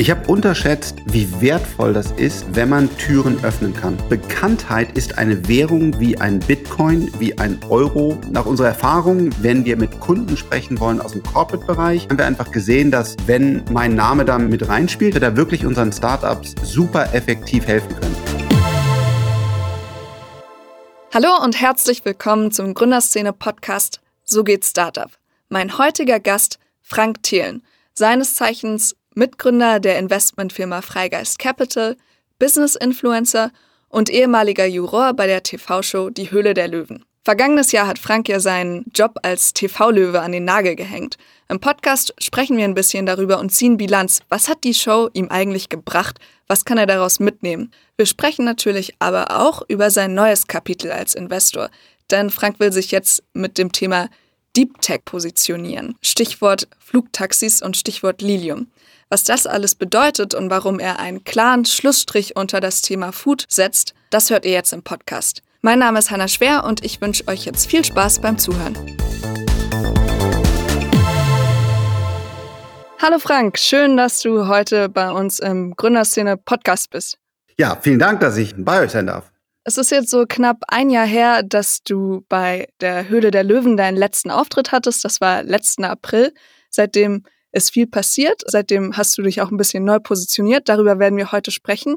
Ich 0.00 0.12
habe 0.12 0.28
unterschätzt, 0.28 0.98
wie 1.06 1.28
wertvoll 1.40 1.92
das 1.92 2.12
ist, 2.12 2.46
wenn 2.54 2.68
man 2.68 2.88
Türen 2.98 3.42
öffnen 3.42 3.74
kann. 3.74 3.98
Bekanntheit 4.08 4.96
ist 4.96 5.18
eine 5.18 5.48
Währung 5.48 5.98
wie 5.98 6.16
ein 6.16 6.38
Bitcoin, 6.38 7.10
wie 7.18 7.36
ein 7.36 7.58
Euro. 7.68 8.16
Nach 8.30 8.46
unserer 8.46 8.68
Erfahrung, 8.68 9.30
wenn 9.42 9.64
wir 9.64 9.76
mit 9.76 9.98
Kunden 9.98 10.36
sprechen 10.36 10.78
wollen 10.78 11.00
aus 11.00 11.14
dem 11.14 11.24
Corporate-Bereich, 11.24 12.04
haben 12.04 12.16
wir 12.16 12.26
einfach 12.26 12.52
gesehen, 12.52 12.92
dass 12.92 13.16
wenn 13.26 13.64
mein 13.72 13.96
Name 13.96 14.24
da 14.24 14.38
mit 14.38 14.68
reinspielt, 14.68 15.14
wir 15.14 15.20
da 15.20 15.36
wirklich 15.36 15.66
unseren 15.66 15.90
Startups 15.90 16.54
super 16.62 17.12
effektiv 17.12 17.66
helfen 17.66 17.92
können. 17.96 18.16
Hallo 21.12 21.42
und 21.42 21.60
herzlich 21.60 22.04
willkommen 22.04 22.52
zum 22.52 22.72
Gründerszene-Podcast 22.72 24.00
So 24.22 24.44
geht 24.44 24.64
Startup. 24.64 25.10
Mein 25.48 25.76
heutiger 25.76 26.20
Gast 26.20 26.60
Frank 26.82 27.24
Thelen, 27.24 27.64
seines 27.94 28.36
Zeichens 28.36 28.94
Mitgründer 29.18 29.80
der 29.80 29.98
Investmentfirma 29.98 30.80
Freigeist 30.80 31.40
Capital, 31.40 31.96
Business-Influencer 32.38 33.50
und 33.88 34.10
ehemaliger 34.10 34.64
Juror 34.64 35.12
bei 35.12 35.26
der 35.26 35.42
TV-Show 35.42 36.10
Die 36.10 36.30
Höhle 36.30 36.54
der 36.54 36.68
Löwen. 36.68 37.04
Vergangenes 37.24 37.72
Jahr 37.72 37.88
hat 37.88 37.98
Frank 37.98 38.28
ja 38.28 38.38
seinen 38.38 38.84
Job 38.94 39.16
als 39.24 39.54
TV-Löwe 39.54 40.20
an 40.20 40.30
den 40.30 40.44
Nagel 40.44 40.76
gehängt. 40.76 41.16
Im 41.48 41.58
Podcast 41.58 42.14
sprechen 42.20 42.56
wir 42.56 42.64
ein 42.64 42.74
bisschen 42.74 43.06
darüber 43.06 43.40
und 43.40 43.50
ziehen 43.50 43.76
Bilanz. 43.76 44.20
Was 44.28 44.48
hat 44.48 44.62
die 44.62 44.72
Show 44.72 45.10
ihm 45.14 45.28
eigentlich 45.30 45.68
gebracht? 45.68 46.20
Was 46.46 46.64
kann 46.64 46.78
er 46.78 46.86
daraus 46.86 47.18
mitnehmen? 47.18 47.72
Wir 47.96 48.06
sprechen 48.06 48.44
natürlich 48.44 48.94
aber 49.00 49.36
auch 49.36 49.62
über 49.66 49.90
sein 49.90 50.14
neues 50.14 50.46
Kapitel 50.46 50.92
als 50.92 51.16
Investor. 51.16 51.70
Denn 52.12 52.30
Frank 52.30 52.60
will 52.60 52.72
sich 52.72 52.92
jetzt 52.92 53.24
mit 53.32 53.58
dem 53.58 53.72
Thema 53.72 54.08
Deep 54.56 54.80
Tech 54.80 55.04
positionieren. 55.04 55.96
Stichwort 56.02 56.68
Flugtaxis 56.78 57.62
und 57.62 57.76
Stichwort 57.76 58.22
Lilium. 58.22 58.68
Was 59.10 59.24
das 59.24 59.46
alles 59.46 59.74
bedeutet 59.74 60.34
und 60.34 60.50
warum 60.50 60.78
er 60.78 60.98
einen 60.98 61.24
klaren 61.24 61.64
Schlussstrich 61.64 62.36
unter 62.36 62.60
das 62.60 62.82
Thema 62.82 63.10
Food 63.10 63.46
setzt, 63.48 63.94
das 64.10 64.28
hört 64.28 64.44
ihr 64.44 64.50
jetzt 64.50 64.74
im 64.74 64.82
Podcast. 64.82 65.40
Mein 65.62 65.78
Name 65.78 65.98
ist 65.98 66.10
Hanna 66.10 66.28
Schwer 66.28 66.64
und 66.64 66.84
ich 66.84 67.00
wünsche 67.00 67.26
euch 67.26 67.46
jetzt 67.46 67.70
viel 67.70 67.82
Spaß 67.82 68.18
beim 68.18 68.36
Zuhören. 68.36 68.76
Hallo 73.00 73.18
Frank, 73.18 73.58
schön, 73.58 73.96
dass 73.96 74.20
du 74.20 74.46
heute 74.46 74.90
bei 74.90 75.10
uns 75.10 75.38
im 75.38 75.74
Gründerszene 75.74 76.36
Podcast 76.36 76.90
bist. 76.90 77.16
Ja, 77.56 77.78
vielen 77.80 77.98
Dank, 77.98 78.20
dass 78.20 78.36
ich 78.36 78.56
bei 78.58 78.82
euch 78.82 78.90
sein 78.90 79.06
darf. 79.06 79.32
Es 79.64 79.78
ist 79.78 79.90
jetzt 79.90 80.10
so 80.10 80.26
knapp 80.28 80.58
ein 80.68 80.90
Jahr 80.90 81.06
her, 81.06 81.42
dass 81.42 81.82
du 81.82 82.26
bei 82.28 82.68
der 82.82 83.08
Höhle 83.08 83.30
der 83.30 83.44
Löwen 83.44 83.78
deinen 83.78 83.96
letzten 83.96 84.30
Auftritt 84.30 84.70
hattest. 84.70 85.02
Das 85.02 85.22
war 85.22 85.42
letzten 85.42 85.84
April. 85.84 86.34
Seitdem 86.68 87.22
ist 87.52 87.72
viel 87.72 87.86
passiert. 87.86 88.42
Seitdem 88.46 88.96
hast 88.96 89.16
du 89.18 89.22
dich 89.22 89.40
auch 89.40 89.50
ein 89.50 89.56
bisschen 89.56 89.84
neu 89.84 89.98
positioniert. 89.98 90.68
Darüber 90.68 90.98
werden 90.98 91.16
wir 91.16 91.32
heute 91.32 91.50
sprechen. 91.50 91.96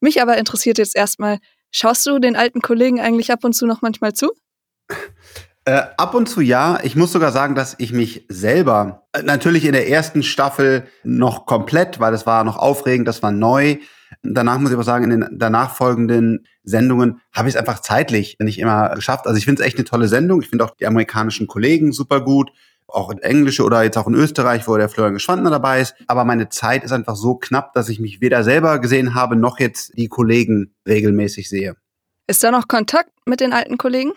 Mich 0.00 0.20
aber 0.22 0.38
interessiert 0.38 0.78
jetzt 0.78 0.96
erstmal, 0.96 1.38
schaust 1.70 2.06
du 2.06 2.18
den 2.18 2.36
alten 2.36 2.60
Kollegen 2.60 3.00
eigentlich 3.00 3.30
ab 3.32 3.44
und 3.44 3.52
zu 3.52 3.66
noch 3.66 3.82
manchmal 3.82 4.12
zu? 4.14 4.32
Äh, 5.66 5.82
ab 5.98 6.14
und 6.14 6.28
zu 6.28 6.40
ja. 6.40 6.80
Ich 6.82 6.96
muss 6.96 7.12
sogar 7.12 7.32
sagen, 7.32 7.54
dass 7.54 7.76
ich 7.78 7.92
mich 7.92 8.24
selber 8.28 9.06
äh, 9.12 9.22
natürlich 9.22 9.64
in 9.66 9.72
der 9.72 9.88
ersten 9.88 10.22
Staffel 10.22 10.84
noch 11.04 11.44
komplett, 11.44 12.00
weil 12.00 12.12
das 12.12 12.26
war 12.26 12.44
noch 12.44 12.56
aufregend, 12.56 13.06
das 13.06 13.22
war 13.22 13.30
neu. 13.30 13.76
Danach 14.22 14.58
muss 14.58 14.70
ich 14.70 14.74
aber 14.74 14.84
sagen, 14.84 15.04
in 15.04 15.10
den 15.10 15.28
danach 15.38 15.76
folgenden 15.76 16.46
Sendungen 16.64 17.20
habe 17.32 17.48
ich 17.48 17.54
es 17.54 17.60
einfach 17.60 17.80
zeitlich 17.80 18.36
nicht 18.40 18.58
immer 18.58 18.94
geschafft. 18.94 19.26
Also 19.26 19.36
ich 19.38 19.44
finde 19.44 19.62
es 19.62 19.66
echt 19.66 19.76
eine 19.76 19.84
tolle 19.84 20.08
Sendung. 20.08 20.42
Ich 20.42 20.48
finde 20.48 20.64
auch 20.64 20.74
die 20.74 20.86
amerikanischen 20.86 21.46
Kollegen 21.46 21.92
super 21.92 22.20
gut 22.22 22.50
auch 22.92 23.10
in 23.10 23.18
Englische 23.18 23.64
oder 23.64 23.82
jetzt 23.82 23.96
auch 23.98 24.06
in 24.06 24.14
Österreich, 24.14 24.66
wo 24.68 24.76
der 24.76 24.88
Florian 24.88 25.14
Geschwandner 25.14 25.50
dabei 25.50 25.80
ist. 25.80 25.94
Aber 26.06 26.24
meine 26.24 26.48
Zeit 26.48 26.84
ist 26.84 26.92
einfach 26.92 27.16
so 27.16 27.36
knapp, 27.36 27.72
dass 27.72 27.88
ich 27.88 28.00
mich 28.00 28.20
weder 28.20 28.44
selber 28.44 28.78
gesehen 28.78 29.14
habe, 29.14 29.36
noch 29.36 29.58
jetzt 29.58 29.96
die 29.96 30.08
Kollegen 30.08 30.74
regelmäßig 30.86 31.48
sehe. 31.48 31.76
Ist 32.26 32.44
da 32.44 32.50
noch 32.50 32.68
Kontakt 32.68 33.10
mit 33.26 33.40
den 33.40 33.52
alten 33.52 33.76
Kollegen? 33.76 34.12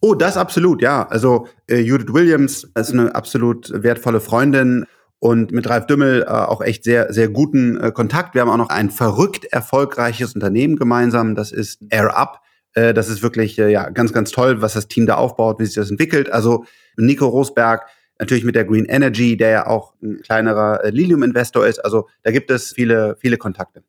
Oh, 0.00 0.14
das 0.14 0.36
absolut, 0.36 0.80
ja. 0.80 1.06
Also 1.08 1.46
äh, 1.68 1.78
Judith 1.78 2.14
Williams 2.14 2.64
ist 2.74 2.92
eine 2.92 3.14
absolut 3.14 3.70
wertvolle 3.82 4.20
Freundin 4.20 4.86
und 5.18 5.52
mit 5.52 5.68
Ralf 5.68 5.86
Dümmel 5.86 6.22
äh, 6.22 6.30
auch 6.30 6.62
echt 6.62 6.84
sehr, 6.84 7.12
sehr 7.12 7.28
guten 7.28 7.78
äh, 7.78 7.92
Kontakt. 7.92 8.34
Wir 8.34 8.40
haben 8.40 8.48
auch 8.48 8.56
noch 8.56 8.70
ein 8.70 8.90
verrückt 8.90 9.44
erfolgreiches 9.44 10.34
Unternehmen 10.34 10.76
gemeinsam. 10.76 11.34
Das 11.34 11.52
ist 11.52 11.82
Air 11.90 12.16
Up. 12.16 12.40
Äh, 12.72 12.94
das 12.94 13.10
ist 13.10 13.22
wirklich 13.22 13.58
äh, 13.58 13.70
ja 13.70 13.90
ganz, 13.90 14.14
ganz 14.14 14.30
toll, 14.30 14.62
was 14.62 14.72
das 14.72 14.88
Team 14.88 15.04
da 15.04 15.16
aufbaut, 15.16 15.60
wie 15.60 15.66
sich 15.66 15.74
das 15.74 15.90
entwickelt. 15.90 16.32
Also 16.32 16.64
Nico 16.96 17.26
Rosberg 17.26 17.86
Natürlich 18.20 18.44
mit 18.44 18.54
der 18.54 18.66
Green 18.66 18.84
Energy, 18.84 19.36
der 19.36 19.48
ja 19.48 19.66
auch 19.66 19.94
ein 20.02 20.20
kleinerer 20.20 20.84
äh, 20.84 20.90
Lilium-Investor 20.90 21.66
ist. 21.66 21.78
Also 21.78 22.06
da 22.22 22.30
gibt 22.30 22.50
es 22.50 22.72
viele, 22.72 23.16
viele 23.18 23.38
Kontakte. 23.38 23.82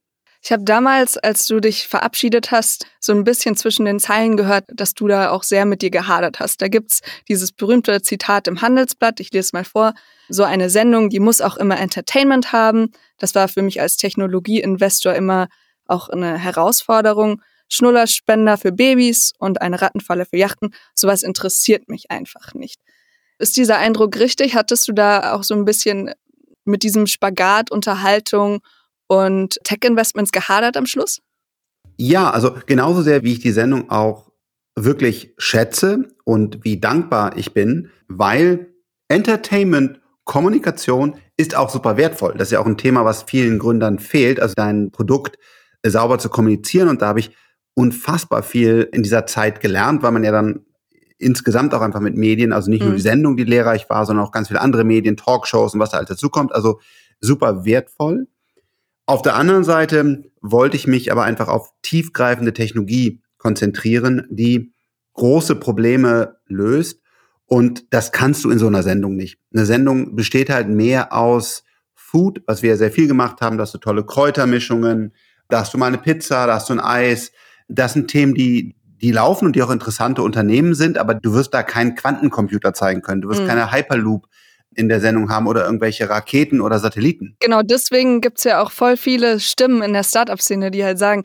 Ich 0.44 0.52
habe 0.52 0.64
damals, 0.64 1.18
als 1.18 1.46
du 1.46 1.60
dich 1.60 1.88
verabschiedet 1.88 2.50
hast, 2.50 2.88
so 3.00 3.12
ein 3.12 3.24
bisschen 3.24 3.56
zwischen 3.56 3.86
den 3.86 4.00
Zeilen 4.00 4.38
gehört, 4.38 4.64
dass 4.74 4.96
du 4.96 5.08
da 5.08 5.30
auch 5.30 5.44
sehr 5.44 5.66
mit 5.66 5.84
dir 5.84 5.92
gehadert 5.92 6.40
hast. 6.40 6.62
Da 6.62 6.70
gibt's 6.70 7.02
dieses 7.28 7.52
berühmte 7.52 8.02
Zitat 8.02 8.48
im 8.48 8.62
Handelsblatt, 8.62 9.20
ich 9.20 9.32
lese 9.32 9.48
es 9.48 9.54
mal 9.54 9.66
vor, 9.66 9.94
so 10.30 10.44
eine 10.44 10.72
Sendung, 10.72 11.10
die 11.10 11.20
muss 11.20 11.42
auch 11.42 11.58
immer 11.58 11.80
Entertainment 11.80 12.54
haben. 12.54 12.92
Das 13.20 13.36
war 13.36 13.50
für 13.50 13.62
mich 13.62 13.82
als 13.82 13.98
Technologieinvestor 13.98 15.14
immer 15.14 15.48
auch 15.86 16.10
eine 16.10 16.40
Herausforderung. 16.40 17.42
Schnullerspender 17.68 18.58
für 18.58 18.72
Babys 18.72 19.34
und 19.38 19.62
eine 19.62 19.82
Rattenfalle 19.82 20.26
für 20.26 20.38
Yachten, 20.38 20.74
sowas 20.94 21.24
interessiert 21.24 21.88
mich 21.88 22.12
einfach 22.12 22.54
nicht. 22.54 22.82
Ist 23.42 23.58
dieser 23.58 23.80
Eindruck 23.80 24.20
richtig? 24.20 24.56
Hattest 24.56 24.88
du 24.88 24.94
da 24.94 25.34
auch 25.34 25.44
so 25.44 25.56
ein 25.56 25.66
bisschen 25.66 26.12
mit 26.64 26.84
diesem 26.84 27.08
Spagat 27.08 27.72
Unterhaltung 27.72 28.60
und 29.08 29.60
Tech-Investments 29.64 30.32
gehadert 30.32 30.78
am 30.78 30.86
Schluss? 30.86 31.22
Ja, 31.98 32.30
also 32.30 32.56
genauso 32.68 33.02
sehr, 33.02 33.24
wie 33.24 33.34
ich 33.34 33.40
die 33.40 33.52
Sendung 33.52 33.90
auch 33.90 34.32
wirklich 34.76 35.34
schätze 35.40 36.08
und 36.24 36.64
wie 36.64 36.80
dankbar 36.80 37.36
ich 37.36 37.54
bin, 37.54 37.90
weil 38.08 38.74
Entertainment, 39.08 40.00
Kommunikation 40.24 41.16
ist 41.36 41.56
auch 41.56 41.72
super 41.72 41.98
wertvoll. 41.98 42.36
Das 42.38 42.50
ist 42.50 42.52
ja 42.52 42.60
auch 42.60 42.68
ein 42.68 42.78
Thema, 42.78 43.06
was 43.06 43.24
vielen 43.24 43.58
Gründern 43.58 43.98
fehlt, 43.98 44.40
also 44.40 44.54
dein 44.56 44.92
Produkt 44.92 45.40
sauber 45.84 46.20
zu 46.20 46.30
kommunizieren. 46.30 46.90
Und 46.90 47.02
da 47.02 47.08
habe 47.08 47.20
ich 47.20 47.36
unfassbar 47.74 48.44
viel 48.44 48.88
in 48.94 49.02
dieser 49.02 49.26
Zeit 49.26 49.62
gelernt, 49.62 50.04
weil 50.04 50.12
man 50.12 50.24
ja 50.24 50.32
dann 50.32 50.66
insgesamt 51.22 51.74
auch 51.74 51.82
einfach 51.82 52.00
mit 52.00 52.16
Medien, 52.16 52.54
also 52.54 52.70
nicht 52.70 52.82
mhm. 52.82 52.88
nur 52.88 52.96
die 52.96 53.02
Sendung, 53.02 53.38
die 53.38 53.44
lehrreich 53.44 53.90
war, 53.90 54.06
sondern 54.06 54.26
auch 54.26 54.32
ganz 54.32 54.48
viele 54.48 54.62
andere 54.62 54.84
Medien, 54.84 55.18
Talkshows 55.18 55.74
und 55.74 55.80
was 55.80 55.92
da 55.92 55.98
alles 55.98 56.10
dazukommt. 56.10 56.54
Also 56.54 56.80
super 57.20 57.66
wertvoll. 57.66 58.28
Auf 59.06 59.22
der 59.22 59.36
anderen 59.36 59.64
Seite 59.64 60.24
wollte 60.42 60.78
ich 60.78 60.88
mich 60.88 61.12
aber 61.12 61.24
einfach 61.24 61.48
auf 61.48 61.70
tiefgreifende 61.82 62.54
Technologie 62.54 63.22
konzentrieren, 63.38 64.28
die 64.30 64.74
große 65.14 65.56
Probleme 65.56 66.38
löst. 66.48 67.02
Und 67.46 67.94
das 67.94 68.12
kannst 68.12 68.46
du 68.46 68.50
in 68.50 68.60
so 68.60 68.68
einer 68.68 68.84
Sendung 68.84 69.16
nicht. 69.16 69.40
Eine 69.54 69.66
Sendung 69.66 70.16
besteht 70.16 70.50
halt 70.50 70.70
mehr 70.70 71.12
aus 71.12 71.64
Food, 71.94 72.42
was 72.46 72.62
wir 72.62 72.78
sehr 72.78 72.92
viel 72.92 73.08
gemacht 73.08 73.42
haben. 73.42 73.58
Da 73.58 73.64
hast 73.64 73.74
du 73.74 73.78
tolle 73.78 74.06
Kräutermischungen, 74.06 75.14
da 75.50 75.60
hast 75.60 75.74
du 75.74 75.78
mal 75.78 75.88
eine 75.88 75.98
Pizza, 75.98 76.48
da 76.48 76.56
hast 76.56 76.70
du 76.70 76.74
ein 76.74 76.80
Eis. 76.80 77.32
Das 77.68 77.94
sind 77.94 78.10
Themen, 78.10 78.34
die, 78.34 78.76
die 79.02 79.12
laufen 79.12 79.46
und 79.46 79.56
die 79.56 79.64
auch 79.64 79.70
interessante 79.70 80.22
Unternehmen 80.22 80.76
sind, 80.76 80.98
aber 80.98 81.16
du 81.16 81.34
wirst 81.34 81.54
da 81.54 81.64
keinen 81.64 81.96
Quantencomputer 81.96 82.74
zeigen 82.74 83.02
können. 83.02 83.22
Du 83.22 83.30
wirst 83.30 83.42
mhm. 83.42 83.48
keine 83.48 83.72
Hyperloop 83.72 84.28
in 84.76 84.88
der 84.88 85.02
Sendung 85.02 85.30
haben 85.30 85.48
oder 85.48 85.66
irgendwelche 85.66 86.10
Raketen 86.10 86.62
oder 86.62 86.80
Satelliten. 86.80 87.36
Genau, 87.40 87.62
deswegen 87.62 88.22
gibt's 88.22 88.44
ja 88.44 88.62
auch 88.62 88.72
voll 88.72 88.96
viele 88.96 89.40
Stimmen 89.40 89.82
in 89.82 89.94
der 89.94 90.04
Startup-Szene, 90.04 90.72
die 90.72 90.84
halt 90.84 90.98
sagen, 90.98 91.24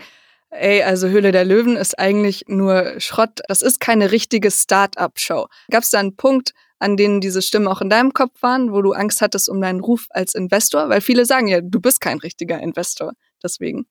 ey, 0.51 0.83
also 0.83 1.09
Höhle 1.09 1.33
der 1.33 1.45
Löwen 1.45 1.77
ist 1.77 1.99
eigentlich 1.99 2.45
nur 2.49 2.99
Schrott. 2.99 3.41
Das 3.49 3.63
ist 3.63 3.79
keine 3.81 4.11
richtige 4.11 4.51
Startup-Show. 4.51 5.47
Gab's 5.71 5.91
da 5.91 6.01
einen 6.01 6.17
Punkt, 6.17 6.53
an 6.79 6.97
denen 6.97 7.21
diese 7.21 7.43
Stimmen 7.43 7.69
auch 7.69 7.81
in 7.81 7.91
deinem 7.91 8.13
Kopf 8.13 8.43
waren, 8.43 8.73
wo 8.73 8.83
du 8.83 8.93
Angst 8.93 9.21
hattest 9.21 9.49
um 9.49 9.61
deinen 9.61 9.81
Ruf 9.81 10.07
als 10.11 10.35
Investor? 10.35 10.89
Weil 10.89 11.01
viele 11.01 11.25
sagen 11.25 11.47
ja, 11.47 11.61
du 11.63 11.81
bist 11.81 12.01
kein 12.01 12.19
richtiger 12.19 12.61
Investor. 12.61 13.13
Deswegen. 13.43 13.87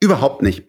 Überhaupt 0.00 0.42
nicht. 0.42 0.66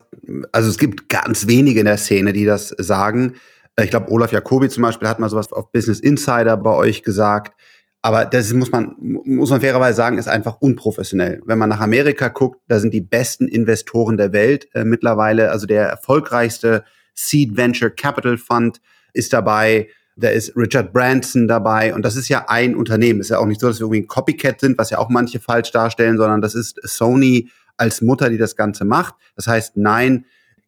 Also 0.52 0.70
es 0.70 0.78
gibt 0.78 1.10
ganz 1.10 1.48
wenige 1.48 1.80
in 1.80 1.86
der 1.86 1.98
Szene, 1.98 2.34
die 2.34 2.46
das 2.46 2.70
sagen. 2.78 3.34
Ich 3.80 3.90
glaube, 3.90 4.12
Olaf 4.12 4.32
Jacobi 4.32 4.70
zum 4.70 4.84
Beispiel 4.84 5.08
hat 5.08 5.20
mal 5.20 5.30
sowas 5.30 5.52
auf 5.52 5.72
Business 5.72 6.00
Insider 6.00 6.58
bei 6.58 6.74
euch 6.74 7.04
gesagt. 7.04 7.56
Aber 8.02 8.26
das 8.26 8.54
muss 8.54 8.72
man, 8.72 8.96
muss 9.00 9.50
man 9.50 9.62
fairerweise 9.62 9.98
sagen, 9.98 10.18
ist 10.18 10.28
einfach 10.28 10.62
unprofessionell. 10.62 11.42
Wenn 11.46 11.58
man 11.58 11.70
nach 11.70 11.80
Amerika 11.80 12.28
guckt, 12.30 12.62
da 12.68 12.80
sind 12.80 12.94
die 12.94 13.02
besten 13.02 13.48
Investoren 13.48 14.18
der 14.18 14.34
Welt 14.34 14.68
äh, 14.74 14.84
mittlerweile. 14.84 15.52
Also 15.52 15.68
der 15.68 15.88
erfolgreichste 15.88 16.84
Seed 17.14 17.58
Venture 17.58 17.90
Capital 17.90 18.38
Fund 18.38 18.80
ist 19.14 19.34
dabei. 19.34 19.90
Da 20.16 20.30
ist 20.30 20.56
Richard 20.56 20.94
Branson 20.94 21.48
dabei. 21.48 21.94
Und 21.94 22.04
das 22.04 22.16
ist 22.16 22.30
ja 22.30 22.46
ein 22.48 22.76
Unternehmen. 22.76 23.20
Ist 23.20 23.30
ja 23.30 23.40
auch 23.40 23.46
nicht 23.46 23.62
so, 23.62 23.68
dass 23.68 23.80
wir 23.80 23.86
irgendwie 23.86 24.02
ein 24.02 24.08
Copycat 24.08 24.62
sind, 24.62 24.78
was 24.78 24.90
ja 24.90 25.00
auch 25.00 25.10
manche 25.10 25.40
falsch 25.40 25.72
darstellen, 25.72 26.18
sondern 26.18 26.42
das 26.42 26.56
ist 26.56 26.80
Sony 26.84 27.50
als 27.78 28.02
Mutter, 28.02 28.30
die 28.30 28.38
das 28.38 28.56
Ganze 28.56 28.86
macht. 28.86 29.16
Das 29.36 29.48
heißt, 29.48 29.78
nein, 29.78 30.26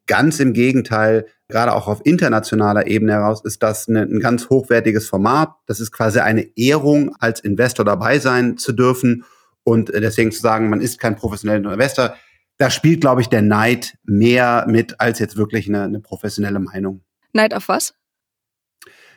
ganz 0.08 0.40
im 0.40 0.54
Gegenteil, 0.54 1.28
gerade 1.48 1.74
auch 1.74 1.88
auf 1.88 2.02
internationaler 2.06 2.88
Ebene 2.88 3.14
heraus 3.14 3.44
ist 3.44 3.62
das 3.62 3.88
eine, 3.88 4.02
ein 4.02 4.20
ganz 4.20 4.50
hochwertiges 4.50 5.08
Format. 5.08 5.52
Das 5.68 5.80
ist 5.80 5.92
quasi 5.92 6.20
eine 6.20 6.48
Ehrung, 6.58 7.16
als 7.20 7.40
Investor 7.40 7.86
dabei 7.86 8.20
sein 8.20 8.58
zu 8.58 8.72
dürfen. 8.74 9.24
Und 9.64 9.90
äh, 9.92 10.02
deswegen 10.02 10.32
zu 10.32 10.42
sagen, 10.42 10.70
man 10.70 10.82
ist 10.82 11.00
kein 11.00 11.16
professioneller 11.16 11.74
Investor, 11.74 12.16
da 12.58 12.70
spielt, 12.70 13.02
glaube 13.02 13.22
ich, 13.22 13.30
der 13.30 13.42
Neid 13.42 13.98
mehr 14.04 14.66
mit 14.68 15.00
als 15.00 15.20
jetzt 15.20 15.38
wirklich 15.38 15.68
eine, 15.70 15.84
eine 15.84 16.02
professionelle 16.02 16.60
Meinung. 16.60 17.04
Neid 17.32 17.54
auf 17.54 17.70
was? 17.70 17.94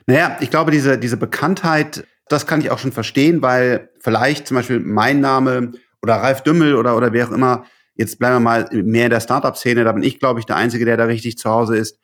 Naja, 0.06 0.36
ich 0.40 0.50
glaube, 0.50 0.70
diese, 0.70 0.98
diese 0.98 1.16
Bekanntheit, 1.16 2.06
das 2.28 2.46
kann 2.46 2.60
ich 2.60 2.70
auch 2.70 2.78
schon 2.78 2.92
verstehen, 2.92 3.42
weil 3.42 3.90
vielleicht 3.98 4.46
zum 4.46 4.56
Beispiel 4.56 4.78
mein 4.78 5.20
Name 5.20 5.72
oder 6.02 6.16
Ralf 6.16 6.42
Dümmel 6.42 6.76
oder, 6.76 6.96
oder 6.96 7.12
wer 7.12 7.28
auch 7.28 7.32
immer, 7.32 7.64
jetzt 7.94 8.18
bleiben 8.18 8.36
wir 8.36 8.40
mal 8.40 8.68
mehr 8.72 9.04
in 9.04 9.10
der 9.10 9.20
Startup-Szene, 9.20 9.84
da 9.84 9.92
bin 9.92 10.02
ich, 10.02 10.18
glaube 10.18 10.40
ich, 10.40 10.46
der 10.46 10.56
Einzige, 10.56 10.84
der 10.84 10.96
da 10.96 11.04
richtig 11.04 11.38
zu 11.38 11.50
Hause 11.50 11.76
ist. 11.76 11.98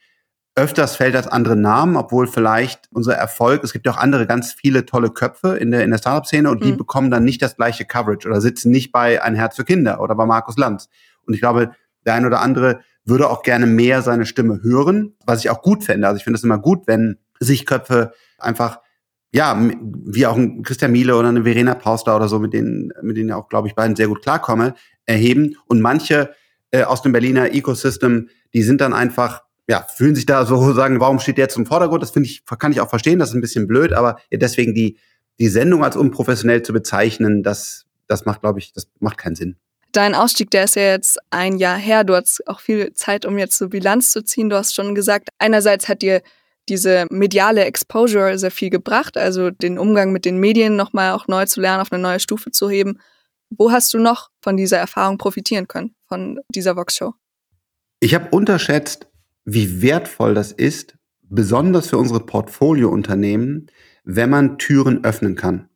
Öfters 0.54 0.96
fällt 0.96 1.14
das 1.14 1.28
andere 1.28 1.54
Namen, 1.54 1.96
obwohl 1.96 2.26
vielleicht 2.26 2.88
unser 2.90 3.14
Erfolg, 3.14 3.62
es 3.62 3.72
gibt 3.72 3.86
ja 3.86 3.92
auch 3.92 3.98
andere 3.98 4.26
ganz 4.26 4.52
viele 4.52 4.84
tolle 4.84 5.10
Köpfe 5.10 5.56
in 5.56 5.70
der, 5.70 5.84
in 5.84 5.90
der 5.90 5.98
Startup-Szene 5.98 6.50
und 6.50 6.60
mhm. 6.60 6.64
die 6.64 6.72
bekommen 6.72 7.10
dann 7.10 7.24
nicht 7.24 7.40
das 7.42 7.56
gleiche 7.56 7.84
Coverage 7.84 8.26
oder 8.26 8.40
sitzen 8.40 8.70
nicht 8.70 8.90
bei 8.90 9.22
Ein 9.22 9.36
Herz 9.36 9.54
für 9.56 9.64
Kinder 9.64 10.00
oder 10.00 10.16
bei 10.16 10.26
Markus 10.26 10.56
Lanz. 10.56 10.88
Und 11.24 11.34
ich 11.34 11.40
glaube, 11.40 11.70
der 12.04 12.14
ein 12.14 12.26
oder 12.26 12.40
andere 12.40 12.80
würde 13.04 13.30
auch 13.30 13.42
gerne 13.42 13.66
mehr 13.66 14.02
seine 14.02 14.26
Stimme 14.26 14.60
hören, 14.62 15.14
was 15.24 15.40
ich 15.40 15.50
auch 15.50 15.62
gut 15.62 15.84
fände. 15.84 16.06
Also 16.06 16.18
ich 16.18 16.24
finde 16.24 16.38
es 16.38 16.44
immer 16.44 16.58
gut, 16.58 16.86
wenn 16.86 17.18
sich 17.38 17.64
Köpfe 17.64 18.12
einfach 18.38 18.80
ja, 19.30 19.60
wie 19.82 20.26
auch 20.26 20.36
ein 20.36 20.62
Christian 20.62 20.92
Miele 20.92 21.16
oder 21.16 21.28
eine 21.28 21.44
Verena 21.44 21.74
Pauster 21.74 22.16
oder 22.16 22.28
so, 22.28 22.38
mit 22.38 22.54
denen, 22.54 22.92
mit 23.02 23.16
denen 23.16 23.28
ja 23.28 23.36
auch, 23.36 23.48
glaube 23.48 23.68
ich, 23.68 23.74
beiden 23.74 23.94
sehr 23.94 24.08
gut 24.08 24.22
klarkomme, 24.22 24.74
erheben. 25.08 25.56
Und 25.66 25.80
manche 25.80 26.30
äh, 26.70 26.82
aus 26.82 27.02
dem 27.02 27.12
Berliner 27.12 27.52
Ecosystem, 27.52 28.28
die 28.54 28.62
sind 28.62 28.80
dann 28.80 28.92
einfach, 28.92 29.42
ja, 29.68 29.82
fühlen 29.82 30.14
sich 30.14 30.26
da 30.26 30.44
so 30.46 30.72
sagen, 30.72 31.00
warum 31.00 31.18
steht 31.18 31.38
der 31.38 31.48
zum 31.48 31.66
Vordergrund? 31.66 32.02
Das 32.02 32.10
finde 32.10 32.28
ich, 32.28 32.44
kann 32.58 32.72
ich 32.72 32.80
auch 32.80 32.90
verstehen, 32.90 33.18
das 33.18 33.30
ist 33.30 33.34
ein 33.34 33.40
bisschen 33.40 33.66
blöd, 33.66 33.92
aber 33.92 34.18
deswegen 34.32 34.74
die, 34.74 34.98
die 35.38 35.48
Sendung 35.48 35.84
als 35.84 35.96
unprofessionell 35.96 36.62
zu 36.62 36.72
bezeichnen, 36.72 37.42
das, 37.42 37.86
das 38.06 38.24
macht, 38.24 38.40
glaube 38.40 38.58
ich, 38.58 38.72
das 38.72 38.88
macht 39.00 39.18
keinen 39.18 39.34
Sinn. 39.34 39.56
Dein 39.92 40.14
Ausstieg, 40.14 40.50
der 40.50 40.64
ist 40.64 40.76
ja 40.76 40.82
jetzt 40.82 41.18
ein 41.30 41.56
Jahr 41.56 41.78
her. 41.78 42.04
Du 42.04 42.14
hast 42.14 42.46
auch 42.46 42.60
viel 42.60 42.92
Zeit, 42.92 43.24
um 43.24 43.38
jetzt 43.38 43.56
so 43.56 43.68
Bilanz 43.70 44.10
zu 44.10 44.22
ziehen. 44.22 44.50
Du 44.50 44.56
hast 44.56 44.74
schon 44.74 44.94
gesagt, 44.94 45.30
einerseits 45.38 45.88
hat 45.88 46.02
dir 46.02 46.20
diese 46.68 47.06
mediale 47.08 47.64
Exposure 47.64 48.38
sehr 48.38 48.50
viel 48.50 48.68
gebracht, 48.68 49.16
also 49.16 49.50
den 49.50 49.78
Umgang 49.78 50.12
mit 50.12 50.26
den 50.26 50.38
Medien 50.38 50.76
nochmal 50.76 51.12
auch 51.12 51.26
neu 51.26 51.46
zu 51.46 51.62
lernen, 51.62 51.80
auf 51.80 51.90
eine 51.90 52.02
neue 52.02 52.20
Stufe 52.20 52.50
zu 52.50 52.68
heben. 52.68 52.98
Wo 53.50 53.70
hast 53.70 53.92
du 53.94 53.98
noch 53.98 54.30
von 54.40 54.56
dieser 54.56 54.78
Erfahrung 54.78 55.18
profitieren 55.18 55.68
können, 55.68 55.94
von 56.06 56.40
dieser 56.54 56.76
Vox-Show? 56.76 57.14
Ich 58.00 58.14
habe 58.14 58.28
unterschätzt, 58.30 59.08
wie 59.44 59.82
wertvoll 59.82 60.34
das 60.34 60.52
ist, 60.52 60.96
besonders 61.22 61.88
für 61.88 61.98
unsere 61.98 62.20
Portfoliounternehmen, 62.20 63.70
wenn 64.04 64.30
man 64.30 64.58
Türen 64.58 65.04
öffnen 65.04 65.34
kann. 65.34 65.68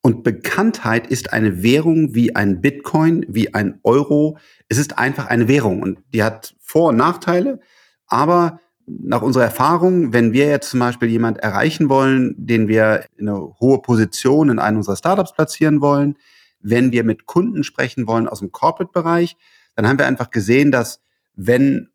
Und 0.00 0.22
Bekanntheit 0.22 1.06
ist 1.08 1.32
eine 1.32 1.62
Währung 1.62 2.14
wie 2.14 2.36
ein 2.36 2.60
Bitcoin, 2.60 3.26
wie 3.28 3.52
ein 3.54 3.80
Euro. 3.82 4.38
Es 4.68 4.78
ist 4.78 4.98
einfach 4.98 5.26
eine 5.26 5.48
Währung 5.48 5.82
und 5.82 5.98
die 6.14 6.22
hat 6.22 6.54
Vor- 6.60 6.90
und 6.90 6.96
Nachteile. 6.96 7.60
Aber 8.06 8.60
nach 8.86 9.22
unserer 9.22 9.44
Erfahrung, 9.44 10.12
wenn 10.12 10.32
wir 10.32 10.46
jetzt 10.46 10.70
zum 10.70 10.80
Beispiel 10.80 11.08
jemand 11.08 11.38
erreichen 11.38 11.88
wollen, 11.88 12.34
den 12.38 12.68
wir 12.68 13.04
in 13.16 13.28
eine 13.28 13.54
hohe 13.60 13.82
Position 13.82 14.50
in 14.50 14.58
einem 14.58 14.78
unserer 14.78 14.96
Startups 14.96 15.32
platzieren 15.32 15.80
wollen, 15.80 16.16
wenn 16.60 16.92
wir 16.92 17.04
mit 17.04 17.26
Kunden 17.26 17.64
sprechen 17.64 18.06
wollen 18.06 18.28
aus 18.28 18.40
dem 18.40 18.52
Corporate-Bereich, 18.52 19.36
dann 19.76 19.86
haben 19.86 19.98
wir 19.98 20.06
einfach 20.06 20.30
gesehen, 20.30 20.70
dass 20.70 21.00
wenn 21.34 21.88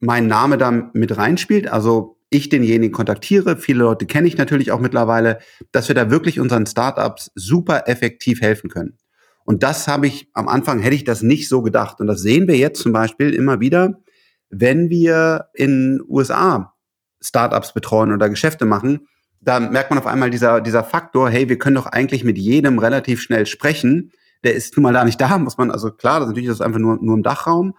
mein 0.00 0.26
Name 0.26 0.58
da 0.58 0.70
mit 0.70 1.16
reinspielt, 1.16 1.68
also 1.68 2.18
ich 2.30 2.48
denjenigen 2.48 2.92
kontaktiere, 2.92 3.56
viele 3.56 3.84
Leute 3.84 4.06
kenne 4.06 4.28
ich 4.28 4.36
natürlich 4.36 4.70
auch 4.70 4.80
mittlerweile, 4.80 5.38
dass 5.72 5.88
wir 5.88 5.94
da 5.94 6.10
wirklich 6.10 6.40
unseren 6.40 6.66
Startups 6.66 7.30
super 7.34 7.84
effektiv 7.86 8.40
helfen 8.40 8.68
können. 8.68 8.98
Und 9.44 9.62
das 9.62 9.88
habe 9.88 10.06
ich 10.06 10.28
am 10.34 10.46
Anfang 10.46 10.80
hätte 10.80 10.94
ich 10.94 11.04
das 11.04 11.22
nicht 11.22 11.48
so 11.48 11.62
gedacht. 11.62 12.00
Und 12.00 12.06
das 12.06 12.20
sehen 12.20 12.48
wir 12.48 12.56
jetzt 12.56 12.82
zum 12.82 12.92
Beispiel 12.92 13.32
immer 13.32 13.60
wieder, 13.60 14.02
wenn 14.50 14.90
wir 14.90 15.46
in 15.54 16.02
USA 16.06 16.74
Startups 17.22 17.72
betreuen 17.72 18.12
oder 18.12 18.28
Geschäfte 18.28 18.66
machen. 18.66 19.08
Da 19.48 19.60
merkt 19.60 19.88
man 19.88 19.98
auf 19.98 20.06
einmal 20.06 20.28
dieser, 20.28 20.60
dieser 20.60 20.84
Faktor, 20.84 21.30
hey, 21.30 21.48
wir 21.48 21.56
können 21.56 21.76
doch 21.76 21.86
eigentlich 21.86 22.22
mit 22.22 22.36
jedem 22.36 22.78
relativ 22.78 23.22
schnell 23.22 23.46
sprechen. 23.46 24.12
Der 24.44 24.54
ist 24.54 24.76
nun 24.76 24.82
mal 24.82 24.92
da 24.92 25.06
nicht 25.06 25.18
da, 25.18 25.38
muss 25.38 25.56
man, 25.56 25.70
also 25.70 25.90
klar, 25.90 26.20
das 26.20 26.28
natürlich 26.28 26.50
ist 26.50 26.60
einfach 26.60 26.78
nur, 26.78 26.98
nur 27.00 27.16
im 27.16 27.22
Dachraum. 27.22 27.74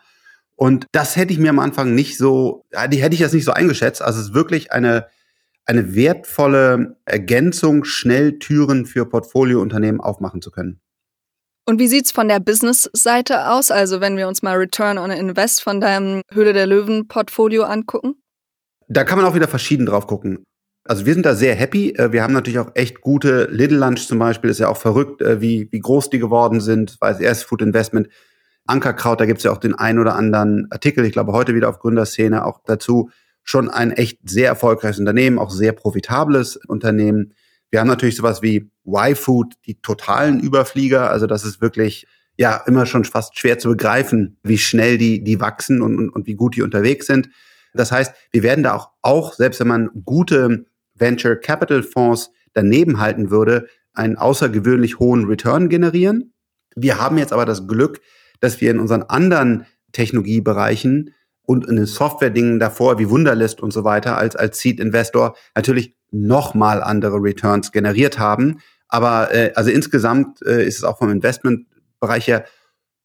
Und 0.56 0.88
das 0.94 1.16
hätte 1.16 1.32
ich 1.32 1.38
mir 1.38 1.52
am 1.52 1.60
Anfang 1.60 1.94
nicht 1.94 2.18
so, 2.18 2.66
die 2.92 3.04
hätte 3.04 3.14
ich 3.14 3.20
jetzt 3.20 3.36
nicht 3.36 3.46
so 3.46 3.52
eingeschätzt. 3.52 4.02
Also 4.02 4.20
es 4.20 4.30
ist 4.30 4.34
wirklich 4.34 4.72
eine, 4.72 5.10
eine 5.64 5.94
wertvolle 5.94 6.98
Ergänzung, 7.06 7.84
schnell 7.84 8.40
Türen 8.40 8.88
für 8.88 9.06
Portfoliounternehmen 9.06 10.02
aufmachen 10.02 10.42
zu 10.42 10.50
können. 10.50 10.82
Und 11.68 11.78
wie 11.78 11.88
sieht's 11.88 12.12
von 12.12 12.28
der 12.30 12.40
Business-Seite 12.40 13.48
aus? 13.52 13.70
Also 13.70 14.02
wenn 14.02 14.18
wir 14.18 14.28
uns 14.28 14.42
mal 14.42 14.58
Return 14.58 14.98
on 14.98 15.12
Invest 15.12 15.62
von 15.62 15.80
deinem 15.80 16.24
Höhle 16.32 16.54
der 16.54 16.66
Löwen-Portfolio 16.66 17.62
angucken? 17.66 18.16
Da 18.88 19.04
kann 19.04 19.20
man 19.20 19.28
auch 19.28 19.36
wieder 19.36 19.48
verschieden 19.48 19.86
drauf 19.86 20.08
gucken. 20.08 20.44
Also 20.90 21.06
wir 21.06 21.14
sind 21.14 21.28
da 21.28 21.36
sehr 21.36 21.54
happy. 21.54 21.92
Äh, 21.92 22.12
wir 22.14 22.24
haben 22.24 22.34
natürlich 22.34 22.58
auch 22.58 22.72
echt 22.74 23.00
gute 23.00 23.48
Little 23.52 23.78
Lunch 23.78 24.08
zum 24.08 24.18
Beispiel. 24.18 24.50
Ist 24.50 24.60
ja 24.60 24.70
auch 24.70 24.78
verrückt, 24.78 25.22
äh, 25.22 25.40
wie, 25.40 25.68
wie 25.72 25.80
groß 25.80 26.10
die 26.10 26.18
geworden 26.18 26.62
sind. 26.62 26.98
Weil 27.00 27.14
das 27.14 27.22
erste 27.22 27.46
Food 27.46 27.62
Investment 27.62 28.10
Ankerkraut, 28.66 29.22
da 29.22 29.28
gibt's 29.28 29.44
ja 29.44 29.52
auch 29.52 29.60
den 29.60 29.76
ein 29.76 30.00
oder 30.00 30.16
anderen 30.16 30.68
Artikel, 30.72 31.06
ich 31.06 31.14
glaube 31.14 31.32
heute 31.32 31.54
wieder 31.54 31.70
auf 31.70 31.78
Gründerszene 31.78 32.44
auch 32.44 32.62
dazu, 32.66 33.12
schon 33.44 33.70
ein 33.70 33.92
echt 33.92 34.28
sehr 34.28 34.48
erfolgreiches 34.48 35.00
Unternehmen, 35.00 35.38
auch 35.38 35.52
sehr 35.52 35.74
profitables 35.74 36.56
Unternehmen. 36.56 37.34
Wir 37.70 37.82
haben 37.82 37.88
natürlich 37.88 38.16
sowas 38.16 38.42
wie 38.42 38.72
Y-Food, 38.88 39.58
die 39.68 39.82
totalen 39.82 40.40
Überflieger, 40.40 41.12
also 41.12 41.28
das 41.28 41.46
ist 41.46 41.62
wirklich 41.62 42.08
ja 42.38 42.64
immer 42.66 42.88
schon 42.88 43.06
fast 43.06 43.38
schwer 43.38 43.60
zu 43.60 43.70
begreifen, 43.70 44.38
wie 44.42 44.58
schnell 44.58 44.98
die, 44.98 45.24
die 45.24 45.40
wachsen 45.40 45.84
und, 45.84 45.98
und, 45.98 46.10
und 46.10 46.26
wie 46.26 46.36
gut 46.36 46.56
die 46.56 46.64
unterwegs 46.64 47.06
sind. 47.06 47.30
Das 47.74 47.92
heißt, 47.92 48.14
wir 48.32 48.44
werden 48.44 48.64
da 48.64 48.74
auch, 48.74 48.90
auch, 49.02 49.34
selbst 49.34 49.60
wenn 49.60 49.68
man 49.68 49.90
gute 50.04 50.66
Venture 51.00 51.36
Capital 51.36 51.84
Fonds 51.84 52.32
daneben 52.54 53.00
halten 53.00 53.32
würde, 53.32 53.68
einen 53.94 54.18
außergewöhnlich 54.18 55.00
hohen 55.00 55.26
Return 55.26 55.70
generieren. 55.70 56.34
Wir 56.76 57.00
haben 57.00 57.18
jetzt 57.18 57.34
aber 57.34 57.46
das 57.46 57.68
Glück, 57.68 58.02
dass 58.40 58.62
wir 58.62 58.72
in 58.72 58.80
unseren 58.80 59.04
anderen 59.04 59.66
Technologiebereichen 59.92 61.14
und 61.44 61.68
in 61.68 61.78
den 61.78 61.86
Software-Dingen 61.86 62.60
davor 62.60 63.00
wie 63.00 63.10
Wunderlist 63.10 63.62
und 63.62 63.72
so 63.72 63.84
weiter 63.84 64.18
als, 64.18 64.36
als 64.36 64.60
Seed-Investor 64.60 65.36
natürlich 65.56 65.96
nochmal 66.12 66.84
andere 66.84 67.18
Returns 67.18 67.72
generiert 67.72 68.20
haben. 68.20 68.60
Aber 68.88 69.34
äh, 69.34 69.52
also 69.56 69.72
insgesamt 69.72 70.42
äh, 70.46 70.66
ist 70.66 70.78
es 70.78 70.84
auch 70.84 70.98
vom 70.98 71.10
Investmentbereich 71.10 72.28
her 72.28 72.46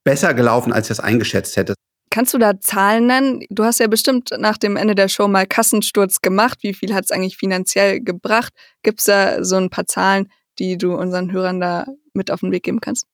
besser 0.05 0.35
gelaufen, 0.35 0.73
als 0.73 0.87
ich 0.87 0.97
das 0.97 1.01
eingeschätzt 1.01 1.57
hätte. 1.57 1.75
Kannst 2.15 2.33
du 2.33 2.39
da 2.39 2.61
Zahlen 2.61 3.09
nennen? 3.09 3.45
Du 3.51 3.65
hast 3.65 3.81
ja 3.81 3.89
bestimmt 3.89 4.31
nach 4.39 4.57
dem 4.57 4.77
Ende 4.77 4.95
der 4.95 5.09
Show 5.09 5.27
mal 5.27 5.49
Kassensturz 5.49 6.23
gemacht. 6.23 6.59
Wie 6.63 6.73
viel 6.73 6.95
hat 6.95 7.03
es 7.03 7.11
eigentlich 7.11 7.37
finanziell 7.37 8.01
gebracht? 8.01 8.53
Gibt 8.85 9.01
es 9.01 9.07
da 9.07 9.43
so 9.43 9.57
ein 9.57 9.69
paar 9.69 9.87
Zahlen, 9.89 10.29
die 10.61 10.79
du 10.79 10.95
unseren 10.95 11.33
Hörern 11.33 11.59
da 11.59 11.87
mit 12.13 12.31
auf 12.31 12.39
den 12.39 12.53
Weg 12.53 12.63
geben 12.63 12.79
kannst? 12.79 13.09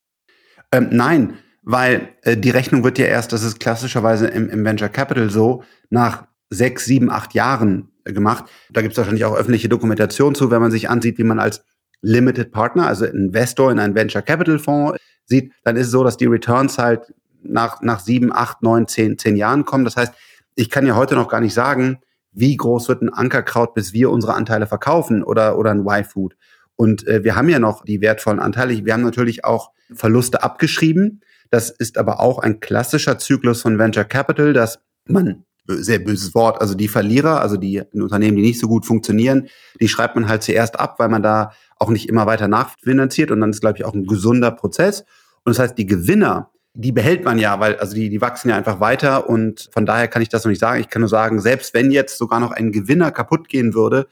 Ähm, 0.70 0.88
nein, 0.92 1.38
weil 1.62 2.10
äh, 2.24 2.36
die 2.36 2.50
Rechnung 2.50 2.84
wird 2.84 2.98
ja 2.98 3.06
erst, 3.06 3.32
das 3.32 3.42
ist 3.42 3.58
klassischerweise 3.58 4.26
im, 4.26 4.50
im 4.50 4.66
Venture 4.66 4.90
Capital 4.90 5.30
so, 5.30 5.64
nach 5.88 6.26
sechs, 6.50 6.84
sieben, 6.84 7.08
acht 7.10 7.32
Jahren 7.32 7.92
äh, 8.04 8.12
gemacht. 8.12 8.50
Da 8.70 8.82
gibt 8.82 8.92
es 8.92 8.98
wahrscheinlich 8.98 9.24
auch 9.24 9.34
öffentliche 9.34 9.70
Dokumentation 9.70 10.34
zu, 10.34 10.50
wenn 10.50 10.60
man 10.60 10.72
sich 10.72 10.90
ansieht, 10.90 11.16
wie 11.16 11.24
man 11.24 11.38
als 11.38 11.64
Limited 12.02 12.52
Partner, 12.52 12.86
also 12.86 13.06
Investor 13.06 13.72
in 13.72 13.78
einen 13.78 13.94
Venture 13.94 14.20
Capital 14.20 14.58
Fonds 14.58 14.98
sieht, 15.24 15.54
dann 15.64 15.76
ist 15.76 15.86
es 15.86 15.92
so, 15.92 16.04
dass 16.04 16.18
die 16.18 16.26
Returns 16.26 16.76
halt 16.76 17.14
nach, 17.42 17.80
nach 17.82 18.00
sieben, 18.00 18.32
acht, 18.32 18.62
neun, 18.62 18.86
zehn, 18.88 19.18
zehn 19.18 19.36
Jahren 19.36 19.64
kommen. 19.64 19.84
Das 19.84 19.96
heißt, 19.96 20.12
ich 20.54 20.70
kann 20.70 20.86
ja 20.86 20.96
heute 20.96 21.14
noch 21.14 21.28
gar 21.28 21.40
nicht 21.40 21.54
sagen, 21.54 22.00
wie 22.32 22.56
groß 22.56 22.88
wird 22.88 23.02
ein 23.02 23.12
Ankerkraut, 23.12 23.74
bis 23.74 23.92
wir 23.92 24.10
unsere 24.10 24.34
Anteile 24.34 24.66
verkaufen 24.66 25.22
oder, 25.22 25.58
oder 25.58 25.70
ein 25.70 25.86
Y-Food. 25.86 26.36
Und 26.76 27.06
äh, 27.06 27.24
wir 27.24 27.36
haben 27.36 27.48
ja 27.48 27.58
noch 27.58 27.84
die 27.84 28.00
wertvollen 28.00 28.40
Anteile. 28.40 28.84
Wir 28.84 28.92
haben 28.92 29.02
natürlich 29.02 29.44
auch 29.44 29.70
Verluste 29.92 30.42
abgeschrieben. 30.42 31.20
Das 31.50 31.70
ist 31.70 31.98
aber 31.98 32.20
auch 32.20 32.38
ein 32.38 32.60
klassischer 32.60 33.18
Zyklus 33.18 33.62
von 33.62 33.78
Venture 33.78 34.04
Capital, 34.04 34.52
dass 34.52 34.78
man 35.06 35.44
sehr 35.66 35.98
böses 35.98 36.34
Wort, 36.34 36.60
also 36.60 36.74
die 36.74 36.88
Verlierer, 36.88 37.40
also 37.40 37.56
die 37.56 37.82
Unternehmen, 37.92 38.36
die 38.36 38.42
nicht 38.42 38.60
so 38.60 38.68
gut 38.68 38.86
funktionieren, 38.86 39.48
die 39.80 39.88
schreibt 39.88 40.14
man 40.16 40.28
halt 40.28 40.42
zuerst 40.42 40.78
ab, 40.78 40.98
weil 40.98 41.08
man 41.08 41.22
da 41.22 41.52
auch 41.76 41.90
nicht 41.90 42.08
immer 42.08 42.26
weiter 42.26 42.48
nachfinanziert 42.48 43.30
und 43.30 43.40
dann 43.40 43.50
ist, 43.50 43.60
glaube 43.60 43.78
ich, 43.78 43.84
auch 43.84 43.94
ein 43.94 44.06
gesunder 44.06 44.50
Prozess. 44.50 45.02
Und 45.44 45.56
das 45.56 45.58
heißt, 45.58 45.78
die 45.78 45.86
Gewinner, 45.86 46.50
die 46.74 46.92
behält 46.92 47.24
man 47.24 47.38
ja, 47.38 47.58
weil 47.58 47.76
also 47.76 47.94
die, 47.94 48.08
die 48.08 48.20
wachsen 48.20 48.50
ja 48.50 48.56
einfach 48.56 48.80
weiter 48.80 49.28
und 49.28 49.68
von 49.72 49.86
daher 49.86 50.08
kann 50.08 50.22
ich 50.22 50.28
das 50.28 50.44
noch 50.44 50.50
nicht 50.50 50.60
sagen. 50.60 50.80
Ich 50.80 50.88
kann 50.88 51.00
nur 51.00 51.08
sagen, 51.08 51.40
selbst 51.40 51.74
wenn 51.74 51.90
jetzt 51.90 52.16
sogar 52.16 52.40
noch 52.40 52.52
ein 52.52 52.72
Gewinner 52.72 53.10
kaputt 53.10 53.48
gehen 53.48 53.74
würde, 53.74 54.06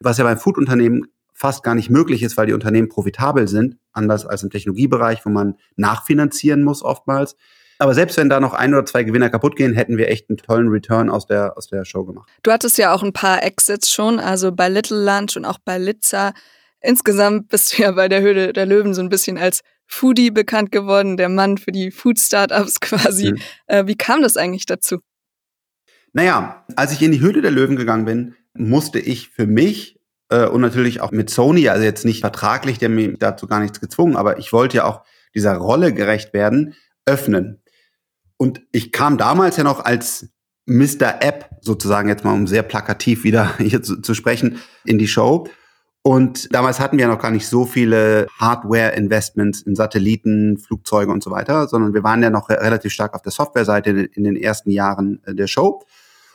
was 0.00 0.18
ja 0.18 0.24
beim 0.24 0.38
Food-Unternehmen 0.38 1.06
fast 1.32 1.62
gar 1.62 1.74
nicht 1.74 1.88
möglich 1.88 2.22
ist, 2.22 2.36
weil 2.36 2.46
die 2.46 2.52
Unternehmen 2.52 2.88
profitabel 2.88 3.48
sind, 3.48 3.76
anders 3.92 4.26
als 4.26 4.42
im 4.42 4.50
Technologiebereich, 4.50 5.24
wo 5.24 5.30
man 5.30 5.54
nachfinanzieren 5.76 6.62
muss 6.62 6.82
oftmals. 6.82 7.36
Aber 7.78 7.94
selbst 7.94 8.18
wenn 8.18 8.28
da 8.28 8.40
noch 8.40 8.52
ein 8.52 8.74
oder 8.74 8.84
zwei 8.84 9.04
Gewinner 9.04 9.30
kaputt 9.30 9.56
gehen, 9.56 9.72
hätten 9.72 9.96
wir 9.96 10.10
echt 10.10 10.28
einen 10.28 10.36
tollen 10.36 10.68
Return 10.68 11.08
aus 11.08 11.26
der, 11.26 11.56
aus 11.56 11.66
der 11.66 11.86
Show 11.86 12.04
gemacht. 12.04 12.28
Du 12.42 12.50
hattest 12.50 12.76
ja 12.76 12.92
auch 12.92 13.02
ein 13.02 13.14
paar 13.14 13.42
Exits 13.42 13.90
schon, 13.90 14.20
also 14.20 14.52
bei 14.52 14.68
Little 14.68 15.02
Lunch 15.02 15.38
und 15.38 15.46
auch 15.46 15.58
bei 15.64 15.78
Litza. 15.78 16.34
Insgesamt 16.82 17.48
bist 17.48 17.78
du 17.78 17.82
ja 17.82 17.92
bei 17.92 18.08
der 18.08 18.20
Höhle 18.20 18.52
der 18.52 18.66
Löwen 18.66 18.92
so 18.92 19.00
ein 19.00 19.08
bisschen 19.08 19.38
als 19.38 19.62
Foodie 19.90 20.30
bekannt 20.30 20.70
geworden, 20.70 21.16
der 21.16 21.28
Mann 21.28 21.58
für 21.58 21.72
die 21.72 21.90
Food-Startups 21.90 22.80
quasi. 22.80 23.32
Mhm. 23.32 23.38
Äh, 23.66 23.86
wie 23.86 23.96
kam 23.96 24.22
das 24.22 24.36
eigentlich 24.36 24.66
dazu? 24.66 24.98
Naja, 26.12 26.64
als 26.76 26.92
ich 26.92 27.02
in 27.02 27.12
die 27.12 27.20
Höhle 27.20 27.42
der 27.42 27.50
Löwen 27.50 27.76
gegangen 27.76 28.04
bin, 28.04 28.34
musste 28.54 28.98
ich 28.98 29.30
für 29.30 29.46
mich 29.46 30.00
äh, 30.28 30.46
und 30.46 30.60
natürlich 30.60 31.00
auch 31.00 31.10
mit 31.10 31.28
Sony, 31.30 31.68
also 31.68 31.84
jetzt 31.84 32.04
nicht 32.04 32.20
vertraglich, 32.20 32.78
der 32.78 32.88
mir 32.88 33.16
dazu 33.16 33.46
gar 33.46 33.60
nichts 33.60 33.80
gezwungen, 33.80 34.16
aber 34.16 34.38
ich 34.38 34.52
wollte 34.52 34.78
ja 34.78 34.84
auch 34.84 35.02
dieser 35.34 35.54
Rolle 35.56 35.92
gerecht 35.92 36.32
werden, 36.32 36.74
öffnen. 37.04 37.62
Und 38.36 38.62
ich 38.72 38.92
kam 38.92 39.18
damals 39.18 39.56
ja 39.56 39.64
noch 39.64 39.84
als 39.84 40.30
Mr. 40.66 41.20
App, 41.20 41.50
sozusagen 41.60 42.08
jetzt 42.08 42.24
mal 42.24 42.32
um 42.32 42.46
sehr 42.46 42.62
plakativ 42.62 43.24
wieder 43.24 43.56
hier 43.58 43.82
zu, 43.82 44.00
zu 44.00 44.14
sprechen, 44.14 44.60
in 44.84 44.98
die 44.98 45.08
Show. 45.08 45.48
Und 46.02 46.54
damals 46.54 46.80
hatten 46.80 46.96
wir 46.96 47.08
noch 47.08 47.18
gar 47.20 47.30
nicht 47.30 47.46
so 47.46 47.66
viele 47.66 48.26
Hardware-Investments 48.38 49.62
in 49.62 49.76
Satelliten, 49.76 50.56
Flugzeuge 50.56 51.12
und 51.12 51.22
so 51.22 51.30
weiter, 51.30 51.68
sondern 51.68 51.92
wir 51.92 52.02
waren 52.02 52.22
ja 52.22 52.30
noch 52.30 52.48
relativ 52.48 52.92
stark 52.92 53.14
auf 53.14 53.22
der 53.22 53.32
Software-Seite 53.32 53.90
in 53.90 54.24
den 54.24 54.36
ersten 54.36 54.70
Jahren 54.70 55.22
äh, 55.26 55.34
der 55.34 55.46
Show. 55.46 55.82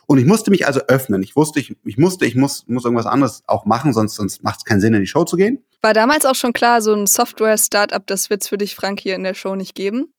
Und 0.08 0.20
ich 0.20 0.26
musste 0.26 0.52
mich 0.52 0.68
also 0.68 0.82
öffnen. 0.82 1.24
Ich 1.24 1.36
wusste, 1.36 1.60
ich, 1.60 1.76
ich 1.84 1.98
musste, 1.98 2.28
ich 2.28 2.36
muss, 2.36 2.68
muss 2.68 2.86
irgendwas 2.86 3.08
anderes 3.08 3.42
auch 3.48 3.66
machen, 3.66 3.92
sonst, 3.92 4.16
sonst 4.16 4.44
macht 4.44 4.60
es 4.60 4.66
keinen 4.66 4.82
Sinn, 4.82 4.94
in 4.94 5.02
die 5.02 5.08
Show 5.08 5.24
zu 5.24 5.36
gehen. 5.36 5.64
War 5.82 5.94
damals 5.94 6.28
auch 6.28 6.36
schon 6.36 6.54
klar, 6.54 6.82
so 6.82 6.94
ein 6.94 7.08
Software-Startup, 7.08 8.06
das 8.06 8.30
wird 8.30 8.44
es 8.44 8.50
für 8.50 8.60
dich, 8.60 8.76
Frank, 8.76 9.00
hier 9.00 9.16
in 9.16 9.24
der 9.24 9.34
Show 9.34 9.56
nicht 9.56 9.74
geben? 9.74 10.14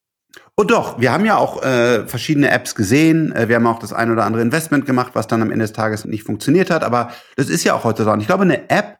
Und 0.55 0.71
doch, 0.71 1.00
wir 1.00 1.12
haben 1.12 1.25
ja 1.25 1.37
auch 1.37 1.62
äh, 1.62 2.07
verschiedene 2.07 2.50
Apps 2.50 2.75
gesehen. 2.75 3.33
Äh, 3.33 3.49
wir 3.49 3.57
haben 3.57 3.67
auch 3.67 3.79
das 3.79 3.93
ein 3.93 4.11
oder 4.11 4.25
andere 4.25 4.43
Investment 4.43 4.87
gemacht, 4.87 5.12
was 5.15 5.26
dann 5.29 5.41
am 5.41 5.50
Ende 5.50 5.65
des 5.65 5.73
Tages 5.73 6.05
nicht 6.05 6.25
funktioniert 6.25 6.71
hat. 6.71 6.83
Aber 6.83 7.11
das 7.37 7.49
ist 7.49 7.65
ja 7.65 7.75
auch 7.75 7.85
heute 7.85 8.05
so. 8.05 8.11
Und 8.11 8.21
ich 8.21 8.26
glaube, 8.26 8.43
eine 8.43 8.69
App 8.69 8.96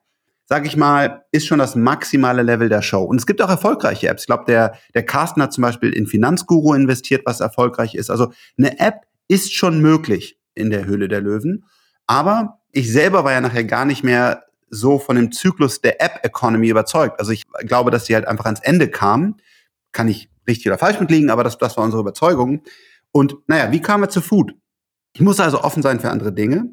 sag 0.49 0.65
ich 0.65 0.77
mal, 0.77 1.25
ist 1.33 1.47
schon 1.47 1.59
das 1.59 1.75
maximale 1.75 2.43
Level 2.43 2.69
der 2.69 2.83
Show. 2.83 3.03
Und 3.03 3.19
es 3.19 3.27
gibt 3.27 3.43
auch 3.43 3.51
erfolgreiche 3.51 4.09
Apps. 4.09 4.23
Ich 4.23 4.27
glaube, 4.27 4.45
der, 4.47 4.75
der 4.95 5.05
Carsten 5.05 5.43
hat 5.43 5.53
zum 5.53 5.63
Beispiel 5.63 5.93
in 5.93 6.07
Finanzguru 6.07 6.73
investiert, 6.73 7.23
was 7.27 7.41
erfolgreich 7.41 7.95
ist. 7.97 8.11
Also 8.11 8.33
eine 8.57 8.79
App 8.79 9.07
ist 9.29 9.53
schon 9.53 9.81
möglich 9.81 10.39
in 10.55 10.71
der 10.71 10.87
Höhle 10.87 11.09
der 11.09 11.21
Löwen. 11.21 11.65
Aber 12.07 12.61
ich 12.71 12.93
selber 12.93 13.25
war 13.25 13.33
ja 13.33 13.41
nachher 13.41 13.65
gar 13.65 13.85
nicht 13.85 14.05
mehr 14.05 14.45
so 14.71 14.99
von 14.99 15.17
dem 15.17 15.33
Zyklus 15.33 15.81
der 15.81 16.01
App-Economy 16.01 16.69
überzeugt. 16.69 17.19
Also 17.19 17.33
ich 17.33 17.43
glaube, 17.61 17.91
dass 17.91 18.07
sie 18.07 18.15
halt 18.15 18.27
einfach 18.27 18.47
ans 18.47 18.61
Ende 18.61 18.89
kam. 18.89 19.37
Kann 19.93 20.09
ich 20.09 20.31
richtig 20.47 20.69
oder 20.69 20.79
falsch 20.79 21.01
mitliegen, 21.01 21.31
aber 21.31 21.43
das, 21.43 21.59
das 21.59 21.77
war 21.77 21.85
unsere 21.85 22.03
Überzeugung. 22.03 22.63
Und 23.11 23.37
naja, 23.49 23.73
wie 23.73 23.81
kamen 23.81 24.05
wir 24.05 24.09
zu 24.09 24.21
Food? 24.21 24.55
Ich 25.13 25.21
musste 25.21 25.43
also 25.43 25.63
offen 25.63 25.83
sein 25.83 25.99
für 25.99 26.11
andere 26.11 26.33
Dinge. 26.33 26.71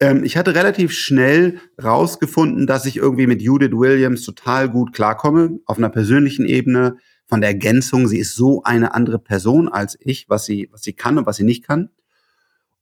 Ähm, 0.00 0.24
ich 0.24 0.36
hatte 0.36 0.54
relativ 0.54 0.92
schnell 0.92 1.60
rausgefunden, 1.82 2.66
dass 2.66 2.86
ich 2.86 2.96
irgendwie 2.96 3.26
mit 3.26 3.42
Judith 3.42 3.72
Williams 3.72 4.24
total 4.24 4.68
gut 4.68 4.92
klarkomme, 4.92 5.60
auf 5.66 5.78
einer 5.78 5.90
persönlichen 5.90 6.46
Ebene, 6.46 6.96
von 7.32 7.40
der 7.40 7.50
Ergänzung. 7.50 8.08
Sie 8.08 8.18
ist 8.18 8.34
so 8.34 8.62
eine 8.62 8.94
andere 8.94 9.18
Person 9.18 9.68
als 9.68 9.96
ich, 10.00 10.28
was 10.28 10.44
sie, 10.44 10.68
was 10.70 10.82
sie 10.82 10.92
kann 10.92 11.16
und 11.16 11.24
was 11.24 11.36
sie 11.36 11.44
nicht 11.44 11.66
kann. 11.66 11.88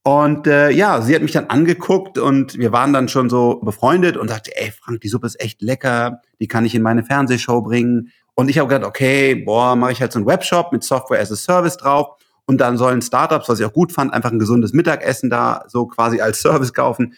Und 0.03 0.47
äh, 0.47 0.71
ja, 0.71 0.99
sie 1.01 1.13
hat 1.13 1.21
mich 1.21 1.31
dann 1.31 1.45
angeguckt 1.45 2.17
und 2.17 2.57
wir 2.57 2.71
waren 2.71 2.91
dann 2.91 3.07
schon 3.07 3.29
so 3.29 3.61
befreundet 3.63 4.17
und 4.17 4.29
sagte, 4.29 4.51
ey 4.55 4.71
Frank, 4.71 4.99
die 5.01 5.07
Suppe 5.07 5.27
ist 5.27 5.39
echt 5.39 5.61
lecker, 5.61 6.21
die 6.39 6.47
kann 6.47 6.65
ich 6.65 6.73
in 6.73 6.81
meine 6.81 7.03
Fernsehshow 7.03 7.61
bringen. 7.61 8.11
Und 8.33 8.49
ich 8.49 8.57
habe 8.57 8.67
gedacht, 8.67 8.87
okay, 8.87 9.35
boah, 9.35 9.75
mache 9.75 9.91
ich 9.91 10.01
halt 10.01 10.11
so 10.11 10.19
einen 10.19 10.25
Webshop 10.25 10.71
mit 10.71 10.83
Software 10.83 11.21
as 11.21 11.31
a 11.31 11.35
Service 11.35 11.77
drauf. 11.77 12.17
Und 12.51 12.57
dann 12.57 12.77
sollen 12.77 13.01
Startups, 13.01 13.47
was 13.47 13.61
ich 13.61 13.65
auch 13.65 13.71
gut 13.71 13.93
fand, 13.93 14.13
einfach 14.13 14.29
ein 14.29 14.37
gesundes 14.37 14.73
Mittagessen 14.73 15.29
da 15.29 15.63
so 15.69 15.85
quasi 15.85 16.19
als 16.19 16.41
Service 16.41 16.73
kaufen. 16.73 17.13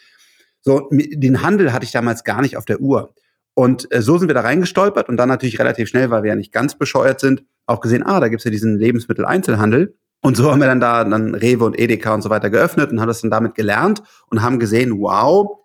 So, 0.60 0.88
den 0.92 1.42
Handel 1.42 1.72
hatte 1.72 1.84
ich 1.84 1.90
damals 1.90 2.22
gar 2.22 2.40
nicht 2.40 2.56
auf 2.56 2.64
der 2.66 2.80
Uhr. 2.80 3.12
Und 3.52 3.92
äh, 3.92 4.00
so 4.00 4.16
sind 4.16 4.28
wir 4.28 4.34
da 4.36 4.42
reingestolpert 4.42 5.08
und 5.08 5.16
dann 5.16 5.28
natürlich 5.28 5.58
relativ 5.58 5.88
schnell, 5.88 6.10
weil 6.10 6.22
wir 6.22 6.28
ja 6.28 6.36
nicht 6.36 6.52
ganz 6.52 6.78
bescheuert 6.78 7.18
sind, 7.18 7.42
auch 7.66 7.80
gesehen, 7.80 8.04
ah, 8.04 8.20
da 8.20 8.28
gibt's 8.28 8.44
ja 8.44 8.52
diesen 8.52 8.78
Lebensmitteleinzelhandel. 8.78 9.96
Und 10.20 10.36
so 10.36 10.52
haben 10.52 10.60
wir 10.60 10.68
dann 10.68 10.78
da 10.78 11.02
dann 11.02 11.34
Rewe 11.34 11.64
und 11.64 11.76
Edeka 11.80 12.14
und 12.14 12.22
so 12.22 12.30
weiter 12.30 12.48
geöffnet 12.48 12.92
und 12.92 13.00
haben 13.00 13.08
das 13.08 13.22
dann 13.22 13.32
damit 13.32 13.56
gelernt 13.56 14.04
und 14.30 14.40
haben 14.40 14.60
gesehen, 14.60 15.00
wow, 15.00 15.64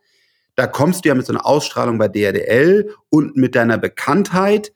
da 0.55 0.65
kommst 0.65 1.05
du 1.05 1.09
ja 1.09 1.15
mit 1.15 1.27
so 1.27 1.33
einer 1.33 1.45
Ausstrahlung 1.45 1.99
bei 1.99 2.07
DRDL 2.07 2.89
und 3.09 3.37
mit 3.37 3.53
deiner 3.53 3.77
Bekanntheit, 3.77 4.73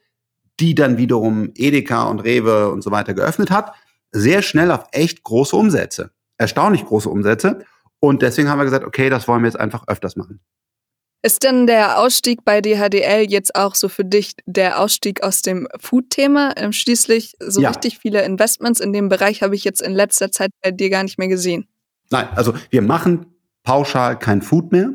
die 0.59 0.75
dann 0.75 0.97
wiederum 0.97 1.49
Edeka 1.55 2.03
und 2.03 2.19
Rewe 2.19 2.69
und 2.69 2.83
so 2.83 2.91
weiter 2.91 3.15
geöffnet 3.15 3.49
hat, 3.49 3.73
sehr 4.13 4.41
schnell 4.41 4.71
auf 4.71 4.85
echt 4.91 5.23
große 5.23 5.55
Umsätze. 5.55 6.11
Erstaunlich 6.37 6.85
große 6.85 7.09
Umsätze. 7.09 7.65
Und 7.99 8.21
deswegen 8.21 8.49
haben 8.49 8.59
wir 8.59 8.65
gesagt, 8.65 8.85
okay, 8.85 9.09
das 9.09 9.27
wollen 9.27 9.41
wir 9.41 9.47
jetzt 9.47 9.59
einfach 9.59 9.87
öfters 9.87 10.15
machen. 10.15 10.39
Ist 11.25 11.43
denn 11.43 11.67
der 11.67 11.99
Ausstieg 11.99 12.43
bei 12.43 12.59
DHDL 12.59 13.31
jetzt 13.31 13.55
auch 13.55 13.75
so 13.75 13.87
für 13.87 14.03
dich 14.03 14.33
der 14.45 14.79
Ausstieg 14.79 15.23
aus 15.23 15.41
dem 15.41 15.69
Food-Thema? 15.79 16.53
Ähm, 16.57 16.73
schließlich 16.73 17.35
so 17.39 17.61
ja. 17.61 17.69
richtig 17.69 17.97
viele 17.97 18.23
Investments 18.23 18.81
in 18.81 18.91
dem 18.91 19.07
Bereich 19.07 19.41
habe 19.41 19.55
ich 19.55 19.63
jetzt 19.63 19.81
in 19.81 19.93
letzter 19.93 20.31
Zeit 20.31 20.51
bei 20.61 20.71
dir 20.71 20.89
gar 20.89 21.03
nicht 21.03 21.17
mehr 21.17 21.29
gesehen. 21.29 21.69
Nein, 22.09 22.27
also 22.35 22.53
wir 22.69 22.81
machen 22.81 23.25
pauschal 23.63 24.19
kein 24.19 24.41
Food 24.41 24.73
mehr, 24.73 24.89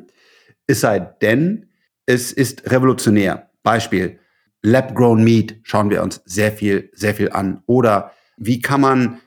es 0.66 0.82
sei 0.82 1.00
denn, 1.00 1.70
es 2.04 2.30
ist 2.30 2.70
revolutionär. 2.70 3.50
Beispiel, 3.62 4.18
Lab-Grown 4.62 5.25
Meat 5.25 5.56
schauen 5.62 5.88
wir 5.88 6.02
uns 6.02 6.20
sehr 6.26 6.52
viel, 6.52 6.90
sehr 6.92 7.14
viel 7.14 7.30
an. 7.32 7.62
Oder 7.66 8.12
wie 8.38 8.61
kann 8.61 8.80
man 8.80 9.21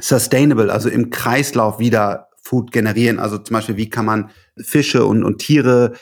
sustainable, 0.00 0.72
also 0.72 0.88
im 0.88 1.10
Kreislauf 1.10 1.78
wieder 1.78 2.28
Food 2.42 2.72
generieren? 2.72 3.18
Also 3.18 3.38
zum 3.38 3.54
Beispiel, 3.54 3.76
wie 3.76 3.90
kann 3.90 4.04
man 4.04 4.30
Fische 4.56 5.04
und, 5.06 5.24
und 5.24 5.38
Tiere 5.38 5.92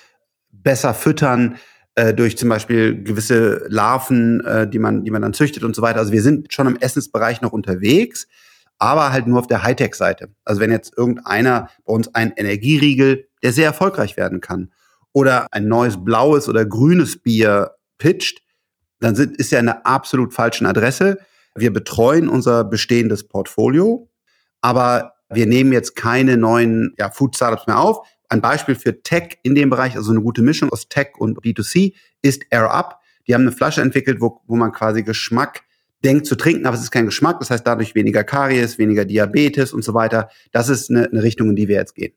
besser 0.51 0.95
füttern 0.95 1.57
äh, 1.95 2.15
durch 2.15 2.39
zum 2.39 2.49
Beispiel 2.49 3.03
gewisse 3.03 3.67
Larven, 3.69 4.45
äh, 4.45 4.69
die 4.69 4.79
man, 4.79 5.05
die 5.05 5.11
man 5.11 5.23
dann 5.23 5.35
züchtet 5.35 5.65
und 5.65 5.77
so 5.77 5.83
weiter. 5.83 5.99
Also 5.99 6.13
wir 6.13 6.23
sind 6.23 6.53
schon 6.53 6.67
im 6.67 6.77
Essensbereich 6.77 7.43
noch 7.43 7.53
unterwegs, 7.53 8.27
aber 8.79 9.13
halt 9.13 9.27
nur 9.27 9.39
auf 9.39 9.47
der 9.47 9.63
Hightech-Seite. 9.63 10.31
Also 10.45 10.61
wenn 10.61 10.71
jetzt 10.71 10.97
irgendeiner 10.97 11.69
bei 11.85 11.93
uns 11.93 12.15
ein 12.15 12.33
Energieriegel, 12.33 13.29
der 13.43 13.53
sehr 13.53 13.67
erfolgreich 13.67 14.17
werden 14.17 14.41
kann, 14.41 14.73
oder 15.13 15.47
ein 15.53 15.69
neues 15.69 16.03
blaues 16.03 16.49
oder 16.49 16.65
grünes 16.65 17.21
Bier 17.23 17.73
pitcht, 17.99 18.43
dann 19.01 19.15
sind, 19.15 19.37
ist 19.37 19.53
er 19.53 19.61
in 19.61 19.69
einer 19.69 19.87
absolut 19.87 20.33
falschen 20.33 20.67
Adresse. 20.67 21.19
Wir 21.55 21.73
betreuen 21.73 22.29
unser 22.29 22.65
bestehendes 22.65 23.27
Portfolio, 23.29 24.09
aber 24.61 25.15
wir 25.31 25.47
nehmen 25.47 25.73
jetzt 25.73 25.97
keine 25.97 26.37
neuen 26.37 26.95
ja, 26.99 27.11
Food 27.11 27.37
Startups 27.37 27.67
mehr 27.67 27.79
auf. 27.79 28.07
Ein 28.29 28.41
Beispiel 28.41 28.75
für 28.75 29.03
Tech 29.03 29.39
in 29.43 29.55
dem 29.55 29.71
Bereich, 29.71 29.97
also 29.97 30.11
eine 30.11 30.23
gute 30.23 30.43
Mischung 30.43 30.71
aus 30.71 30.89
Tech 30.89 31.09
und 31.19 31.39
B2C, 31.41 31.95
ist 32.23 32.43
Air 32.51 32.71
Up. 32.71 33.01
Die 33.27 33.35
haben 33.35 33.43
eine 33.43 33.53
Flasche 33.53 33.83
entwickelt, 33.83 34.21
wo, 34.21 34.41
wo 34.47 34.57
man 34.57 34.73
quasi 34.73 35.03
Geschmack 35.03 35.63
denkt 36.05 36.27
zu 36.27 36.37
trinken, 36.37 36.67
aber 36.67 36.77
es 36.77 36.83
ist 36.83 36.91
kein 36.91 37.07
Geschmack. 37.07 37.39
Das 37.41 37.51
heißt 37.51 37.67
dadurch 37.67 37.95
weniger 37.95 38.25
Karies, 38.25 38.79
weniger 38.79 39.05
Diabetes 39.05 39.73
und 39.73 39.85
so 39.85 39.95
weiter. 39.95 40.29
Das 40.51 40.69
ist 40.69 40.91
eine, 40.91 41.09
eine 41.09 41.23
Richtung, 41.23 41.51
in 41.51 41.57
die 41.57 41.69
wir 41.69 41.77
jetzt 41.77 41.95
gehen. 41.95 42.15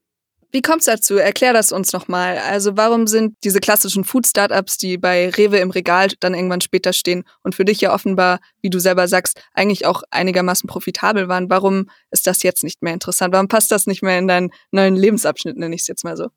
Wie 0.55 0.61
kommt 0.61 0.79
es 0.79 0.85
dazu? 0.85 1.17
Erklär 1.17 1.51
das 1.51 1.73
uns 1.73 1.91
nochmal. 1.91 2.37
Also 2.37 2.77
warum 2.77 3.07
sind 3.07 3.35
diese 3.43 3.59
klassischen 3.59 4.05
Food-Startups, 4.05 4.77
die 4.77 4.97
bei 4.97 5.27
Rewe 5.27 5.57
im 5.57 5.69
Regal 5.69 6.07
dann 6.21 6.33
irgendwann 6.33 6.61
später 6.61 6.93
stehen 6.93 7.25
und 7.43 7.55
für 7.55 7.65
dich 7.65 7.81
ja 7.81 7.93
offenbar, 7.93 8.39
wie 8.61 8.69
du 8.69 8.79
selber 8.79 9.09
sagst, 9.09 9.41
eigentlich 9.53 9.85
auch 9.85 10.03
einigermaßen 10.11 10.65
profitabel 10.65 11.27
waren, 11.27 11.49
warum 11.49 11.89
ist 12.09 12.25
das 12.25 12.41
jetzt 12.41 12.63
nicht 12.63 12.81
mehr 12.83 12.93
interessant? 12.93 13.33
Warum 13.33 13.49
passt 13.49 13.69
das 13.69 13.85
nicht 13.85 14.01
mehr 14.01 14.17
in 14.17 14.29
deinen 14.29 14.49
neuen 14.71 14.95
Lebensabschnitt, 14.95 15.57
nenne 15.57 15.75
ich 15.75 15.81
es 15.81 15.87
jetzt 15.87 16.05
mal 16.05 16.15
so? 16.15 16.29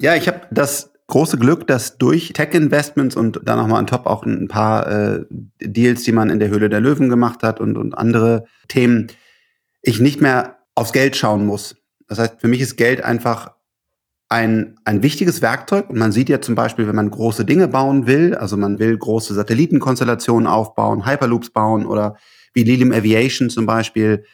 Ja, 0.00 0.16
ich 0.16 0.26
habe 0.26 0.48
das 0.50 0.90
große 1.06 1.38
Glück, 1.38 1.68
dass 1.68 1.96
durch 1.96 2.32
Tech-Investments 2.32 3.14
und 3.14 3.38
dann 3.44 3.60
nochmal 3.60 3.78
on 3.78 3.86
top 3.86 4.06
auch 4.06 4.24
ein 4.24 4.48
paar 4.48 4.88
äh, 4.88 5.24
Deals, 5.60 6.02
die 6.02 6.10
man 6.10 6.28
in 6.28 6.40
der 6.40 6.48
Höhle 6.48 6.70
der 6.70 6.80
Löwen 6.80 7.08
gemacht 7.08 7.44
hat 7.44 7.60
und, 7.60 7.78
und 7.78 7.96
andere 7.96 8.46
Themen, 8.66 9.12
ich 9.80 10.00
nicht 10.00 10.20
mehr 10.20 10.58
aufs 10.74 10.92
Geld 10.92 11.14
schauen 11.14 11.46
muss 11.46 11.76
das 12.08 12.18
heißt, 12.18 12.40
für 12.40 12.48
mich 12.48 12.60
ist 12.60 12.76
Geld 12.76 13.02
einfach 13.02 13.54
ein, 14.28 14.76
ein 14.84 15.02
wichtiges 15.02 15.42
Werkzeug. 15.42 15.90
Und 15.90 15.98
man 15.98 16.12
sieht 16.12 16.28
ja 16.28 16.40
zum 16.40 16.54
Beispiel, 16.54 16.86
wenn 16.86 16.96
man 16.96 17.10
große 17.10 17.44
Dinge 17.44 17.68
bauen 17.68 18.06
will, 18.06 18.34
also 18.34 18.56
man 18.56 18.78
will 18.78 18.96
große 18.96 19.34
Satellitenkonstellationen 19.34 20.46
aufbauen, 20.46 21.06
Hyperloops 21.06 21.50
bauen 21.50 21.86
oder 21.86 22.16
wie 22.52 22.64
Lilium 22.64 22.92
Aviation 22.92 23.50
zum 23.50 23.66
Beispiel 23.66 24.24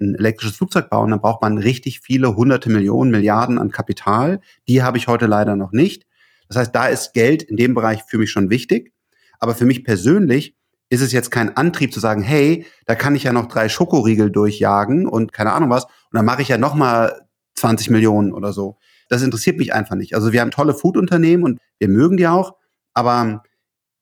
ein 0.00 0.16
elektrisches 0.16 0.56
Flugzeug 0.56 0.90
bauen, 0.90 1.10
dann 1.10 1.20
braucht 1.20 1.40
man 1.42 1.58
richtig 1.58 2.00
viele 2.00 2.34
hunderte 2.34 2.68
Millionen, 2.68 3.10
Milliarden 3.10 3.58
an 3.58 3.70
Kapital. 3.70 4.40
Die 4.66 4.82
habe 4.82 4.98
ich 4.98 5.06
heute 5.06 5.26
leider 5.26 5.54
noch 5.54 5.72
nicht. 5.72 6.06
Das 6.48 6.56
heißt, 6.56 6.74
da 6.74 6.88
ist 6.88 7.12
Geld 7.12 7.42
in 7.42 7.56
dem 7.56 7.74
Bereich 7.74 8.02
für 8.02 8.18
mich 8.18 8.30
schon 8.30 8.50
wichtig. 8.50 8.92
Aber 9.38 9.54
für 9.54 9.66
mich 9.66 9.84
persönlich 9.84 10.56
ist 10.90 11.00
es 11.00 11.12
jetzt 11.12 11.30
kein 11.30 11.56
Antrieb 11.56 11.92
zu 11.92 12.00
sagen, 12.00 12.22
hey, 12.22 12.66
da 12.86 12.94
kann 12.94 13.14
ich 13.14 13.24
ja 13.24 13.32
noch 13.32 13.46
drei 13.46 13.68
Schokoriegel 13.68 14.30
durchjagen 14.30 15.06
und 15.06 15.32
keine 15.32 15.52
Ahnung 15.52 15.70
was, 15.70 15.84
und 15.84 15.90
dann 16.12 16.24
mache 16.24 16.42
ich 16.42 16.48
ja 16.48 16.58
noch 16.58 16.74
mal 16.74 17.26
20 17.54 17.90
Millionen 17.90 18.32
oder 18.32 18.52
so. 18.52 18.78
Das 19.08 19.22
interessiert 19.22 19.58
mich 19.58 19.74
einfach 19.74 19.96
nicht. 19.96 20.14
Also 20.14 20.32
wir 20.32 20.40
haben 20.40 20.50
tolle 20.50 20.74
Food-Unternehmen 20.74 21.44
und 21.44 21.58
wir 21.78 21.88
mögen 21.88 22.16
die 22.16 22.26
auch, 22.26 22.54
aber 22.92 23.42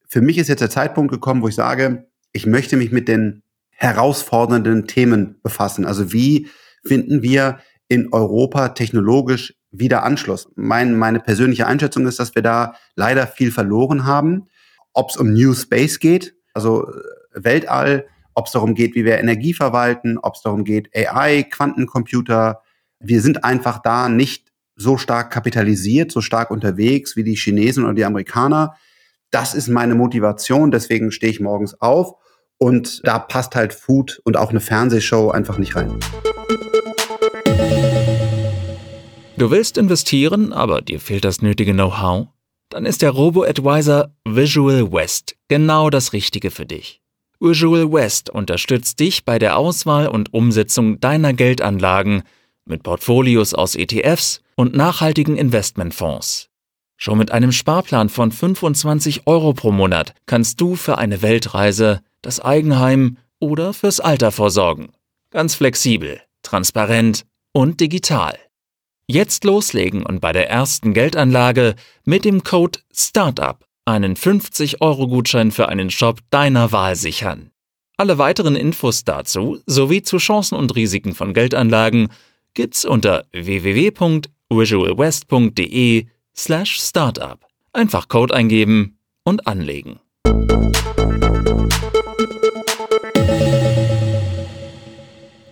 für 0.07 0.21
mich 0.21 0.37
ist 0.37 0.47
jetzt 0.47 0.61
der 0.61 0.69
Zeitpunkt 0.69 1.11
gekommen, 1.11 1.41
wo 1.41 1.47
ich 1.47 1.55
sage, 1.55 2.07
ich 2.31 2.45
möchte 2.45 2.77
mich 2.77 2.91
mit 2.91 3.07
den 3.07 3.43
herausfordernden 3.71 4.87
Themen 4.87 5.39
befassen. 5.41 5.85
Also 5.85 6.13
wie 6.13 6.47
finden 6.85 7.21
wir 7.21 7.59
in 7.87 8.13
Europa 8.13 8.69
technologisch 8.69 9.55
wieder 9.71 10.03
Anschluss? 10.03 10.49
Mein, 10.55 10.97
meine 10.97 11.19
persönliche 11.19 11.67
Einschätzung 11.67 12.05
ist, 12.07 12.19
dass 12.19 12.35
wir 12.35 12.41
da 12.41 12.75
leider 12.95 13.27
viel 13.27 13.51
verloren 13.51 14.05
haben. 14.05 14.47
Ob 14.93 15.09
es 15.09 15.17
um 15.17 15.33
New 15.33 15.53
Space 15.53 15.99
geht, 15.99 16.35
also 16.53 16.87
Weltall, 17.33 18.07
ob 18.33 18.47
es 18.47 18.51
darum 18.51 18.73
geht, 18.73 18.95
wie 18.95 19.05
wir 19.05 19.19
Energie 19.19 19.53
verwalten, 19.53 20.17
ob 20.17 20.35
es 20.35 20.41
darum 20.41 20.63
geht, 20.63 20.89
AI, 20.95 21.43
Quantencomputer. 21.43 22.61
Wir 22.99 23.21
sind 23.21 23.43
einfach 23.43 23.79
da 23.79 24.09
nicht 24.09 24.51
so 24.75 24.97
stark 24.97 25.31
kapitalisiert, 25.31 26.11
so 26.11 26.21
stark 26.21 26.49
unterwegs 26.49 27.15
wie 27.15 27.23
die 27.23 27.35
Chinesen 27.35 27.83
oder 27.83 27.93
die 27.93 28.05
Amerikaner. 28.05 28.75
Das 29.29 29.53
ist 29.53 29.67
meine 29.67 29.95
Motivation, 29.95 30.71
deswegen 30.71 31.11
stehe 31.11 31.31
ich 31.31 31.39
morgens 31.39 31.79
auf 31.81 32.13
und 32.57 33.01
da 33.05 33.19
passt 33.19 33.55
halt 33.55 33.73
Food 33.73 34.21
und 34.23 34.37
auch 34.37 34.49
eine 34.49 34.61
Fernsehshow 34.61 35.31
einfach 35.31 35.57
nicht 35.57 35.75
rein. 35.75 35.99
Du 39.37 39.51
willst 39.51 39.77
investieren, 39.77 40.53
aber 40.53 40.81
dir 40.81 40.99
fehlt 40.99 41.25
das 41.25 41.41
nötige 41.41 41.73
Know-how? 41.73 42.27
Dann 42.69 42.85
ist 42.85 43.01
der 43.01 43.11
Robo-Advisor 43.11 44.15
Visual 44.25 44.91
West 44.91 45.32
genau 45.47 45.89
das 45.89 46.13
Richtige 46.13 46.51
für 46.51 46.65
dich. 46.65 47.01
Visual 47.39 47.91
West 47.91 48.29
unterstützt 48.29 48.99
dich 48.99 49.25
bei 49.25 49.37
der 49.37 49.57
Auswahl 49.57 50.07
und 50.07 50.33
Umsetzung 50.33 50.99
deiner 50.99 51.33
Geldanlagen 51.33 52.23
mit 52.65 52.83
Portfolios 52.83 53.53
aus 53.53 53.75
ETFs 53.75 54.41
und 54.55 54.75
nachhaltigen 54.75 55.35
Investmentfonds. 55.35 56.49
Schon 56.95 57.17
mit 57.17 57.31
einem 57.31 57.51
Sparplan 57.51 58.07
von 58.07 58.31
25 58.31 59.27
Euro 59.27 59.53
pro 59.53 59.71
Monat 59.71 60.13
kannst 60.25 60.61
du 60.61 60.75
für 60.75 60.97
eine 60.97 61.21
Weltreise, 61.21 62.01
das 62.21 62.39
Eigenheim 62.39 63.17
oder 63.39 63.73
fürs 63.73 63.99
Alter 63.99 64.31
vorsorgen. 64.31 64.93
Ganz 65.29 65.55
flexibel, 65.55 66.21
transparent 66.43 67.25
und 67.51 67.81
digital. 67.81 68.37
Jetzt 69.05 69.43
loslegen 69.43 70.05
und 70.05 70.21
bei 70.21 70.31
der 70.31 70.49
ersten 70.49 70.93
Geldanlage 70.93 71.75
mit 72.05 72.23
dem 72.23 72.43
Code 72.43 72.79
STARTUP 72.93 73.65
einen 73.85 74.15
50-Euro-Gutschein 74.15 75.51
für 75.51 75.69
einen 75.69 75.89
Shop 75.89 76.19
deiner 76.29 76.71
Wahl 76.71 76.95
sichern. 76.95 77.49
Alle 77.97 78.17
weiteren 78.17 78.55
Infos 78.55 79.03
dazu 79.03 79.59
sowie 79.65 80.01
zu 80.01 80.15
Chancen 80.17 80.57
und 80.57 80.73
Risiken 80.75 81.13
von 81.13 81.33
Geldanlagen 81.33 82.07
gibt's 82.53 82.85
unter 82.85 83.25
www.visualwest.de 83.31 86.05
slash 86.35 86.79
startup. 86.79 87.45
Einfach 87.73 88.07
Code 88.07 88.33
eingeben 88.33 88.97
und 89.23 89.45
anlegen. 89.47 89.99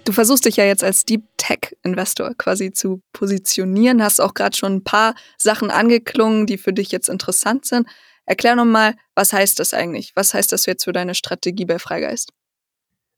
Du 0.04 0.14
versuchst 0.14 0.46
dich 0.46 0.56
ja 0.58 0.66
jetzt 0.66 0.84
als 0.84 1.06
Deep 1.06 1.22
Tech 1.38 1.78
Investor 1.84 2.34
quasi 2.38 2.74
zu 2.74 3.02
positionieren, 3.14 4.04
hast 4.04 4.20
auch 4.20 4.34
gerade 4.34 4.58
schon 4.58 4.78
ein 4.78 4.84
paar 4.84 5.14
Sachen 5.38 5.70
angeklungen, 5.70 6.48
die 6.48 6.58
für 6.58 6.74
dich 6.74 6.92
jetzt 6.92 7.08
interessant 7.08 7.66
sind. 7.66 7.88
Erklär 8.26 8.56
nochmal, 8.56 8.96
was 9.16 9.34
heißt 9.34 9.60
das 9.60 9.74
eigentlich? 9.74 10.14
Was 10.16 10.34
heißt 10.34 10.52
das 10.52 10.66
jetzt 10.66 10.84
für 10.84 10.94
deine 10.94 11.16
Strategie 11.16 11.66
bei 11.66 11.80
Freigeist? 11.80 12.32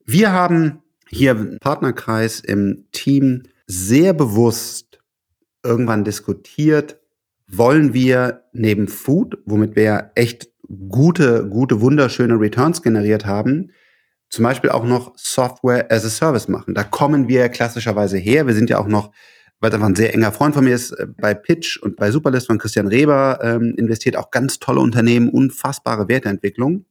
Wir 0.05 0.31
haben 0.31 0.81
hier 1.09 1.31
im 1.31 1.57
Partnerkreis 1.59 2.39
im 2.39 2.87
Team 2.91 3.43
sehr 3.67 4.13
bewusst 4.13 4.99
irgendwann 5.63 6.03
diskutiert, 6.03 6.99
wollen 7.47 7.93
wir 7.93 8.43
neben 8.51 8.87
Food, 8.87 9.37
womit 9.45 9.75
wir 9.75 10.11
echt 10.15 10.49
gute, 10.89 11.47
gute, 11.47 11.81
wunderschöne 11.81 12.39
Returns 12.39 12.81
generiert 12.81 13.25
haben, 13.25 13.71
zum 14.29 14.43
Beispiel 14.43 14.71
auch 14.71 14.83
noch 14.83 15.13
Software 15.15 15.91
as 15.91 16.05
a 16.05 16.09
Service 16.09 16.47
machen. 16.47 16.73
Da 16.73 16.83
kommen 16.83 17.27
wir 17.27 17.49
klassischerweise 17.49 18.17
her. 18.17 18.47
Wir 18.47 18.55
sind 18.55 18.69
ja 18.69 18.79
auch 18.79 18.87
noch, 18.87 19.11
weil 19.63 19.73
einfach 19.73 19.87
ein 19.87 19.95
sehr 19.95 20.13
enger 20.13 20.33
Freund 20.33 20.53
von 20.53 20.65
mir 20.65 20.75
ist, 20.75 20.91
äh, 20.91 21.07
bei 21.07 21.33
Pitch 21.33 21.81
und 21.81 21.95
bei 21.95 22.11
Superlist 22.11 22.47
von 22.47 22.57
Christian 22.57 22.87
Reber 22.87 23.39
ähm, 23.41 23.73
investiert, 23.77 24.17
auch 24.17 24.29
ganz 24.29 24.59
tolle 24.59 24.81
Unternehmen, 24.81 25.29
unfassbare 25.29 26.09
Werteentwicklung. 26.09 26.85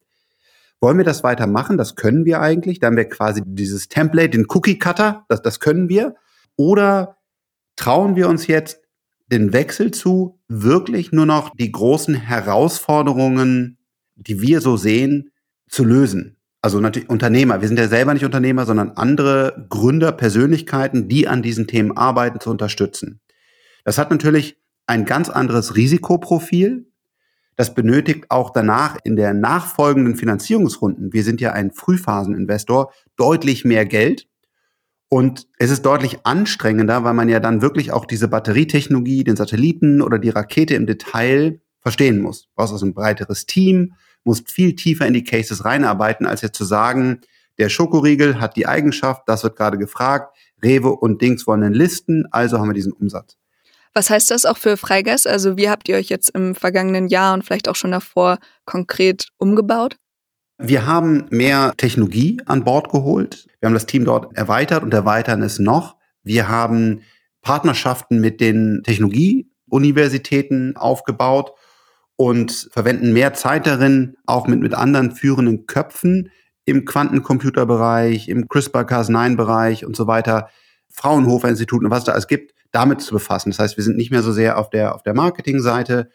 Wollen 0.81 0.97
wir 0.97 1.05
das 1.05 1.23
weitermachen? 1.23 1.77
Das 1.77 1.97
können 1.97 2.25
wir 2.25 2.41
eigentlich. 2.41 2.81
Da 2.81 2.87
haben 2.87 2.97
wir 2.97 3.05
quasi 3.05 3.43
dieses 3.45 3.89
Template, 3.89 4.31
den 4.31 4.47
Cookie 4.49 4.79
Cutter, 4.79 5.27
das, 5.29 5.43
das 5.43 5.61
können 5.61 5.91
wir. 5.91 6.15
Oder 6.57 7.19
trauen 7.77 8.17
wir 8.17 8.27
uns 8.31 8.47
jetzt 8.47 8.81
den 9.27 9.53
Wechsel 9.53 9.91
zu, 9.91 10.41
wirklich 10.49 11.13
nur 11.13 11.27
noch 11.27 11.51
die 11.55 11.73
großen 11.73 12.15
Herausforderungen, 12.15 13.77
die 14.17 14.41
wir 14.41 14.63
so 14.63 14.79
sehen, 14.79 15.31
zu 15.69 15.85
lösen. 15.85 16.39
Also 16.63 16.79
natürlich 16.79 17.11
Unternehmer. 17.11 17.61
Wir 17.61 17.67
sind 17.67 17.79
ja 17.79 17.89
selber 17.89 18.15
nicht 18.15 18.25
Unternehmer, 18.25 18.65
sondern 18.67 18.93
andere 18.93 19.67
Gründer, 19.69 20.13
Persönlichkeiten, 20.13 21.09
die 21.09 21.27
an 21.27 21.43
diesen 21.43 21.67
Themen 21.67 21.97
arbeiten, 21.97 22.39
zu 22.39 22.51
unterstützen. 22.51 23.21
Das 23.85 23.99
hat 23.99 24.13
natürlich 24.13 24.57
ein 24.87 25.05
ganz 25.05 25.29
anderes 25.29 25.75
Risikoprofil. 25.75 26.87
Das 27.57 27.75
benötigt 27.75 28.31
auch 28.31 28.51
danach 28.51 28.97
in 29.03 29.17
der 29.17 29.35
nachfolgenden 29.35 30.15
Finanzierungsrunden, 30.17 31.13
wir 31.13 31.25
sind 31.25 31.41
ja 31.41 31.53
ein 31.53 31.73
Frühphaseninvestor, 31.73 32.93
deutlich 33.17 33.65
mehr 33.65 33.85
Geld. 33.85 34.29
Und 35.09 35.49
es 35.59 35.71
ist 35.71 35.85
deutlich 35.85 36.25
anstrengender, 36.25 37.05
weil 37.05 37.13
man 37.13 37.29
ja 37.29 37.41
dann 37.41 37.61
wirklich 37.61 37.93
auch 37.93 38.07
diese 38.07 38.29
Batterietechnologie, 38.29 39.25
den 39.25 39.37
Satelliten 39.37 40.01
oder 40.01 40.19
die 40.19 40.31
Rakete 40.31 40.75
im 40.75 40.87
Detail 40.87 41.61
verstehen 41.81 42.23
muss. 42.23 42.45
Du 42.45 42.49
brauchst 42.55 42.73
also 42.73 42.87
ein 42.87 42.95
breiteres 42.95 43.45
Team, 43.45 43.95
musst 44.25 44.51
viel 44.51 44.75
tiefer 44.75 45.07
in 45.07 45.15
die 45.15 45.25
Cases 45.25 45.65
reinarbeiten, 45.65 46.27
als 46.27 46.43
jetzt 46.43 46.57
zu 46.57 46.65
sagen, 46.65 47.21
der 47.59 47.69
Schokoriegel 47.69 48.41
hat 48.41 48.57
die 48.57 48.67
Eigenschaft, 48.67 49.23
das 49.27 49.43
wird 49.45 49.57
gerade 49.57 49.79
gefragt, 49.79 50.37
Rewe 50.63 50.91
und 50.91 51.21
Dings 51.21 51.47
wollen 51.47 51.63
einen 51.63 51.75
Listen, 51.75 52.27
also 52.31 52.59
haben 52.59 52.69
wir 52.69 52.75
diesen 52.75 52.93
Umsatz. 52.93 53.37
Was 53.95 54.09
heißt 54.09 54.31
das 54.31 54.47
auch 54.47 54.57
für 54.57 54.77
Freigeist? 54.77 55.27
Also 55.27 55.57
wie 55.57 55.69
habt 55.69 55.89
ihr 55.89 55.97
euch 55.97 56.09
jetzt 56.09 56.31
im 56.31 56.55
vergangenen 56.55 57.09
Jahr 57.09 57.35
und 57.35 57.45
vielleicht 57.45 57.69
auch 57.69 57.77
schon 57.77 57.91
davor 57.91 58.39
konkret 58.65 59.29
umgebaut? 59.37 59.97
Wir 60.59 60.87
haben 60.87 61.27
mehr 61.31 61.75
Technologie 61.77 62.41
an 62.47 62.65
Bord 62.65 62.91
geholt. 62.91 63.49
Wir 63.61 63.67
haben 63.67 63.75
das 63.75 63.87
Team 63.87 64.05
dort 64.05 64.35
erweitert 64.37 64.83
und 64.83 64.95
erweitern 64.95 65.43
es 65.43 65.59
noch. 65.59 65.97
Wir 66.23 66.49
haben 66.49 67.03
Partnerschaften 67.43 68.21
mit 68.21 68.41
den 68.41 68.83
Technologieuniversitäten 68.85 70.77
aufgebaut 70.77 71.53
und 72.17 72.69
verwenden 72.71 73.13
mehr 73.13 73.35
Zeit 73.35 73.67
darin, 73.67 74.17
auch 74.27 74.47
mit, 74.47 74.61
mit 74.61 74.75
anderen 74.75 75.13
führenden 75.13 75.67
Köpfen 75.67 76.31
im 76.65 76.85
Quantencomputerbereich, 76.85 78.29
im 78.29 78.49
CRISPR-Cas9-Bereich 78.49 79.85
und 79.85 79.97
so 79.97 80.07
weiter, 80.07 80.49
Fraunhofer-Instituten 80.91 81.87
und 81.87 81.91
was 81.91 82.05
da 82.05 82.13
alles 82.13 82.29
gibt, 82.29 82.55
damit 82.71 83.01
zu 83.01 83.13
befassen. 83.13 83.51
Das 83.51 83.59
heißt, 83.59 83.77
wir 83.77 83.85
sind 83.85 83.97
nicht 83.97 84.11
mehr 84.11 84.23
so 84.23 84.33
sehr 84.33 84.59
auf 84.59 84.71
der, 84.71 84.95
auf 84.95 85.03
der 85.03 85.15
Marketingseite, 85.15 86.11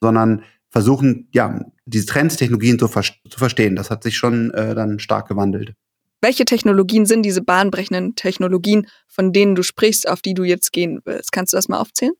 sondern 0.00 0.42
versuchen, 0.70 1.28
ja, 1.32 1.60
diese 1.84 2.06
Trends, 2.06 2.36
Technologien 2.36 2.78
zu, 2.78 2.88
ver 2.88 3.02
zu 3.02 3.38
verstehen. 3.38 3.76
Das 3.76 3.90
hat 3.90 4.02
sich 4.02 4.16
schon 4.16 4.50
äh, 4.52 4.74
dann 4.74 4.98
stark 4.98 5.28
gewandelt. 5.28 5.74
Welche 6.20 6.44
Technologien 6.44 7.06
sind 7.06 7.22
diese 7.22 7.42
bahnbrechenden 7.42 8.14
Technologien, 8.16 8.86
von 9.06 9.32
denen 9.32 9.54
du 9.54 9.62
sprichst, 9.62 10.08
auf 10.08 10.22
die 10.22 10.34
du 10.34 10.44
jetzt 10.44 10.72
gehen 10.72 11.00
willst? 11.04 11.30
Kannst 11.30 11.52
du 11.52 11.56
das 11.56 11.68
mal 11.68 11.78
aufzählen? 11.78 12.14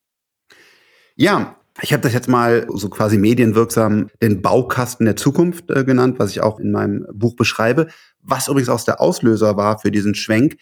Ja, 1.16 1.56
ich 1.82 1.92
habe 1.92 2.02
das 2.02 2.12
jetzt 2.12 2.28
mal 2.28 2.66
so 2.72 2.88
quasi 2.88 3.18
medienwirksam 3.18 4.08
den 4.22 4.42
Baukasten 4.42 5.04
der 5.04 5.16
Zukunft 5.16 5.70
äh, 5.70 5.84
genannt, 5.84 6.18
was 6.18 6.30
ich 6.30 6.40
auch 6.40 6.58
in 6.58 6.70
meinem 6.70 7.06
Buch 7.12 7.36
beschreibe, 7.36 7.88
was 8.22 8.48
übrigens 8.48 8.68
auch 8.68 8.82
der 8.82 9.00
Auslöser 9.00 9.56
war 9.56 9.78
für 9.78 9.90
diesen 9.90 10.14
Schwenk, 10.14 10.56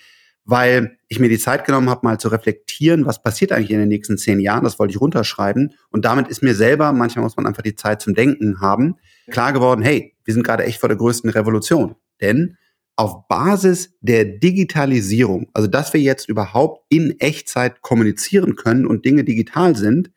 weil 0.44 0.98
ich 1.08 1.20
mir 1.20 1.28
die 1.28 1.38
Zeit 1.38 1.64
genommen 1.64 1.88
habe, 1.88 2.00
mal 2.04 2.18
zu 2.18 2.28
reflektieren, 2.28 3.06
was 3.06 3.22
passiert 3.22 3.52
eigentlich 3.52 3.70
in 3.70 3.78
den 3.78 3.88
nächsten 3.88 4.18
zehn 4.18 4.40
Jahren. 4.40 4.64
Das 4.64 4.78
wollte 4.78 4.92
ich 4.92 5.00
runterschreiben. 5.00 5.72
Und 5.90 6.04
damit 6.04 6.28
ist 6.28 6.42
mir 6.42 6.54
selber, 6.54 6.92
manchmal 6.92 7.24
muss 7.24 7.36
man 7.36 7.46
einfach 7.46 7.62
die 7.62 7.76
Zeit 7.76 8.02
zum 8.02 8.14
Denken 8.14 8.60
haben, 8.60 8.96
klar 9.30 9.52
geworden, 9.52 9.82
hey, 9.82 10.14
wir 10.24 10.34
sind 10.34 10.42
gerade 10.42 10.64
echt 10.64 10.80
vor 10.80 10.88
der 10.88 10.98
größten 10.98 11.30
Revolution. 11.30 11.94
Denn 12.20 12.56
auf 12.96 13.26
Basis 13.28 13.94
der 14.00 14.24
Digitalisierung, 14.24 15.48
also 15.52 15.68
dass 15.68 15.92
wir 15.94 16.00
jetzt 16.00 16.28
überhaupt 16.28 16.84
in 16.90 17.18
Echtzeit 17.20 17.80
kommunizieren 17.80 18.54
können 18.54 18.86
und 18.86 19.04
Dinge 19.04 19.24
digital 19.24 19.76
sind, 19.76 20.10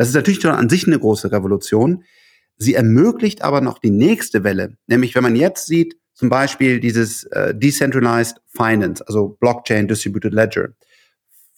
das 0.00 0.08
ist 0.08 0.14
natürlich 0.14 0.40
schon 0.40 0.52
an 0.52 0.70
sich 0.70 0.86
eine 0.86 0.98
große 0.98 1.30
Revolution. 1.30 2.04
Sie 2.56 2.72
ermöglicht 2.72 3.42
aber 3.42 3.60
noch 3.60 3.78
die 3.78 3.90
nächste 3.90 4.44
Welle, 4.44 4.78
nämlich 4.86 5.14
wenn 5.14 5.22
man 5.22 5.36
jetzt 5.36 5.66
sieht, 5.66 5.98
zum 6.14 6.30
Beispiel 6.30 6.80
dieses 6.80 7.24
äh, 7.24 7.54
Decentralized 7.54 8.40
Finance, 8.46 9.06
also 9.06 9.36
Blockchain 9.40 9.88
Distributed 9.88 10.32
Ledger. 10.32 10.70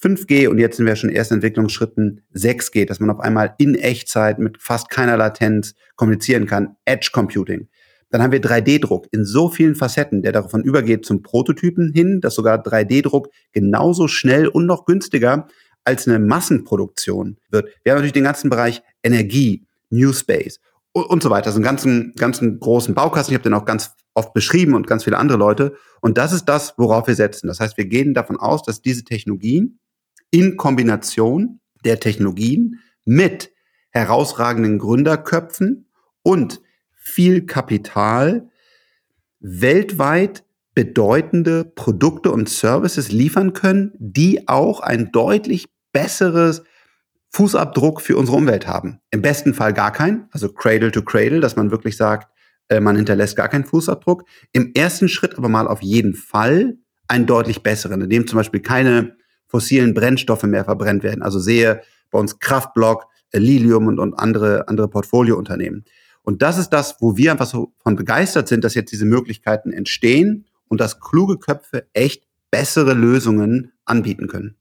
5G 0.03 0.49
und 0.49 0.59
jetzt 0.59 0.79
sind 0.79 0.87
wir 0.87 0.97
schon 0.97 1.11
in 1.11 1.15
ersten 1.15 1.35
Entwicklungsschritten 1.35 2.23
6G, 2.35 2.85
dass 2.85 2.99
man 2.99 3.11
auf 3.11 3.21
einmal 3.21 3.55
in 3.59 3.77
Echtzeit 3.77 4.41
mit 4.41 4.61
fast 4.61 4.91
keiner 4.91 5.17
Latenz 5.17 5.77
kommunizieren 5.95 6.47
kann. 6.47 6.75
Edge 6.85 7.11
Computing. 7.13 7.69
Dann 8.11 8.23
haben 8.23 8.33
wir 8.33 8.43
3D-Druck 8.43 9.07
in 9.13 9.25
so 9.25 9.51
vielen 9.51 9.77
Facetten, 9.77 10.21
der 10.21 10.33
davon 10.33 10.65
übergeht 10.65 11.07
zum 11.07 11.23
Prototypen 11.23 11.93
hin, 11.95 12.21
dass 12.21 12.35
sogar 12.35 12.61
3D-Druck 12.61 13.29
genauso 13.53 14.09
schnell 14.09 14.49
und 14.49 14.67
noch 14.67 14.85
günstiger 14.85 15.47
als 15.85 16.07
eine 16.07 16.19
Massenproduktion 16.19 17.39
wird. 17.51 17.69
Wir 17.83 17.93
haben 17.93 17.99
natürlich 17.99 18.13
den 18.13 18.25
ganzen 18.25 18.51
Bereich 18.51 18.83
Energie, 19.03 19.67
New 19.91 20.13
Space 20.13 20.61
und 20.93 21.23
so 21.23 21.31
weiter. 21.31 21.51
So 21.51 21.57
einen 21.57 21.65
ganzen, 21.65 22.13
ganzen 22.15 22.61
großen 22.61 22.95
Baukasten. 22.95 23.33
Ich 23.33 23.39
habe 23.39 23.49
den 23.49 23.55
auch 23.55 23.65
ganz 23.65 23.95
oft 24.15 24.33
beschrieben 24.33 24.75
und 24.75 24.87
ganz 24.87 25.05
viele 25.05 25.19
andere 25.19 25.39
Leute. 25.39 25.77
Und 26.01 26.19
das 26.19 26.33
ist 26.33 26.45
das, 26.47 26.75
worauf 26.77 27.07
wir 27.07 27.15
setzen. 27.15 27.47
Das 27.47 27.61
heißt, 27.61 27.77
wir 27.77 27.87
gehen 27.87 28.15
davon 28.15 28.39
aus, 28.39 28.63
dass 28.63 28.83
diese 28.83 29.05
Technologien 29.05 29.79
in 30.31 30.57
Kombination 30.57 31.61
der 31.85 31.99
Technologien 32.01 32.81
mit 33.05 33.51
herausragenden 33.91 34.79
Gründerköpfen 34.79 35.87
und 36.23 36.61
viel 36.93 37.47
Kapital 37.47 38.49
weltweit 39.41 40.45
bedeutende 40.75 41.65
Produkte 41.65 42.31
und 42.31 42.49
Services 42.49 43.13
liefern 43.13 43.53
können, 43.53 43.93
die 43.99 44.49
auch 44.49 44.81
ein 44.81 45.13
deutlich 45.13 45.69
besseres 45.93 46.63
Fußabdruck 47.31 48.01
für 48.01 48.17
unsere 48.17 48.37
Umwelt 48.37 48.67
haben. 48.67 49.01
Im 49.11 49.23
besten 49.23 49.55
Fall 49.55 49.73
gar 49.73 49.93
keinen, 49.93 50.29
also 50.33 50.51
Cradle 50.53 50.91
to 50.91 51.03
Cradle, 51.03 51.41
dass 51.41 51.57
man 51.57 51.71
wirklich 51.71 51.97
sagt, 51.97 52.31
äh, 52.69 52.81
man 52.81 52.97
hinterlässt 52.97 53.37
gar 53.37 53.49
keinen 53.49 53.65
Fußabdruck. 53.65 54.25
Im 54.53 54.73
ersten 54.75 55.09
Schritt 55.09 55.37
aber 55.37 55.49
mal 55.49 55.67
auf 55.67 55.83
jeden 55.83 56.15
Fall 56.15 56.77
einen 57.09 57.27
deutlich 57.27 57.63
besseren, 57.63 58.01
in 58.03 58.11
dem 58.11 58.27
zum 58.27 58.39
Beispiel 58.39 58.61
keine 58.61 59.17
fossilen 59.47 59.93
Brennstoffe 59.93 60.45
mehr 60.45 60.65
verbrennt 60.65 61.03
werden. 61.03 61.23
Also 61.23 61.39
sehe 61.39 61.83
bei 62.11 62.19
uns 62.19 62.39
Kraftblock, 62.39 63.07
äh, 63.33 63.39
Lilium 63.39 63.87
und, 63.87 63.99
und 63.99 64.15
andere, 64.15 64.69
andere 64.69 64.89
Portfoliounternehmen. 64.89 65.85
Und 66.23 66.41
das 66.41 66.57
ist 66.57 66.71
das, 66.71 66.97
wo 67.01 67.17
wir 67.17 67.33
einfach 67.33 67.47
so 67.47 67.75
von 67.83 67.97
begeistert 67.97 68.49
sind, 68.49 68.63
dass 68.65 68.75
jetzt 68.75 68.93
diese 68.93 69.05
Möglichkeiten 69.05 69.73
entstehen 69.73 70.47
und 70.73 70.81
dass 70.81 71.01
kluge 71.01 71.37
Köpfe 71.37 71.87
echt 71.93 72.25
bessere 72.51 72.95
Lösungen 72.95 73.75
anbieten 73.85 74.27
können. 74.27 74.57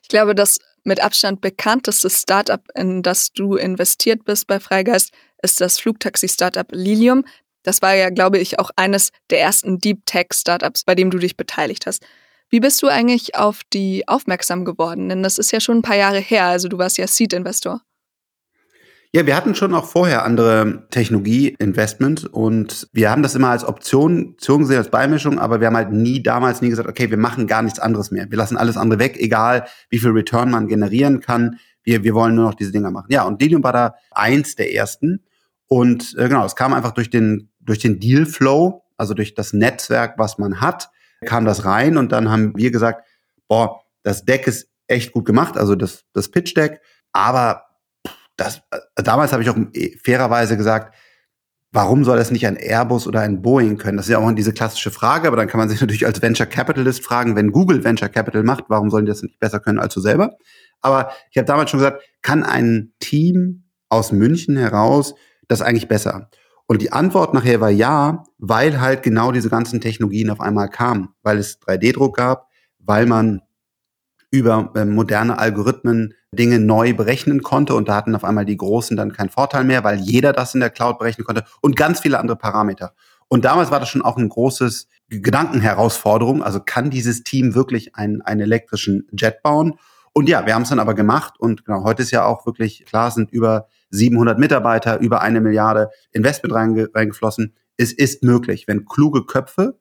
Ich 0.00 0.08
glaube, 0.08 0.34
das 0.34 0.58
mit 0.84 1.02
Abstand 1.02 1.42
bekannteste 1.42 2.08
Startup, 2.08 2.62
in 2.74 3.02
das 3.02 3.30
du 3.32 3.56
investiert 3.56 4.24
bist 4.24 4.46
bei 4.46 4.58
Freigeist, 4.58 5.12
ist 5.42 5.60
das 5.60 5.78
Flugtaxi-Startup 5.78 6.66
Lilium. 6.72 7.26
Das 7.62 7.82
war 7.82 7.94
ja, 7.94 8.08
glaube 8.08 8.38
ich, 8.38 8.58
auch 8.58 8.70
eines 8.76 9.10
der 9.28 9.42
ersten 9.42 9.78
Deep 9.78 10.06
Tech-Startups, 10.06 10.84
bei 10.84 10.94
dem 10.94 11.10
du 11.10 11.18
dich 11.18 11.36
beteiligt 11.36 11.84
hast. 11.84 12.06
Wie 12.48 12.60
bist 12.60 12.82
du 12.82 12.86
eigentlich 12.86 13.34
auf 13.34 13.60
die 13.70 14.08
aufmerksam 14.08 14.64
geworden? 14.64 15.10
Denn 15.10 15.22
das 15.22 15.36
ist 15.36 15.52
ja 15.52 15.60
schon 15.60 15.80
ein 15.80 15.82
paar 15.82 15.96
Jahre 15.96 16.20
her. 16.20 16.46
Also 16.46 16.68
du 16.68 16.78
warst 16.78 16.96
ja 16.96 17.06
Seed-Investor. 17.06 17.82
Ja, 19.12 19.26
wir 19.26 19.34
hatten 19.34 19.56
schon 19.56 19.74
auch 19.74 19.86
vorher 19.86 20.24
andere 20.24 20.86
Technologie-Investments 20.90 22.26
und 22.26 22.86
wir 22.92 23.10
haben 23.10 23.24
das 23.24 23.34
immer 23.34 23.48
als 23.48 23.64
Option, 23.64 24.34
Option 24.34 24.60
gesehen, 24.60 24.78
als 24.78 24.90
Beimischung, 24.90 25.40
aber 25.40 25.58
wir 25.58 25.66
haben 25.66 25.76
halt 25.76 25.90
nie 25.90 26.22
damals 26.22 26.62
nie 26.62 26.68
gesagt, 26.68 26.88
okay, 26.88 27.10
wir 27.10 27.16
machen 27.16 27.48
gar 27.48 27.62
nichts 27.62 27.80
anderes 27.80 28.12
mehr. 28.12 28.30
Wir 28.30 28.38
lassen 28.38 28.56
alles 28.56 28.76
andere 28.76 29.00
weg, 29.00 29.16
egal 29.18 29.66
wie 29.88 29.98
viel 29.98 30.10
Return 30.10 30.52
man 30.52 30.68
generieren 30.68 31.18
kann. 31.18 31.58
Wir, 31.82 32.04
wir 32.04 32.14
wollen 32.14 32.36
nur 32.36 32.44
noch 32.44 32.54
diese 32.54 32.70
Dinger 32.70 32.92
machen. 32.92 33.08
Ja, 33.10 33.24
und 33.24 33.42
Lilium 33.42 33.64
war 33.64 33.72
da 33.72 33.94
eins 34.12 34.54
der 34.54 34.72
ersten. 34.72 35.24
Und 35.66 36.14
äh, 36.16 36.28
genau, 36.28 36.44
es 36.44 36.54
kam 36.54 36.72
einfach 36.72 36.92
durch 36.92 37.10
den, 37.10 37.50
durch 37.58 37.80
den 37.80 37.98
Deal-Flow, 37.98 38.84
also 38.96 39.14
durch 39.14 39.34
das 39.34 39.52
Netzwerk, 39.52 40.18
was 40.18 40.38
man 40.38 40.60
hat, 40.60 40.88
kam 41.24 41.44
das 41.44 41.64
rein 41.64 41.96
und 41.96 42.12
dann 42.12 42.30
haben 42.30 42.52
wir 42.56 42.70
gesagt, 42.70 43.04
boah, 43.48 43.80
das 44.04 44.24
Deck 44.24 44.46
ist 44.46 44.68
echt 44.86 45.10
gut 45.10 45.26
gemacht, 45.26 45.56
also 45.56 45.74
das, 45.74 46.04
das 46.12 46.30
Pitch-Deck, 46.30 46.80
aber 47.12 47.69
das, 48.40 48.62
äh, 48.70 49.02
damals 49.02 49.32
habe 49.32 49.42
ich 49.42 49.50
auch 49.50 49.56
äh, 49.74 49.96
fairerweise 50.02 50.56
gesagt, 50.56 50.94
warum 51.72 52.04
soll 52.04 52.16
das 52.16 52.30
nicht 52.30 52.46
ein 52.46 52.56
Airbus 52.56 53.06
oder 53.06 53.20
ein 53.20 53.42
Boeing 53.42 53.76
können? 53.76 53.96
Das 53.96 54.06
ist 54.06 54.12
ja 54.12 54.18
auch 54.18 54.32
diese 54.32 54.52
klassische 54.52 54.90
Frage, 54.90 55.28
aber 55.28 55.36
dann 55.36 55.46
kann 55.46 55.58
man 55.58 55.68
sich 55.68 55.80
natürlich 55.80 56.06
als 56.06 56.22
Venture 56.22 56.46
Capitalist 56.46 57.04
fragen, 57.04 57.36
wenn 57.36 57.52
Google 57.52 57.84
Venture 57.84 58.08
Capital 58.08 58.42
macht, 58.42 58.64
warum 58.68 58.90
sollen 58.90 59.04
die 59.04 59.10
das 59.10 59.22
nicht 59.22 59.38
besser 59.38 59.60
können 59.60 59.78
als 59.78 59.94
du 59.94 60.00
selber? 60.00 60.36
Aber 60.80 61.10
ich 61.30 61.36
habe 61.36 61.46
damals 61.46 61.70
schon 61.70 61.80
gesagt, 61.80 62.02
kann 62.22 62.42
ein 62.42 62.92
Team 62.98 63.64
aus 63.90 64.12
München 64.12 64.56
heraus 64.56 65.14
das 65.48 65.62
eigentlich 65.62 65.88
besser? 65.88 66.30
Und 66.66 66.80
die 66.80 66.92
Antwort 66.92 67.34
nachher 67.34 67.60
war 67.60 67.70
ja, 67.70 68.22
weil 68.38 68.80
halt 68.80 69.02
genau 69.02 69.32
diese 69.32 69.50
ganzen 69.50 69.80
Technologien 69.80 70.30
auf 70.30 70.40
einmal 70.40 70.68
kamen, 70.68 71.08
weil 71.22 71.38
es 71.38 71.60
3D-Druck 71.60 72.16
gab, 72.16 72.46
weil 72.78 73.06
man 73.06 73.42
über 74.30 74.72
äh, 74.74 74.84
moderne 74.84 75.38
Algorithmen 75.38 76.14
Dinge 76.32 76.60
neu 76.60 76.94
berechnen 76.94 77.42
konnte 77.42 77.74
und 77.74 77.88
da 77.88 77.96
hatten 77.96 78.14
auf 78.14 78.24
einmal 78.24 78.44
die 78.44 78.56
Großen 78.56 78.96
dann 78.96 79.12
keinen 79.12 79.30
Vorteil 79.30 79.64
mehr, 79.64 79.82
weil 79.82 79.98
jeder 79.98 80.32
das 80.32 80.54
in 80.54 80.60
der 80.60 80.70
Cloud 80.70 80.98
berechnen 80.98 81.24
konnte 81.24 81.44
und 81.60 81.76
ganz 81.76 82.00
viele 82.00 82.18
andere 82.18 82.36
Parameter. 82.36 82.94
Und 83.28 83.44
damals 83.44 83.70
war 83.70 83.80
das 83.80 83.88
schon 83.88 84.02
auch 84.02 84.16
ein 84.16 84.28
großes 84.28 84.88
Gedankenherausforderung. 85.08 86.42
Also 86.42 86.60
kann 86.60 86.90
dieses 86.90 87.22
Team 87.22 87.54
wirklich 87.54 87.94
einen, 87.94 88.22
einen 88.22 88.40
elektrischen 88.40 89.06
Jet 89.12 89.42
bauen? 89.42 89.74
Und 90.12 90.28
ja, 90.28 90.44
wir 90.46 90.54
haben 90.54 90.62
es 90.62 90.70
dann 90.70 90.80
aber 90.80 90.94
gemacht 90.94 91.34
und 91.38 91.64
genau, 91.64 91.84
heute 91.84 92.02
ist 92.02 92.10
ja 92.10 92.24
auch 92.24 92.44
wirklich 92.44 92.84
klar, 92.84 93.10
sind 93.12 93.30
über 93.30 93.68
700 93.90 94.38
Mitarbeiter, 94.38 94.98
über 94.98 95.20
eine 95.20 95.40
Milliarde 95.40 95.90
Investment 96.12 96.54
reinge 96.54 96.88
reingeflossen. 96.92 97.54
Es 97.76 97.92
ist 97.92 98.22
möglich, 98.22 98.66
wenn 98.66 98.84
kluge 98.84 99.24
Köpfe 99.24 99.78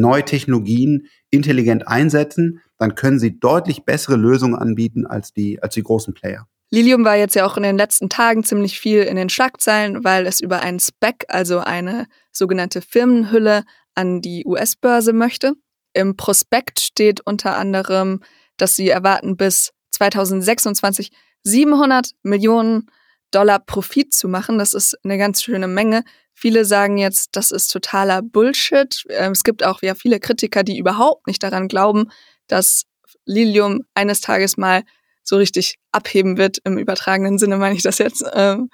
neue 0.00 0.24
Technologien 0.24 1.06
intelligent 1.30 1.88
einsetzen, 1.88 2.60
dann 2.78 2.94
können 2.94 3.18
sie 3.18 3.38
deutlich 3.38 3.84
bessere 3.84 4.16
Lösungen 4.16 4.54
anbieten 4.54 5.06
als 5.06 5.32
die, 5.32 5.62
als 5.62 5.74
die 5.74 5.82
großen 5.82 6.14
Player. 6.14 6.46
Lilium 6.70 7.04
war 7.04 7.16
jetzt 7.16 7.36
ja 7.36 7.46
auch 7.46 7.56
in 7.56 7.62
den 7.62 7.76
letzten 7.76 8.08
Tagen 8.08 8.42
ziemlich 8.42 8.80
viel 8.80 9.02
in 9.02 9.16
den 9.16 9.28
Schlagzeilen, 9.28 10.02
weil 10.02 10.26
es 10.26 10.40
über 10.40 10.60
einen 10.60 10.80
Spec, 10.80 11.24
also 11.28 11.58
eine 11.60 12.06
sogenannte 12.32 12.82
Firmenhülle, 12.82 13.64
an 13.94 14.20
die 14.20 14.44
US-Börse 14.44 15.12
möchte. 15.12 15.54
Im 15.94 16.16
Prospekt 16.16 16.80
steht 16.80 17.22
unter 17.22 17.56
anderem, 17.56 18.20
dass 18.58 18.76
sie 18.76 18.90
erwarten, 18.90 19.36
bis 19.36 19.72
2026 19.92 21.10
700 21.44 22.10
Millionen 22.22 22.90
Dollar 23.30 23.58
Profit 23.58 24.12
zu 24.12 24.28
machen. 24.28 24.58
Das 24.58 24.74
ist 24.74 24.98
eine 25.04 25.18
ganz 25.18 25.42
schöne 25.42 25.68
Menge. 25.68 26.04
Viele 26.38 26.66
sagen 26.66 26.98
jetzt, 26.98 27.30
das 27.32 27.50
ist 27.50 27.68
totaler 27.68 28.20
Bullshit. 28.20 29.04
Ähm, 29.08 29.32
es 29.32 29.42
gibt 29.42 29.64
auch 29.64 29.80
ja 29.80 29.94
viele 29.94 30.20
Kritiker, 30.20 30.62
die 30.62 30.78
überhaupt 30.78 31.26
nicht 31.26 31.42
daran 31.42 31.66
glauben, 31.66 32.10
dass 32.46 32.82
Lilium 33.24 33.84
eines 33.94 34.20
Tages 34.20 34.58
mal 34.58 34.82
so 35.22 35.38
richtig 35.38 35.78
abheben 35.92 36.36
wird. 36.36 36.58
Im 36.64 36.76
übertragenen 36.76 37.38
Sinne 37.38 37.56
meine 37.56 37.74
ich 37.74 37.82
das 37.82 37.96
jetzt. 37.96 38.22
Ähm, 38.34 38.68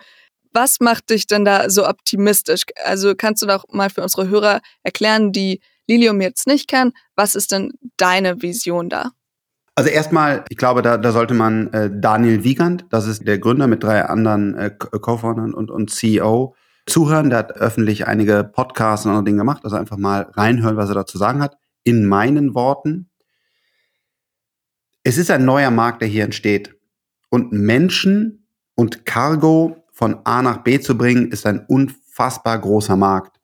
was 0.53 0.81
macht 0.81 1.11
dich 1.11 1.29
denn 1.29 1.45
da 1.45 1.71
so 1.71 1.87
optimistisch? 1.89 2.63
Also 2.85 3.15
kannst 3.15 3.43
du 3.43 3.47
doch 3.47 3.65
mal 3.71 3.91
für 3.91 4.03
unsere 4.03 4.29
Hörer 4.29 4.61
erklären, 4.83 5.31
die 5.31 5.61
Lilium 5.87 6.21
jetzt 6.21 6.49
nicht 6.49 6.69
kennen, 6.69 6.93
was 7.15 7.37
ist 7.37 7.53
denn 7.53 7.73
deine 7.97 8.43
Vision 8.43 8.89
da? 8.89 9.13
Also 9.77 9.89
erstmal, 9.89 10.45
ich 10.49 10.57
glaube, 10.57 10.83
da, 10.83 10.99
da 10.99 11.13
sollte 11.13 11.33
man 11.33 11.73
äh, 11.73 11.91
Daniel 11.93 12.43
Wiegand, 12.43 12.87
das 12.91 13.07
ist 13.07 13.27
der 13.27 13.39
Gründer 13.39 13.69
mit 13.69 13.85
drei 13.85 14.05
anderen 14.05 14.55
äh, 14.55 14.71
Co-Foundern 14.71 15.55
und, 15.55 15.71
und 15.71 15.91
CEO, 15.91 16.57
zuhören. 16.87 17.31
Der 17.31 17.41
hat 17.41 17.53
öffentlich 17.53 18.07
einige 18.07 18.45
Podcasts 18.45 19.07
und 19.07 19.13
andere 19.13 19.25
Dinge 19.25 19.39
gemacht. 19.39 19.65
Also 19.65 19.77
einfach 19.77 19.97
mal 19.97 20.31
reinhören, 20.33 20.77
was 20.77 20.89
er 20.89 20.95
dazu 20.95 21.19
sagen 21.19 21.43
hat. 21.43 21.57
In 21.85 22.07
meinen 22.07 22.55
Worten, 22.55 23.11
es 25.03 25.19
ist 25.19 25.31
ein 25.31 25.45
neuer 25.45 25.71
Markt, 25.71 26.03
der 26.03 26.09
hier 26.09 26.25
entsteht. 26.25 26.77
Und 27.29 27.53
Menschen 27.53 28.47
und 28.75 29.05
Cargo 29.05 29.85
von 29.91 30.21
A 30.25 30.43
nach 30.43 30.59
B 30.59 30.81
zu 30.81 30.97
bringen, 30.97 31.31
ist 31.31 31.47
ein 31.47 31.65
unfassbar 31.67 32.59
großer 32.59 32.97
Markt. 32.97 33.41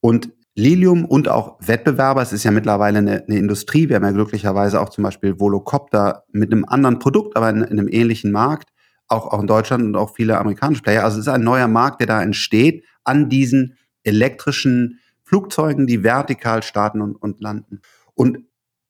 Und 0.00 0.32
Lilium 0.56 1.04
und 1.04 1.28
auch 1.28 1.56
Wettbewerber, 1.60 2.22
es 2.22 2.32
ist 2.32 2.44
ja 2.44 2.50
mittlerweile 2.50 2.98
eine, 2.98 3.24
eine, 3.24 3.38
Industrie, 3.38 3.88
wir 3.88 3.96
haben 3.96 4.04
ja 4.04 4.12
glücklicherweise 4.12 4.80
auch 4.80 4.88
zum 4.88 5.02
Beispiel 5.02 5.40
Volocopter 5.40 6.24
mit 6.30 6.52
einem 6.52 6.64
anderen 6.64 7.00
Produkt, 7.00 7.36
aber 7.36 7.50
in, 7.50 7.62
in, 7.62 7.78
einem 7.78 7.88
ähnlichen 7.88 8.30
Markt, 8.30 8.68
auch, 9.08 9.32
auch 9.32 9.40
in 9.40 9.46
Deutschland 9.46 9.84
und 9.84 9.96
auch 9.96 10.14
viele 10.14 10.38
amerikanische 10.38 10.82
Player. 10.82 11.04
Also 11.04 11.18
es 11.18 11.26
ist 11.26 11.32
ein 11.32 11.44
neuer 11.44 11.68
Markt, 11.68 12.00
der 12.00 12.06
da 12.06 12.22
entsteht 12.22 12.84
an 13.04 13.28
diesen 13.28 13.76
elektrischen 14.02 15.00
Flugzeugen, 15.22 15.86
die 15.86 16.02
vertikal 16.02 16.62
starten 16.62 17.00
und, 17.00 17.16
und 17.16 17.40
landen. 17.40 17.80
Und 18.14 18.38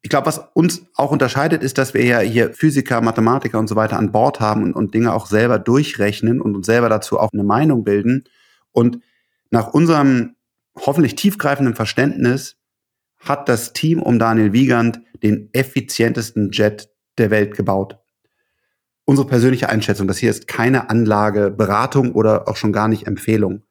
ich 0.02 0.10
glaube, 0.10 0.26
was 0.26 0.38
uns 0.52 0.84
auch 0.96 1.10
unterscheidet, 1.12 1.62
ist, 1.62 1.78
dass 1.78 1.94
wir 1.94 2.04
ja 2.04 2.18
hier 2.18 2.52
Physiker, 2.52 3.00
Mathematiker 3.00 3.58
und 3.58 3.68
so 3.68 3.76
weiter 3.76 3.96
an 3.96 4.12
Bord 4.12 4.38
haben 4.38 4.62
und, 4.62 4.74
und 4.74 4.92
Dinge 4.92 5.14
auch 5.14 5.26
selber 5.26 5.58
durchrechnen 5.58 6.42
und 6.42 6.54
uns 6.54 6.66
selber 6.66 6.90
dazu 6.90 7.18
auch 7.18 7.30
eine 7.32 7.44
Meinung 7.44 7.84
bilden. 7.84 8.24
Und 8.70 9.00
nach 9.50 9.72
unserem 9.72 10.36
hoffentlich 10.76 11.14
tiefgreifenden 11.14 11.74
Verständnis 11.74 12.56
hat 13.18 13.48
das 13.48 13.72
Team 13.72 14.02
um 14.02 14.18
Daniel 14.18 14.52
Wiegand 14.52 15.00
den 15.22 15.48
effizientesten 15.52 16.50
Jet 16.50 16.90
der 17.16 17.30
Welt 17.30 17.56
gebaut. 17.56 17.98
Unsere 19.06 19.28
persönliche 19.28 19.68
Einschätzung, 19.68 20.08
das 20.08 20.18
hier 20.18 20.30
ist 20.30 20.48
keine 20.48 20.88
Anlage, 20.90 21.50
Beratung 21.50 22.12
oder 22.12 22.48
auch 22.48 22.56
schon 22.56 22.72
gar 22.72 22.88
nicht 22.88 23.06
Empfehlung. 23.06 23.64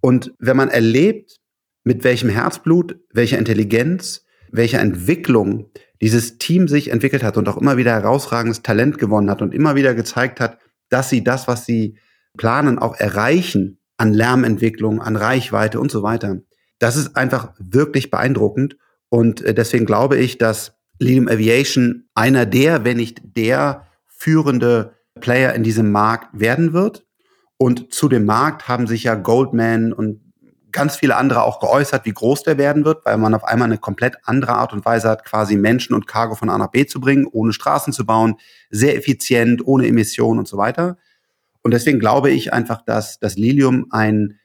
Und 0.00 0.32
wenn 0.38 0.56
man 0.56 0.70
erlebt, 0.70 1.38
mit 1.84 2.02
welchem 2.04 2.30
Herzblut, 2.30 2.98
welcher 3.12 3.38
Intelligenz, 3.38 4.24
welcher 4.50 4.80
Entwicklung 4.80 5.70
dieses 6.00 6.38
Team 6.38 6.68
sich 6.68 6.88
entwickelt 6.88 7.22
hat 7.22 7.36
und 7.36 7.48
auch 7.48 7.56
immer 7.56 7.76
wieder 7.76 7.92
herausragendes 7.92 8.62
Talent 8.62 8.98
gewonnen 8.98 9.30
hat 9.30 9.42
und 9.42 9.54
immer 9.54 9.74
wieder 9.74 9.94
gezeigt 9.94 10.40
hat, 10.40 10.58
dass 10.88 11.10
sie 11.10 11.24
das, 11.24 11.48
was 11.48 11.66
sie 11.66 11.98
planen, 12.36 12.78
auch 12.78 12.96
erreichen, 12.96 13.78
an 13.96 14.12
Lärmentwicklung, 14.12 15.00
an 15.00 15.16
Reichweite 15.16 15.80
und 15.80 15.90
so 15.90 16.02
weiter. 16.02 16.40
Das 16.78 16.96
ist 16.96 17.16
einfach 17.16 17.52
wirklich 17.58 18.10
beeindruckend. 18.10 18.76
Und 19.08 19.42
äh, 19.42 19.54
deswegen 19.54 19.86
glaube 19.86 20.18
ich, 20.18 20.38
dass 20.38 20.74
Lilium 20.98 21.28
Aviation 21.28 22.04
einer 22.14 22.46
der, 22.46 22.84
wenn 22.84 22.96
nicht 22.96 23.20
der 23.24 23.86
führende 24.24 24.94
Player 25.20 25.52
in 25.52 25.62
diesem 25.62 25.92
Markt 25.92 26.28
werden 26.32 26.72
wird. 26.72 27.04
Und 27.58 27.92
zu 27.92 28.08
dem 28.08 28.24
Markt 28.24 28.68
haben 28.68 28.86
sich 28.86 29.04
ja 29.04 29.14
Goldman 29.14 29.92
und 29.92 30.20
ganz 30.72 30.96
viele 30.96 31.16
andere 31.16 31.42
auch 31.42 31.60
geäußert, 31.60 32.06
wie 32.06 32.12
groß 32.12 32.42
der 32.42 32.56
werden 32.56 32.86
wird, 32.86 33.04
weil 33.04 33.18
man 33.18 33.34
auf 33.34 33.44
einmal 33.44 33.66
eine 33.66 33.78
komplett 33.78 34.16
andere 34.24 34.54
Art 34.54 34.72
und 34.72 34.84
Weise 34.84 35.10
hat, 35.10 35.24
quasi 35.24 35.56
Menschen 35.56 35.94
und 35.94 36.06
Cargo 36.06 36.34
von 36.34 36.48
A 36.48 36.56
nach 36.56 36.70
B 36.70 36.86
zu 36.86 37.00
bringen, 37.00 37.26
ohne 37.30 37.52
Straßen 37.52 37.92
zu 37.92 38.06
bauen, 38.06 38.36
sehr 38.70 38.96
effizient, 38.96 39.64
ohne 39.66 39.86
Emissionen 39.86 40.40
und 40.40 40.48
so 40.48 40.56
weiter. 40.56 40.96
Und 41.62 41.72
deswegen 41.72 42.00
glaube 42.00 42.30
ich 42.30 42.52
einfach, 42.52 42.82
dass 42.82 43.20
das 43.20 43.36
Lilium 43.36 43.86
ein 43.90 44.40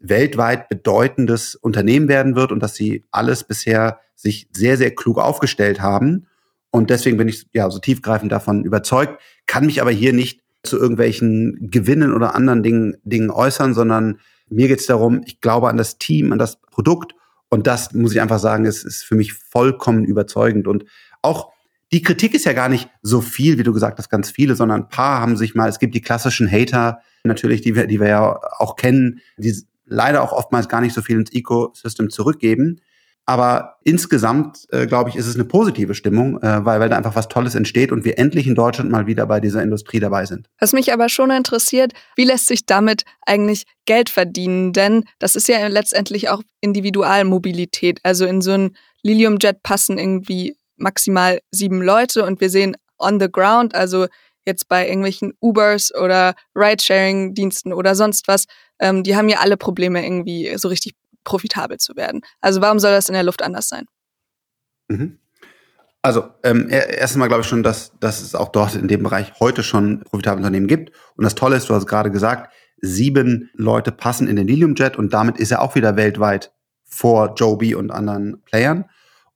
weltweit 0.00 0.70
bedeutendes 0.70 1.54
Unternehmen 1.54 2.08
werden 2.08 2.34
wird 2.34 2.50
und 2.50 2.60
dass 2.60 2.74
sie 2.74 3.04
alles 3.10 3.44
bisher 3.44 4.00
sich 4.14 4.48
sehr, 4.52 4.78
sehr 4.78 4.94
klug 4.94 5.18
aufgestellt 5.18 5.80
haben. 5.80 6.26
Und 6.70 6.90
deswegen 6.90 7.16
bin 7.16 7.28
ich 7.28 7.46
ja 7.52 7.70
so 7.70 7.78
tiefgreifend 7.78 8.30
davon 8.30 8.64
überzeugt, 8.64 9.20
kann 9.46 9.66
mich 9.66 9.80
aber 9.80 9.90
hier 9.90 10.12
nicht 10.12 10.42
zu 10.62 10.78
irgendwelchen 10.78 11.70
Gewinnen 11.70 12.12
oder 12.12 12.34
anderen 12.34 12.62
Dingen, 12.62 12.96
Dingen 13.04 13.30
äußern, 13.30 13.74
sondern 13.74 14.20
mir 14.50 14.68
geht 14.68 14.80
es 14.80 14.86
darum, 14.86 15.22
ich 15.26 15.40
glaube 15.40 15.68
an 15.68 15.76
das 15.76 15.98
Team, 15.98 16.32
an 16.32 16.38
das 16.38 16.60
Produkt 16.60 17.14
und 17.48 17.66
das 17.66 17.92
muss 17.94 18.12
ich 18.12 18.20
einfach 18.20 18.38
sagen, 18.38 18.64
ist, 18.64 18.84
ist 18.84 19.04
für 19.04 19.14
mich 19.14 19.32
vollkommen 19.32 20.04
überzeugend. 20.04 20.66
Und 20.66 20.84
auch 21.22 21.50
die 21.92 22.02
Kritik 22.02 22.34
ist 22.34 22.44
ja 22.44 22.52
gar 22.52 22.68
nicht 22.68 22.90
so 23.02 23.20
viel, 23.20 23.58
wie 23.58 23.62
du 23.62 23.72
gesagt 23.72 23.98
hast, 23.98 24.10
ganz 24.10 24.30
viele, 24.30 24.54
sondern 24.54 24.82
ein 24.82 24.88
paar 24.88 25.20
haben 25.20 25.36
sich 25.36 25.54
mal, 25.54 25.68
es 25.68 25.78
gibt 25.78 25.94
die 25.94 26.02
klassischen 26.02 26.50
Hater, 26.50 27.00
natürlich, 27.24 27.62
die 27.62 27.74
wir, 27.74 27.86
die 27.86 28.00
wir 28.00 28.08
ja 28.08 28.40
auch 28.58 28.76
kennen, 28.76 29.20
die 29.38 29.54
leider 29.86 30.22
auch 30.22 30.32
oftmals 30.32 30.68
gar 30.68 30.82
nicht 30.82 30.94
so 30.94 31.00
viel 31.00 31.18
ins 31.18 31.32
Ecosystem 31.32 32.10
zurückgeben. 32.10 32.80
Aber 33.28 33.76
insgesamt, 33.84 34.66
äh, 34.70 34.86
glaube 34.86 35.10
ich, 35.10 35.16
ist 35.16 35.26
es 35.26 35.34
eine 35.34 35.44
positive 35.44 35.94
Stimmung, 35.94 36.40
äh, 36.40 36.64
weil, 36.64 36.80
weil 36.80 36.88
da 36.88 36.96
einfach 36.96 37.14
was 37.14 37.28
Tolles 37.28 37.54
entsteht 37.54 37.92
und 37.92 38.06
wir 38.06 38.18
endlich 38.18 38.46
in 38.46 38.54
Deutschland 38.54 38.90
mal 38.90 39.06
wieder 39.06 39.26
bei 39.26 39.38
dieser 39.38 39.62
Industrie 39.62 40.00
dabei 40.00 40.24
sind. 40.24 40.48
Was 40.58 40.72
mich 40.72 40.94
aber 40.94 41.10
schon 41.10 41.30
interessiert, 41.30 41.92
wie 42.16 42.24
lässt 42.24 42.46
sich 42.46 42.64
damit 42.64 43.02
eigentlich 43.26 43.64
Geld 43.84 44.08
verdienen? 44.08 44.72
Denn 44.72 45.04
das 45.18 45.36
ist 45.36 45.46
ja 45.46 45.66
letztendlich 45.66 46.30
auch 46.30 46.40
Individualmobilität. 46.62 48.00
Also 48.02 48.24
in 48.24 48.40
so 48.40 48.52
ein 48.52 48.74
Lilium-Jet 49.02 49.62
passen 49.62 49.98
irgendwie 49.98 50.56
maximal 50.78 51.40
sieben 51.50 51.82
Leute 51.82 52.24
und 52.24 52.40
wir 52.40 52.48
sehen 52.48 52.78
on 52.96 53.20
the 53.20 53.30
ground, 53.30 53.74
also 53.74 54.06
jetzt 54.46 54.68
bei 54.70 54.86
irgendwelchen 54.88 55.34
Ubers 55.42 55.94
oder 55.94 56.34
Ridesharing-Diensten 56.56 57.74
oder 57.74 57.94
sonst 57.94 58.26
was, 58.26 58.46
ähm, 58.80 59.02
die 59.02 59.16
haben 59.16 59.28
ja 59.28 59.40
alle 59.40 59.58
Probleme, 59.58 60.02
irgendwie 60.02 60.56
so 60.56 60.68
richtig 60.68 60.94
profitabel 61.28 61.76
zu 61.76 61.94
werden. 61.94 62.22
Also 62.40 62.62
warum 62.62 62.78
soll 62.78 62.92
das 62.92 63.08
in 63.08 63.12
der 63.12 63.22
Luft 63.22 63.42
anders 63.42 63.68
sein? 63.68 63.84
Mhm. 64.88 65.18
Also 66.00 66.28
ähm, 66.42 66.68
erstmal 66.70 67.28
glaube 67.28 67.42
ich 67.42 67.48
schon, 67.48 67.62
dass, 67.62 67.92
dass 68.00 68.22
es 68.22 68.34
auch 68.34 68.48
dort 68.48 68.74
in 68.74 68.88
dem 68.88 69.02
Bereich 69.02 69.32
heute 69.40 69.62
schon 69.62 70.00
profitable 70.00 70.38
Unternehmen 70.38 70.66
gibt. 70.66 70.92
Und 71.16 71.24
das 71.24 71.34
Tolle 71.34 71.56
ist, 71.56 71.68
du 71.68 71.74
hast 71.74 71.86
gerade 71.86 72.10
gesagt, 72.10 72.52
sieben 72.80 73.50
Leute 73.54 73.92
passen 73.92 74.26
in 74.26 74.36
den 74.36 74.46
Lilium 74.46 74.74
Jet 74.74 74.96
und 74.96 75.12
damit 75.12 75.38
ist 75.38 75.50
er 75.50 75.60
auch 75.60 75.74
wieder 75.74 75.96
weltweit 75.96 76.52
vor 76.84 77.34
Joby 77.34 77.74
und 77.74 77.90
anderen 77.90 78.42
Playern. 78.44 78.86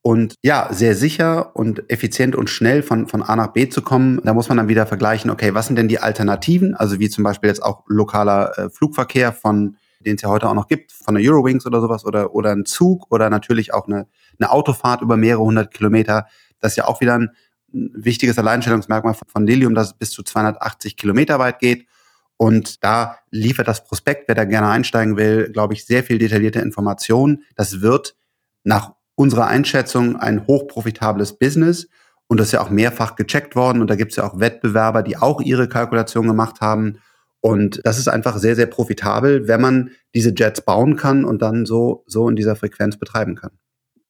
Und 0.00 0.34
ja, 0.42 0.68
sehr 0.72 0.96
sicher 0.96 1.54
und 1.54 1.90
effizient 1.90 2.34
und 2.34 2.48
schnell 2.48 2.82
von, 2.82 3.06
von 3.06 3.22
A 3.22 3.36
nach 3.36 3.52
B 3.52 3.68
zu 3.68 3.82
kommen, 3.82 4.20
da 4.24 4.34
muss 4.34 4.48
man 4.48 4.56
dann 4.58 4.68
wieder 4.68 4.86
vergleichen, 4.86 5.30
okay, 5.30 5.54
was 5.54 5.66
sind 5.66 5.76
denn 5.76 5.88
die 5.88 6.00
Alternativen? 6.00 6.74
Also 6.74 6.98
wie 6.98 7.10
zum 7.10 7.22
Beispiel 7.22 7.48
jetzt 7.48 7.62
auch 7.62 7.84
lokaler 7.86 8.58
äh, 8.58 8.70
Flugverkehr 8.70 9.32
von 9.32 9.76
den 10.02 10.16
es 10.16 10.22
ja 10.22 10.28
heute 10.28 10.48
auch 10.48 10.54
noch 10.54 10.68
gibt, 10.68 10.92
von 10.92 11.14
der 11.14 11.24
Eurowings 11.24 11.66
oder 11.66 11.80
sowas 11.80 12.04
oder, 12.04 12.34
oder 12.34 12.52
ein 12.52 12.64
Zug 12.64 13.10
oder 13.10 13.30
natürlich 13.30 13.72
auch 13.72 13.86
eine, 13.86 14.06
eine 14.38 14.50
Autofahrt 14.50 15.02
über 15.02 15.16
mehrere 15.16 15.42
hundert 15.42 15.72
Kilometer. 15.72 16.26
Das 16.60 16.72
ist 16.72 16.76
ja 16.76 16.86
auch 16.86 17.00
wieder 17.00 17.18
ein 17.18 17.30
wichtiges 17.72 18.38
Alleinstellungsmerkmal 18.38 19.14
von 19.26 19.46
Lilium, 19.46 19.74
dass 19.74 19.88
es 19.88 19.94
bis 19.94 20.10
zu 20.10 20.22
280 20.22 20.96
Kilometer 20.96 21.38
weit 21.38 21.58
geht. 21.58 21.86
Und 22.36 22.82
da 22.82 23.18
liefert 23.30 23.68
das 23.68 23.84
Prospekt, 23.84 24.28
wer 24.28 24.34
da 24.34 24.44
gerne 24.44 24.68
einsteigen 24.68 25.16
will, 25.16 25.50
glaube 25.52 25.74
ich, 25.74 25.86
sehr 25.86 26.02
viel 26.02 26.18
detaillierte 26.18 26.60
Informationen. 26.60 27.44
Das 27.54 27.80
wird 27.80 28.16
nach 28.64 28.94
unserer 29.14 29.46
Einschätzung 29.46 30.16
ein 30.16 30.46
hochprofitables 30.46 31.38
Business. 31.38 31.88
Und 32.26 32.40
das 32.40 32.48
ist 32.48 32.52
ja 32.52 32.60
auch 32.60 32.70
mehrfach 32.70 33.14
gecheckt 33.14 33.54
worden. 33.54 33.80
Und 33.80 33.88
da 33.90 33.94
gibt 33.94 34.12
es 34.12 34.16
ja 34.16 34.24
auch 34.24 34.40
Wettbewerber, 34.40 35.02
die 35.02 35.16
auch 35.16 35.40
ihre 35.40 35.68
Kalkulation 35.68 36.26
gemacht 36.26 36.60
haben. 36.60 36.98
Und 37.42 37.80
das 37.84 37.98
ist 37.98 38.08
einfach 38.08 38.38
sehr, 38.38 38.54
sehr 38.54 38.66
profitabel, 38.66 39.48
wenn 39.48 39.60
man 39.60 39.90
diese 40.14 40.32
Jets 40.34 40.60
bauen 40.60 40.96
kann 40.96 41.24
und 41.24 41.42
dann 41.42 41.66
so, 41.66 42.04
so 42.06 42.28
in 42.28 42.36
dieser 42.36 42.54
Frequenz 42.54 42.96
betreiben 42.96 43.34
kann. 43.34 43.50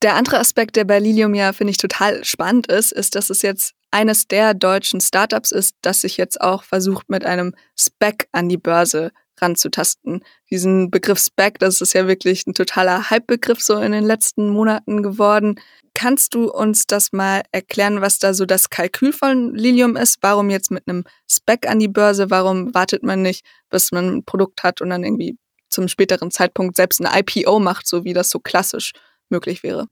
Der 0.02 0.16
andere 0.16 0.38
Aspekt, 0.38 0.76
der 0.76 0.84
bei 0.84 0.98
Lilium 0.98 1.34
ja, 1.34 1.54
finde 1.54 1.70
ich, 1.70 1.78
total 1.78 2.24
spannend 2.24 2.66
ist, 2.66 2.92
ist, 2.92 3.14
dass 3.14 3.30
es 3.30 3.40
jetzt 3.40 3.72
eines 3.90 4.28
der 4.28 4.52
deutschen 4.52 5.00
Startups 5.00 5.50
ist, 5.50 5.76
das 5.80 6.02
sich 6.02 6.18
jetzt 6.18 6.40
auch 6.40 6.62
versucht, 6.62 7.08
mit 7.08 7.24
einem 7.24 7.54
Spec 7.74 8.28
an 8.32 8.50
die 8.50 8.58
Börse 8.58 9.12
ranzutasten. 9.42 10.24
Diesen 10.50 10.90
Begriff 10.90 11.18
Spec, 11.18 11.58
das 11.58 11.80
ist 11.80 11.92
ja 11.92 12.06
wirklich 12.06 12.46
ein 12.46 12.54
totaler 12.54 13.10
Hype-Begriff 13.10 13.60
so 13.60 13.76
in 13.78 13.92
den 13.92 14.04
letzten 14.04 14.48
Monaten 14.48 15.02
geworden. 15.02 15.56
Kannst 15.94 16.34
du 16.34 16.50
uns 16.50 16.86
das 16.86 17.12
mal 17.12 17.42
erklären, 17.52 18.00
was 18.00 18.18
da 18.18 18.32
so 18.32 18.46
das 18.46 18.70
Kalkül 18.70 19.12
von 19.12 19.54
Lilium 19.54 19.96
ist? 19.96 20.18
Warum 20.22 20.48
jetzt 20.48 20.70
mit 20.70 20.88
einem 20.88 21.04
Spec 21.30 21.68
an 21.68 21.78
die 21.78 21.88
Börse? 21.88 22.30
Warum 22.30 22.72
wartet 22.74 23.02
man 23.02 23.20
nicht, 23.20 23.44
bis 23.68 23.92
man 23.92 24.08
ein 24.08 24.24
Produkt 24.24 24.62
hat 24.62 24.80
und 24.80 24.90
dann 24.90 25.04
irgendwie 25.04 25.36
zum 25.68 25.88
späteren 25.88 26.30
Zeitpunkt 26.30 26.76
selbst 26.76 27.04
ein 27.04 27.24
IPO 27.26 27.58
macht, 27.58 27.86
so 27.86 28.04
wie 28.04 28.14
das 28.14 28.30
so 28.30 28.38
klassisch 28.38 28.92
möglich 29.28 29.62
wäre? 29.62 29.88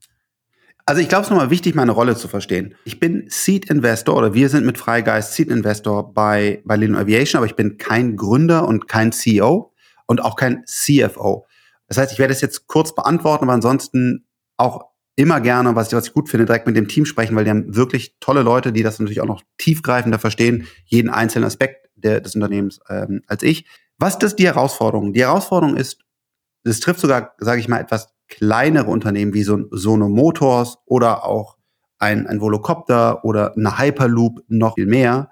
Also 0.85 1.01
ich 1.01 1.09
glaube, 1.09 1.21
es 1.21 1.27
ist 1.27 1.31
nochmal 1.31 1.49
wichtig, 1.49 1.75
meine 1.75 1.91
Rolle 1.91 2.15
zu 2.15 2.27
verstehen. 2.27 2.75
Ich 2.85 2.99
bin 2.99 3.25
Seed 3.29 3.69
Investor 3.69 4.15
oder 4.15 4.33
wir 4.33 4.49
sind 4.49 4.65
mit 4.65 4.77
Freigeist 4.77 5.33
Seed 5.33 5.49
Investor 5.49 6.13
bei, 6.13 6.61
bei 6.65 6.75
Lilium 6.75 6.97
Aviation, 6.97 7.37
aber 7.37 7.45
ich 7.45 7.55
bin 7.55 7.77
kein 7.77 8.15
Gründer 8.15 8.67
und 8.67 8.87
kein 8.87 9.11
CEO 9.11 9.73
und 10.07 10.21
auch 10.21 10.35
kein 10.35 10.63
CFO. 10.65 11.45
Das 11.87 11.97
heißt, 11.97 12.11
ich 12.11 12.19
werde 12.19 12.33
es 12.33 12.41
jetzt 12.41 12.67
kurz 12.67 12.95
beantworten, 12.95 13.43
aber 13.43 13.53
ansonsten 13.53 14.25
auch 14.57 14.91
immer 15.15 15.41
gerne, 15.41 15.75
was 15.75 15.89
ich, 15.89 15.93
was 15.93 16.07
ich 16.07 16.13
gut 16.13 16.29
finde, 16.29 16.45
direkt 16.45 16.67
mit 16.67 16.75
dem 16.75 16.87
Team 16.87 17.05
sprechen, 17.05 17.35
weil 17.35 17.43
die 17.43 17.49
haben 17.49 17.75
wirklich 17.75 18.15
tolle 18.19 18.41
Leute, 18.41 18.71
die 18.71 18.83
das 18.83 18.99
natürlich 18.99 19.21
auch 19.21 19.27
noch 19.27 19.43
tiefgreifender 19.57 20.19
verstehen, 20.19 20.67
jeden 20.85 21.09
einzelnen 21.09 21.45
Aspekt 21.45 21.89
der, 21.95 22.21
des 22.21 22.35
Unternehmens 22.35 22.79
ähm, 22.89 23.21
als 23.27 23.43
ich. 23.43 23.65
Was 23.97 24.15
ist 24.15 24.37
die 24.37 24.47
Herausforderung? 24.47 25.13
Die 25.13 25.21
Herausforderung 25.21 25.77
ist, 25.77 25.99
es 26.63 26.79
trifft 26.79 26.99
sogar, 26.99 27.35
sage 27.37 27.59
ich 27.59 27.67
mal, 27.67 27.79
etwas 27.79 28.13
kleinere 28.31 28.89
Unternehmen 28.89 29.33
wie 29.33 29.43
so 29.43 29.57
ein 29.57 29.67
Sono 29.69 30.09
Motors 30.09 30.79
oder 30.85 31.25
auch 31.25 31.57
ein, 31.99 32.25
ein 32.25 32.41
Volocopter 32.41 33.23
oder 33.23 33.55
eine 33.55 33.77
Hyperloop 33.77 34.43
noch 34.47 34.75
viel 34.75 34.87
mehr. 34.87 35.31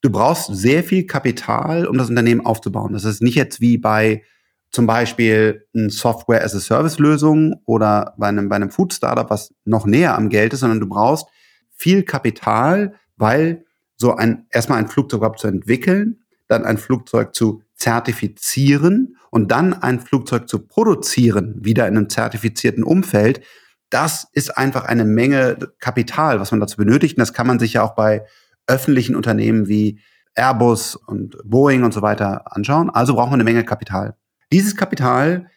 Du 0.00 0.10
brauchst 0.10 0.48
sehr 0.52 0.82
viel 0.82 1.06
Kapital, 1.06 1.86
um 1.86 1.96
das 1.96 2.10
Unternehmen 2.10 2.44
aufzubauen. 2.44 2.92
Das 2.92 3.04
ist 3.04 3.22
nicht 3.22 3.36
jetzt 3.36 3.60
wie 3.60 3.78
bei 3.78 4.22
zum 4.70 4.86
Beispiel 4.86 5.66
eine 5.74 5.88
Software-as-a-Service-Lösung 5.88 7.62
oder 7.64 8.14
bei 8.18 8.26
einem, 8.26 8.48
bei 8.48 8.56
einem 8.56 8.70
Food-Startup, 8.70 9.30
was 9.30 9.54
noch 9.64 9.86
näher 9.86 10.16
am 10.16 10.30
Geld 10.30 10.52
ist, 10.52 10.60
sondern 10.60 10.80
du 10.80 10.88
brauchst 10.88 11.26
viel 11.70 12.02
Kapital, 12.02 12.94
weil 13.16 13.64
so 13.96 14.16
ein, 14.16 14.46
erstmal 14.50 14.78
ein 14.78 14.88
Flugzeug 14.88 15.18
überhaupt 15.18 15.38
zu 15.38 15.46
entwickeln, 15.46 16.24
dann 16.48 16.64
ein 16.64 16.78
Flugzeug 16.78 17.34
zu 17.34 17.62
zertifizieren 17.76 19.16
und 19.30 19.50
dann 19.50 19.74
ein 19.74 20.00
Flugzeug 20.00 20.48
zu 20.48 20.60
produzieren, 20.60 21.56
wieder 21.64 21.88
in 21.88 21.96
einem 21.96 22.08
zertifizierten 22.08 22.84
Umfeld, 22.84 23.42
das 23.90 24.26
ist 24.32 24.56
einfach 24.56 24.84
eine 24.86 25.04
Menge 25.04 25.56
Kapital, 25.78 26.40
was 26.40 26.50
man 26.50 26.60
dazu 26.60 26.76
benötigt. 26.76 27.16
Und 27.16 27.20
das 27.20 27.32
kann 27.32 27.46
man 27.46 27.58
sich 27.58 27.74
ja 27.74 27.82
auch 27.82 27.94
bei 27.94 28.24
öffentlichen 28.66 29.14
Unternehmen 29.14 29.68
wie 29.68 30.00
Airbus 30.34 30.96
und 30.96 31.36
Boeing 31.44 31.84
und 31.84 31.94
so 31.94 32.02
weiter 32.02 32.56
anschauen. 32.56 32.90
Also 32.90 33.14
braucht 33.14 33.30
man 33.30 33.40
eine 33.40 33.44
Menge 33.44 33.64
Kapital. 33.64 34.16
Dieses 34.52 34.74
Kapital 34.74 35.48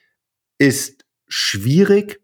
ist 0.59 1.05
schwierig, 1.27 2.21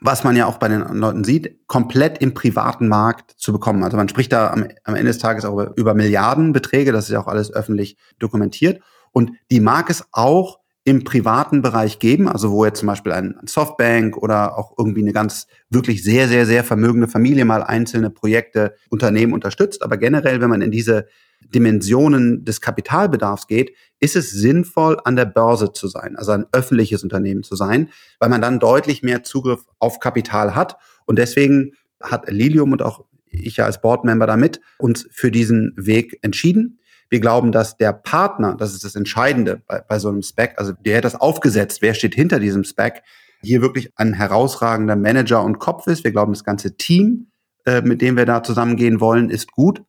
was 0.00 0.24
man 0.24 0.36
ja 0.36 0.46
auch 0.46 0.58
bei 0.58 0.68
den 0.68 0.80
Leuten 0.80 1.24
sieht, 1.24 1.66
komplett 1.66 2.18
im 2.18 2.34
privaten 2.34 2.88
Markt 2.88 3.32
zu 3.36 3.52
bekommen. 3.52 3.82
Also 3.84 3.96
man 3.96 4.08
spricht 4.08 4.32
da 4.32 4.50
am, 4.50 4.66
am 4.84 4.94
Ende 4.94 5.10
des 5.10 5.18
Tages 5.18 5.44
auch 5.44 5.52
über, 5.52 5.72
über 5.76 5.94
Milliardenbeträge, 5.94 6.92
das 6.92 7.06
ist 7.06 7.10
ja 7.10 7.20
auch 7.20 7.26
alles 7.26 7.52
öffentlich 7.52 7.96
dokumentiert. 8.18 8.82
Und 9.12 9.32
die 9.50 9.60
mag 9.60 9.90
es 9.90 10.04
auch 10.12 10.58
im 10.84 11.04
privaten 11.04 11.60
Bereich 11.60 11.98
geben, 11.98 12.28
also 12.28 12.50
wo 12.50 12.64
jetzt 12.64 12.78
zum 12.78 12.86
Beispiel 12.86 13.12
ein 13.12 13.38
Softbank 13.44 14.16
oder 14.16 14.56
auch 14.56 14.72
irgendwie 14.78 15.02
eine 15.02 15.12
ganz 15.12 15.46
wirklich 15.68 16.02
sehr, 16.02 16.28
sehr, 16.28 16.46
sehr 16.46 16.64
vermögende 16.64 17.08
Familie 17.08 17.44
mal 17.44 17.62
einzelne 17.62 18.08
Projekte, 18.08 18.74
Unternehmen 18.88 19.34
unterstützt. 19.34 19.82
Aber 19.82 19.98
generell, 19.98 20.40
wenn 20.40 20.48
man 20.48 20.62
in 20.62 20.70
diese 20.70 21.06
Dimensionen 21.54 22.44
des 22.44 22.60
Kapitalbedarfs 22.60 23.46
geht, 23.46 23.74
ist 24.00 24.16
es 24.16 24.30
sinnvoll, 24.30 24.98
an 25.04 25.16
der 25.16 25.24
Börse 25.24 25.72
zu 25.72 25.88
sein, 25.88 26.16
also 26.16 26.32
ein 26.32 26.46
öffentliches 26.52 27.02
Unternehmen 27.02 27.42
zu 27.42 27.56
sein, 27.56 27.90
weil 28.18 28.28
man 28.28 28.42
dann 28.42 28.60
deutlich 28.60 29.02
mehr 29.02 29.22
Zugriff 29.22 29.64
auf 29.78 29.98
Kapital 29.98 30.54
hat. 30.54 30.76
Und 31.06 31.18
deswegen 31.18 31.72
hat 32.02 32.30
Lilium 32.30 32.72
und 32.72 32.82
auch 32.82 33.04
ich 33.30 33.56
ja 33.56 33.64
als 33.64 33.80
Boardmember 33.80 34.26
damit 34.26 34.60
uns 34.78 35.06
für 35.10 35.30
diesen 35.30 35.72
Weg 35.76 36.18
entschieden. 36.22 36.78
Wir 37.10 37.20
glauben, 37.20 37.52
dass 37.52 37.76
der 37.76 37.92
Partner, 37.92 38.54
das 38.56 38.74
ist 38.74 38.84
das 38.84 38.94
Entscheidende 38.94 39.62
bei, 39.66 39.80
bei 39.80 39.98
so 39.98 40.08
einem 40.08 40.22
Spec, 40.22 40.54
also 40.56 40.72
der 40.72 40.98
hat 40.98 41.04
das 41.04 41.14
aufgesetzt, 41.14 41.80
wer 41.80 41.94
steht 41.94 42.14
hinter 42.14 42.38
diesem 42.38 42.64
Spec, 42.64 43.02
hier 43.42 43.62
wirklich 43.62 43.92
ein 43.96 44.12
herausragender 44.12 44.96
Manager 44.96 45.42
und 45.42 45.58
Kopf 45.58 45.86
ist. 45.86 46.04
Wir 46.04 46.10
glauben, 46.10 46.32
das 46.32 46.44
ganze 46.44 46.76
Team, 46.76 47.30
äh, 47.64 47.82
mit 47.82 48.02
dem 48.02 48.16
wir 48.16 48.26
da 48.26 48.42
zusammengehen 48.42 49.00
wollen, 49.00 49.30
ist 49.30 49.52
gut. 49.52 49.82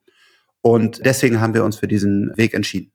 Und 0.61 1.05
deswegen 1.05 1.39
haben 1.39 1.53
wir 1.53 1.63
uns 1.63 1.77
für 1.77 1.87
diesen 1.87 2.35
Weg 2.37 2.53
entschieden. 2.53 2.91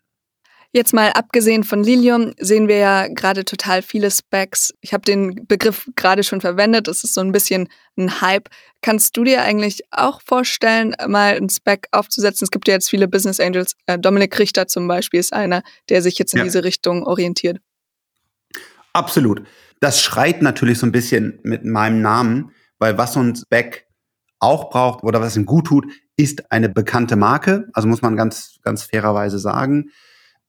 Jetzt 0.76 0.92
mal 0.92 1.12
abgesehen 1.12 1.62
von 1.62 1.84
Lilium 1.84 2.34
sehen 2.36 2.66
wir 2.66 2.78
ja 2.78 3.06
gerade 3.06 3.44
total 3.44 3.80
viele 3.80 4.10
Specs. 4.10 4.74
Ich 4.80 4.92
habe 4.92 5.04
den 5.04 5.46
Begriff 5.46 5.88
gerade 5.94 6.24
schon 6.24 6.40
verwendet. 6.40 6.88
Das 6.88 7.04
ist 7.04 7.14
so 7.14 7.20
ein 7.20 7.30
bisschen 7.30 7.68
ein 7.96 8.20
Hype. 8.20 8.48
Kannst 8.82 9.16
du 9.16 9.22
dir 9.22 9.42
eigentlich 9.42 9.82
auch 9.92 10.20
vorstellen, 10.20 10.96
mal 11.06 11.36
ein 11.36 11.48
Spec 11.48 11.86
aufzusetzen? 11.92 12.44
Es 12.44 12.50
gibt 12.50 12.66
ja 12.66 12.74
jetzt 12.74 12.90
viele 12.90 13.06
Business 13.06 13.38
Angels. 13.38 13.76
Äh, 13.86 14.00
Dominik 14.00 14.36
Richter 14.36 14.66
zum 14.66 14.88
Beispiel 14.88 15.20
ist 15.20 15.32
einer, 15.32 15.62
der 15.90 16.02
sich 16.02 16.18
jetzt 16.18 16.34
in 16.34 16.38
ja. 16.38 16.44
diese 16.44 16.64
Richtung 16.64 17.04
orientiert. 17.04 17.58
Absolut. 18.92 19.44
Das 19.78 20.02
schreit 20.02 20.42
natürlich 20.42 20.78
so 20.78 20.86
ein 20.86 20.92
bisschen 20.92 21.38
mit 21.44 21.64
meinem 21.64 22.02
Namen, 22.02 22.50
weil 22.80 22.98
was 22.98 23.16
uns 23.16 23.46
Beck 23.46 23.86
auch 24.38 24.70
braucht 24.70 25.04
oder 25.04 25.20
was 25.20 25.36
ihm 25.36 25.46
gut 25.46 25.66
tut, 25.66 25.86
ist 26.16 26.50
eine 26.52 26.68
bekannte 26.68 27.16
Marke. 27.16 27.68
Also 27.72 27.88
muss 27.88 28.02
man 28.02 28.16
ganz, 28.16 28.58
ganz 28.62 28.84
fairerweise 28.84 29.38
sagen. 29.38 29.90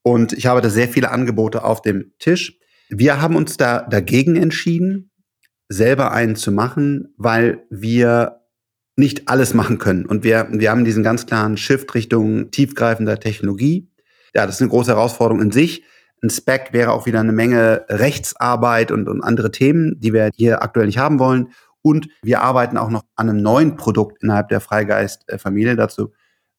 Und 0.04 0.34
ich 0.34 0.46
habe 0.46 0.62
da 0.62 0.70
sehr 0.70 0.88
viele 0.88 1.12
Angebote 1.12 1.64
auf 1.64 1.82
dem 1.82 2.14
Tisch. 2.20 2.60
Wir 2.90 3.22
haben 3.22 3.36
uns 3.36 3.58
da 3.58 3.82
dagegen 3.82 4.36
entschieden, 4.36 5.12
selber 5.68 6.12
einen 6.12 6.36
zu 6.36 6.52
machen, 6.52 7.14
weil 7.18 7.64
wir 7.70 8.42
nicht 8.96 9.28
alles 9.28 9.54
machen 9.54 9.78
können. 9.78 10.06
Und 10.06 10.24
wir, 10.24 10.48
wir 10.52 10.70
haben 10.70 10.86
diesen 10.86 11.04
ganz 11.04 11.26
klaren 11.26 11.58
Shift 11.58 11.94
Richtung 11.96 12.52
tiefgreifender 12.52 13.20
Technologie. 13.20 13.90
Ja, 14.34 14.46
das 14.46 14.56
ist 14.56 14.62
eine 14.62 14.70
große 14.70 14.92
Herausforderung 14.92 15.42
in 15.42 15.52
sich. 15.52 15.84
Ein 16.24 16.30
Spec 16.30 16.70
wäre 16.72 16.92
auch 16.92 17.06
wieder 17.06 17.20
eine 17.20 17.34
Menge 17.34 17.86
Rechtsarbeit 17.90 18.92
und, 18.92 19.10
und 19.10 19.22
andere 19.22 19.52
Themen, 19.52 20.00
die 20.00 20.14
wir 20.14 20.30
hier 20.36 20.62
aktuell 20.62 20.86
nicht 20.86 20.98
haben 20.98 21.20
wollen. 21.20 21.50
Und 21.86 22.08
wir 22.24 22.42
arbeiten 22.42 22.80
auch 22.80 22.90
noch 22.90 23.04
an 23.16 23.30
einem 23.30 23.44
neuen 23.44 23.76
Produkt 23.76 24.24
innerhalb 24.24 24.50
der 24.50 24.60
Freigeist-Familie. 24.60 25.76
Dazu 25.76 26.14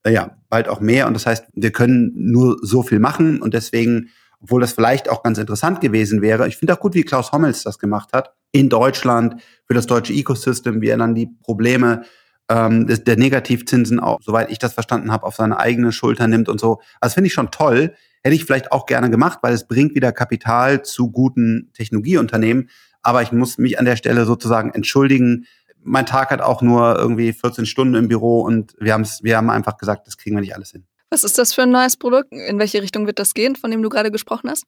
äh, 0.04 0.12
ja 0.12 0.36
bald 0.48 0.68
auch 0.68 0.78
mehr. 0.78 1.08
Und 1.08 1.14
das 1.14 1.26
heißt, 1.26 1.46
wir 1.52 1.72
können 1.72 2.12
nur 2.14 2.58
so 2.62 2.84
viel 2.84 3.00
machen. 3.00 3.42
Und 3.42 3.52
deswegen, 3.52 4.10
obwohl 4.40 4.60
das 4.60 4.72
vielleicht 4.72 5.08
auch 5.08 5.24
ganz 5.24 5.38
interessant 5.38 5.80
gewesen 5.80 6.22
wäre, 6.22 6.46
ich 6.46 6.58
finde 6.58 6.74
auch 6.74 6.78
gut, 6.78 6.94
wie 6.94 7.02
Klaus 7.02 7.32
Hommels 7.32 7.64
das 7.64 7.80
gemacht 7.80 8.10
hat, 8.12 8.34
in 8.52 8.68
Deutschland 8.68 9.42
für 9.64 9.74
das 9.74 9.86
deutsche 9.86 10.12
Ecosystem, 10.12 10.80
wie 10.80 10.90
er 10.90 10.96
dann 10.96 11.16
die 11.16 11.26
Probleme 11.26 12.02
ähm, 12.48 12.86
der 12.86 13.16
Negativzinsen 13.16 13.98
auch, 13.98 14.20
soweit 14.22 14.52
ich 14.52 14.60
das 14.60 14.74
verstanden 14.74 15.10
habe, 15.10 15.26
auf 15.26 15.34
seine 15.34 15.58
eigene 15.58 15.90
Schulter 15.90 16.28
nimmt 16.28 16.48
und 16.48 16.60
so. 16.60 16.80
Also 17.00 17.14
finde 17.14 17.26
ich 17.26 17.34
schon 17.34 17.50
toll. 17.50 17.94
Hätte 18.22 18.36
ich 18.36 18.44
vielleicht 18.44 18.70
auch 18.70 18.86
gerne 18.86 19.10
gemacht, 19.10 19.40
weil 19.42 19.54
es 19.54 19.66
bringt 19.66 19.96
wieder 19.96 20.12
Kapital 20.12 20.82
zu 20.82 21.10
guten 21.10 21.72
Technologieunternehmen. 21.72 22.68
Aber 23.06 23.22
ich 23.22 23.30
muss 23.30 23.56
mich 23.56 23.78
an 23.78 23.84
der 23.84 23.94
Stelle 23.94 24.24
sozusagen 24.24 24.72
entschuldigen. 24.74 25.46
Mein 25.84 26.06
Tag 26.06 26.30
hat 26.30 26.40
auch 26.40 26.60
nur 26.60 26.98
irgendwie 26.98 27.32
14 27.32 27.64
Stunden 27.64 27.94
im 27.94 28.08
Büro 28.08 28.40
und 28.40 28.74
wir, 28.80 28.94
haben's, 28.94 29.22
wir 29.22 29.36
haben 29.36 29.48
einfach 29.48 29.78
gesagt, 29.78 30.08
das 30.08 30.18
kriegen 30.18 30.34
wir 30.34 30.40
nicht 30.40 30.56
alles 30.56 30.72
hin. 30.72 30.84
Was 31.08 31.22
ist 31.22 31.38
das 31.38 31.54
für 31.54 31.62
ein 31.62 31.70
neues 31.70 31.96
Produkt? 31.96 32.32
In 32.32 32.58
welche 32.58 32.82
Richtung 32.82 33.06
wird 33.06 33.20
das 33.20 33.32
gehen, 33.32 33.54
von 33.54 33.70
dem 33.70 33.80
du 33.80 33.88
gerade 33.90 34.10
gesprochen 34.10 34.50
hast? 34.50 34.64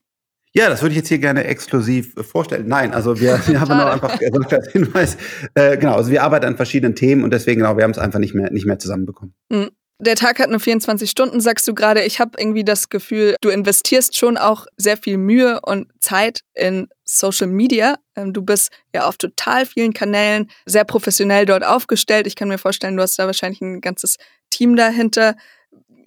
Ja, 0.52 0.68
das 0.68 0.82
würde 0.82 0.92
ich 0.92 0.98
jetzt 0.98 1.08
hier 1.08 1.18
gerne 1.18 1.44
exklusiv 1.44 2.16
äh, 2.16 2.22
vorstellen. 2.22 2.68
Nein, 2.68 2.94
also 2.94 3.18
wir, 3.18 3.40
wir 3.46 3.60
haben 3.60 3.76
noch 3.76 3.86
einfach 3.86 4.16
gesagt 4.20 4.52
als 4.52 4.70
Hinweis. 4.70 5.16
Äh, 5.54 5.76
genau, 5.76 5.94
also 5.94 6.12
wir 6.12 6.22
arbeiten 6.22 6.46
an 6.46 6.56
verschiedenen 6.56 6.94
Themen 6.94 7.24
und 7.24 7.32
deswegen 7.32 7.62
genau, 7.62 7.76
wir 7.76 7.82
haben 7.82 7.90
es 7.90 7.98
einfach 7.98 8.20
nicht 8.20 8.34
mehr 8.34 8.52
nicht 8.52 8.66
mehr 8.66 8.78
zusammenbekommen. 8.78 9.34
Mhm. 9.50 9.70
Der 10.00 10.14
Tag 10.14 10.38
hat 10.38 10.48
nur 10.48 10.60
24 10.60 11.10
Stunden, 11.10 11.40
sagst 11.40 11.66
du 11.66 11.74
gerade. 11.74 12.04
Ich 12.04 12.20
habe 12.20 12.38
irgendwie 12.38 12.62
das 12.62 12.88
Gefühl, 12.88 13.34
du 13.40 13.48
investierst 13.48 14.16
schon 14.16 14.36
auch 14.36 14.66
sehr 14.76 14.96
viel 14.96 15.16
Mühe 15.16 15.60
und 15.62 15.88
Zeit 15.98 16.42
in 16.54 16.86
Social 17.08 17.48
Media. 17.48 17.96
Ähm, 18.14 18.32
du 18.32 18.42
bist 18.42 18.70
ja 18.94 19.06
auf 19.06 19.16
total 19.16 19.66
vielen 19.66 19.92
Kanälen 19.92 20.50
sehr 20.66 20.84
professionell 20.84 21.46
dort 21.46 21.64
aufgestellt. 21.64 22.26
Ich 22.26 22.36
kann 22.36 22.48
mir 22.48 22.58
vorstellen, 22.58 22.96
du 22.96 23.02
hast 23.02 23.18
da 23.18 23.26
wahrscheinlich 23.26 23.60
ein 23.60 23.80
ganzes 23.80 24.16
Team 24.50 24.76
dahinter. 24.76 25.36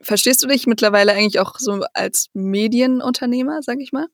Verstehst 0.01 0.43
du 0.43 0.47
dich 0.47 0.67
mittlerweile 0.67 1.13
eigentlich 1.13 1.39
auch 1.39 1.55
so 1.57 1.83
als 1.93 2.27
Medienunternehmer, 2.33 3.61
sag 3.61 3.79
ich 3.79 3.91
mal? 3.91 4.07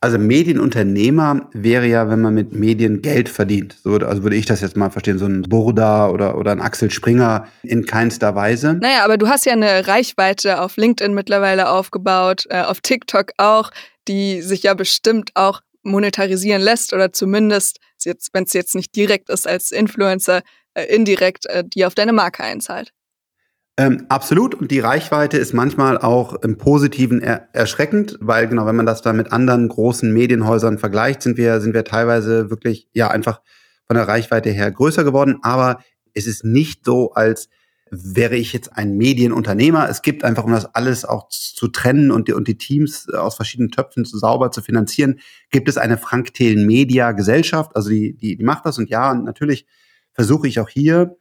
Also 0.00 0.18
Medienunternehmer 0.18 1.48
wäre 1.52 1.86
ja, 1.86 2.10
wenn 2.10 2.20
man 2.20 2.34
mit 2.34 2.52
Medien 2.52 3.00
Geld 3.00 3.30
verdient. 3.30 3.76
So, 3.82 3.94
also 3.94 4.22
würde 4.22 4.36
ich 4.36 4.44
das 4.44 4.60
jetzt 4.60 4.76
mal 4.76 4.90
verstehen, 4.90 5.18
so 5.18 5.24
ein 5.24 5.42
Burda 5.42 6.10
oder, 6.10 6.36
oder 6.36 6.52
ein 6.52 6.60
Axel 6.60 6.90
Springer 6.90 7.46
in 7.62 7.86
keinster 7.86 8.34
Weise. 8.34 8.74
Naja, 8.74 9.04
aber 9.04 9.16
du 9.16 9.28
hast 9.28 9.46
ja 9.46 9.54
eine 9.54 9.88
Reichweite 9.88 10.60
auf 10.60 10.76
LinkedIn 10.76 11.14
mittlerweile 11.14 11.70
aufgebaut, 11.70 12.44
äh, 12.50 12.60
auf 12.60 12.82
TikTok 12.82 13.32
auch, 13.38 13.70
die 14.06 14.42
sich 14.42 14.62
ja 14.64 14.74
bestimmt 14.74 15.30
auch 15.34 15.62
monetarisieren 15.86 16.62
lässt 16.62 16.92
oder 16.92 17.12
zumindest, 17.12 17.78
wenn 18.32 18.44
es 18.44 18.52
jetzt 18.52 18.74
nicht 18.74 18.94
direkt 18.94 19.30
ist 19.30 19.46
als 19.46 19.70
Influencer, 19.70 20.42
äh, 20.74 20.84
indirekt 20.84 21.46
äh, 21.46 21.64
die 21.64 21.84
auf 21.84 21.94
deine 21.94 22.12
Marke 22.12 22.42
einzahlt. 22.42 22.92
Ähm, 23.78 24.06
absolut. 24.08 24.54
Und 24.54 24.70
die 24.70 24.80
Reichweite 24.80 25.36
ist 25.36 25.52
manchmal 25.52 25.98
auch 25.98 26.34
im 26.42 26.56
Positiven 26.56 27.20
er 27.20 27.48
erschreckend, 27.52 28.16
weil 28.20 28.48
genau, 28.48 28.64
wenn 28.64 28.76
man 28.76 28.86
das 28.86 29.02
dann 29.02 29.16
mit 29.16 29.32
anderen 29.32 29.68
großen 29.68 30.10
Medienhäusern 30.12 30.78
vergleicht, 30.78 31.22
sind 31.22 31.36
wir, 31.36 31.60
sind 31.60 31.74
wir 31.74 31.84
teilweise 31.84 32.48
wirklich, 32.48 32.88
ja, 32.94 33.08
einfach 33.08 33.42
von 33.86 33.96
der 33.96 34.08
Reichweite 34.08 34.50
her 34.50 34.70
größer 34.70 35.04
geworden. 35.04 35.38
Aber 35.42 35.80
es 36.14 36.26
ist 36.26 36.42
nicht 36.42 36.86
so, 36.86 37.12
als 37.12 37.48
wäre 37.90 38.36
ich 38.36 38.52
jetzt 38.52 38.76
ein 38.76 38.96
Medienunternehmer. 38.96 39.88
Es 39.88 40.02
gibt 40.02 40.24
einfach, 40.24 40.44
um 40.44 40.52
das 40.52 40.74
alles 40.74 41.04
auch 41.04 41.28
zu 41.28 41.68
trennen 41.68 42.10
und 42.10 42.28
die, 42.28 42.32
und 42.32 42.48
die 42.48 42.58
Teams 42.58 43.08
aus 43.10 43.36
verschiedenen 43.36 43.70
Töpfen 43.70 44.04
zu 44.04 44.18
sauber 44.18 44.50
zu 44.50 44.60
finanzieren, 44.60 45.20
gibt 45.50 45.68
es 45.68 45.78
eine 45.78 45.96
Frank 45.96 46.34
Thelen 46.34 46.66
Media 46.66 47.12
Gesellschaft. 47.12 47.76
Also 47.76 47.90
die, 47.90 48.16
die, 48.16 48.36
die 48.36 48.44
macht 48.44 48.66
das. 48.66 48.78
Und 48.78 48.90
ja, 48.90 49.14
natürlich 49.14 49.66
versuche 50.12 50.48
ich 50.48 50.58
auch 50.58 50.68
hier 50.68 51.16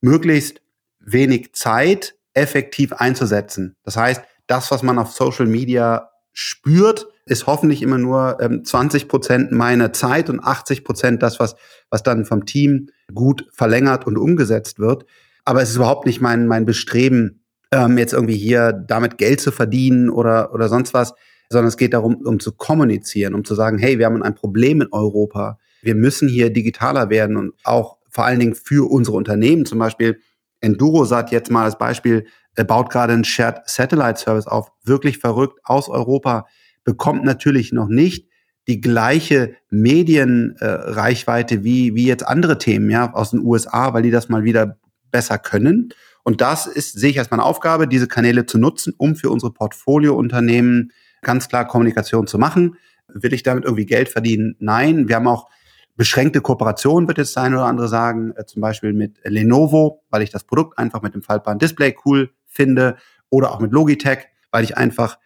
möglichst 0.00 0.62
wenig 1.00 1.54
Zeit 1.54 2.14
effektiv 2.34 2.92
einzusetzen. 2.92 3.76
Das 3.82 3.96
heißt, 3.96 4.22
das, 4.46 4.70
was 4.70 4.82
man 4.82 4.98
auf 4.98 5.12
Social 5.12 5.46
Media 5.46 6.10
spürt, 6.32 7.08
ist 7.26 7.46
hoffentlich 7.46 7.82
immer 7.82 7.98
nur 7.98 8.38
ähm, 8.40 8.64
20 8.64 9.08
Prozent 9.08 9.52
meiner 9.52 9.92
Zeit 9.92 10.28
und 10.28 10.40
80 10.40 10.84
Prozent 10.84 11.22
das, 11.22 11.40
was, 11.40 11.56
was 11.88 12.02
dann 12.02 12.24
vom 12.24 12.44
Team 12.44 12.90
gut 13.12 13.48
verlängert 13.52 14.06
und 14.06 14.18
umgesetzt 14.18 14.78
wird. 14.78 15.06
Aber 15.44 15.62
es 15.62 15.70
ist 15.70 15.76
überhaupt 15.76 16.06
nicht 16.06 16.20
mein, 16.20 16.46
mein 16.46 16.64
Bestreben, 16.64 17.44
ähm, 17.70 17.98
jetzt 17.98 18.12
irgendwie 18.12 18.36
hier 18.36 18.72
damit 18.72 19.18
Geld 19.18 19.40
zu 19.40 19.52
verdienen 19.52 20.10
oder, 20.10 20.52
oder 20.54 20.68
sonst 20.68 20.94
was, 20.94 21.14
sondern 21.50 21.68
es 21.68 21.76
geht 21.76 21.92
darum, 21.92 22.16
um 22.16 22.40
zu 22.40 22.52
kommunizieren, 22.52 23.34
um 23.34 23.44
zu 23.44 23.54
sagen, 23.54 23.78
hey, 23.78 23.98
wir 23.98 24.06
haben 24.06 24.22
ein 24.22 24.34
Problem 24.34 24.80
in 24.80 24.88
Europa. 24.90 25.58
Wir 25.82 25.94
müssen 25.94 26.28
hier 26.28 26.50
digitaler 26.50 27.10
werden 27.10 27.36
und 27.36 27.52
auch 27.64 27.98
vor 28.08 28.24
allen 28.24 28.40
Dingen 28.40 28.54
für 28.54 28.90
unsere 28.90 29.16
Unternehmen. 29.16 29.66
Zum 29.66 29.78
Beispiel 29.78 30.20
Endurosat 30.60 31.30
jetzt 31.30 31.50
mal 31.50 31.64
als 31.64 31.76
Beispiel 31.76 32.26
äh, 32.56 32.64
baut 32.64 32.90
gerade 32.90 33.12
einen 33.12 33.24
Shared 33.24 33.68
Satellite 33.68 34.18
Service 34.18 34.46
auf, 34.46 34.70
wirklich 34.84 35.18
verrückt. 35.18 35.60
Aus 35.64 35.88
Europa, 35.88 36.46
bekommt 36.84 37.24
natürlich 37.24 37.72
noch 37.72 37.88
nicht 37.88 38.28
die 38.68 38.80
gleiche 38.80 39.56
Medienreichweite 39.70 41.56
äh, 41.56 41.64
wie, 41.64 41.94
wie 41.94 42.06
jetzt 42.06 42.26
andere 42.26 42.58
Themen, 42.58 42.88
ja, 42.88 43.12
aus 43.12 43.32
den 43.32 43.40
USA, 43.40 43.92
weil 43.92 44.02
die 44.02 44.10
das 44.10 44.28
mal 44.28 44.44
wieder 44.44 44.78
besser 45.14 45.38
können. 45.38 45.90
Und 46.24 46.40
das 46.40 46.66
ist, 46.66 46.98
sehe 46.98 47.10
ich 47.10 47.20
als 47.20 47.30
meine 47.30 47.44
Aufgabe, 47.44 47.86
diese 47.86 48.08
Kanäle 48.08 48.46
zu 48.46 48.58
nutzen, 48.58 48.94
um 48.98 49.14
für 49.14 49.30
unsere 49.30 49.52
Portfoliounternehmen 49.52 50.90
ganz 51.22 51.48
klar 51.48 51.68
Kommunikation 51.68 52.26
zu 52.26 52.36
machen. 52.36 52.76
Will 53.06 53.32
ich 53.32 53.44
damit 53.44 53.62
irgendwie 53.64 53.86
Geld 53.86 54.08
verdienen? 54.08 54.56
Nein. 54.58 55.06
Wir 55.06 55.14
haben 55.14 55.28
auch 55.28 55.48
beschränkte 55.96 56.40
Kooperation 56.40 57.06
wird 57.06 57.18
jetzt 57.18 57.32
sein 57.32 57.54
oder 57.54 57.66
andere 57.66 57.86
sagen, 57.86 58.32
äh, 58.36 58.44
zum 58.44 58.60
Beispiel 58.60 58.92
mit 58.92 59.20
Lenovo, 59.22 60.02
weil 60.10 60.22
ich 60.22 60.30
das 60.30 60.42
Produkt 60.42 60.76
einfach 60.76 61.02
mit 61.02 61.14
dem 61.14 61.22
faltbaren 61.22 61.60
Display 61.60 61.94
cool 62.04 62.30
finde 62.48 62.96
oder 63.30 63.52
auch 63.52 63.60
mit 63.60 63.70
Logitech, 63.70 64.26
weil 64.50 64.64
ich 64.64 64.76
einfach 64.76 65.18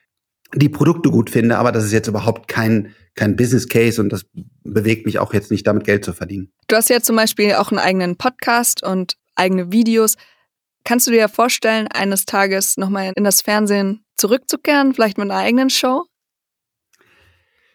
die 0.55 0.69
Produkte 0.69 1.09
gut 1.09 1.31
finde, 1.31 1.57
aber 1.57 1.73
das 1.73 1.85
ist 1.85 1.93
jetzt 1.93 2.09
überhaupt 2.09 2.49
kein, 2.49 2.95
kein 3.15 3.37
Business 3.37 3.69
Case 3.69 3.99
und 3.99 4.11
das 4.11 4.27
bewegt 4.63 5.07
mich 5.07 5.19
auch 5.19 5.33
jetzt 5.33 5.51
nicht 5.51 5.67
damit 5.67 5.85
Geld 5.85 6.05
zu 6.05 6.13
verdienen. 6.13 6.53
Du 6.69 6.77
hast 6.77 6.91
ja 6.91 7.01
zum 7.01 7.17
Beispiel 7.17 7.55
auch 7.55 7.71
einen 7.71 7.79
eigenen 7.79 8.17
Podcast 8.17 8.83
und 8.83 9.17
eigene 9.39 9.73
Videos. 9.73 10.17
Kannst 10.85 11.07
du 11.07 11.11
dir 11.11 11.19
ja 11.19 11.29
vorstellen, 11.29 11.89
eines 11.89 12.25
Tages 12.25 12.77
nochmal 12.77 13.13
in 13.15 13.25
das 13.25 13.43
Fernsehen 13.43 14.05
zurückzukehren, 14.17 14.95
vielleicht 14.95 15.19
mit 15.19 15.31
einer 15.31 15.41
eigenen 15.41 15.71
Show? 15.71 16.05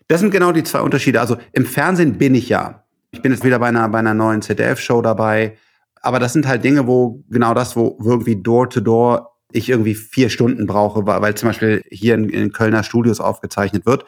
Das 0.08 0.20
sind 0.20 0.32
genau 0.32 0.52
die 0.52 0.64
zwei 0.64 0.82
Unterschiede. 0.82 1.22
Also 1.22 1.38
im 1.52 1.66
Fernsehen 1.66 2.18
bin 2.18 2.36
ich 2.36 2.50
ja. 2.50 2.84
Ich 3.12 3.22
bin 3.22 3.32
jetzt 3.32 3.44
wieder 3.44 3.60
bei 3.60 3.68
einer, 3.68 3.88
bei 3.90 4.00
einer 4.00 4.14
neuen 4.14 4.42
ZDF-Show 4.42 5.02
dabei. 5.02 5.58
Aber 6.02 6.20
das 6.20 6.34
sind 6.34 6.48
halt 6.48 6.64
Dinge, 6.64 6.88
wo 6.88 7.24
genau 7.30 7.54
das, 7.54 7.76
wo 7.76 7.98
irgendwie 8.04 8.42
Door-to-Door 8.42 9.18
-door 9.18 9.28
ich 9.54 9.70
irgendwie 9.70 9.96
vier 9.96 10.30
Stunden 10.30 10.66
brauche, 10.66 11.06
weil 11.06 11.36
zum 11.36 11.50
Beispiel 11.50 11.84
hier 11.90 12.16
in, 12.16 12.30
in 12.30 12.52
Kölner 12.52 12.84
Studios 12.84 13.20
aufgezeichnet 13.20 13.86
wird. 13.86 14.06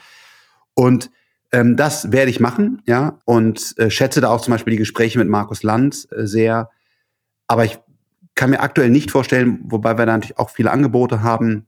Und 0.74 1.12
ähm, 1.52 1.78
das 1.78 2.12
werde 2.12 2.32
ich 2.32 2.40
machen, 2.40 2.82
ja, 2.86 3.20
und 3.26 3.76
äh, 3.78 3.90
schätze 3.90 4.20
da 4.20 4.30
auch 4.30 4.42
zum 4.42 4.52
Beispiel 4.52 4.72
die 4.72 4.80
Gespräche 4.80 5.20
mit 5.20 5.30
Markus 5.30 5.64
Lanz 5.64 6.08
äh, 6.12 6.26
sehr. 6.26 6.70
Aber 7.48 7.66
ich 7.66 7.80
kann 8.36 8.50
mir 8.50 8.60
aktuell 8.60 8.90
nicht 8.90 9.12
vorstellen, 9.12 9.60
wobei 9.64 9.98
wir 9.98 10.06
da 10.06 10.14
natürlich 10.14 10.38
auch 10.38 10.50
viele 10.50 10.72
Angebote 10.72 11.24
haben, 11.24 11.68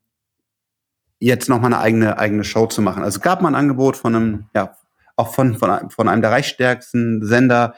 jetzt 1.19 1.49
noch 1.49 1.59
mal 1.59 1.67
eine 1.67 1.79
eigene 1.79 2.19
eigene 2.19 2.43
Show 2.43 2.67
zu 2.67 2.81
machen. 2.81 3.03
Also 3.03 3.17
es 3.17 3.21
gab 3.21 3.41
mal 3.41 3.49
ein 3.49 3.55
Angebot 3.55 3.97
von 3.97 4.15
einem 4.15 4.45
ja 4.53 4.75
auch 5.17 5.33
von, 5.33 5.55
von, 5.55 5.89
von 5.89 6.07
einem 6.07 6.21
der 6.21 6.31
reichstärksten 6.31 7.25
Sender. 7.25 7.73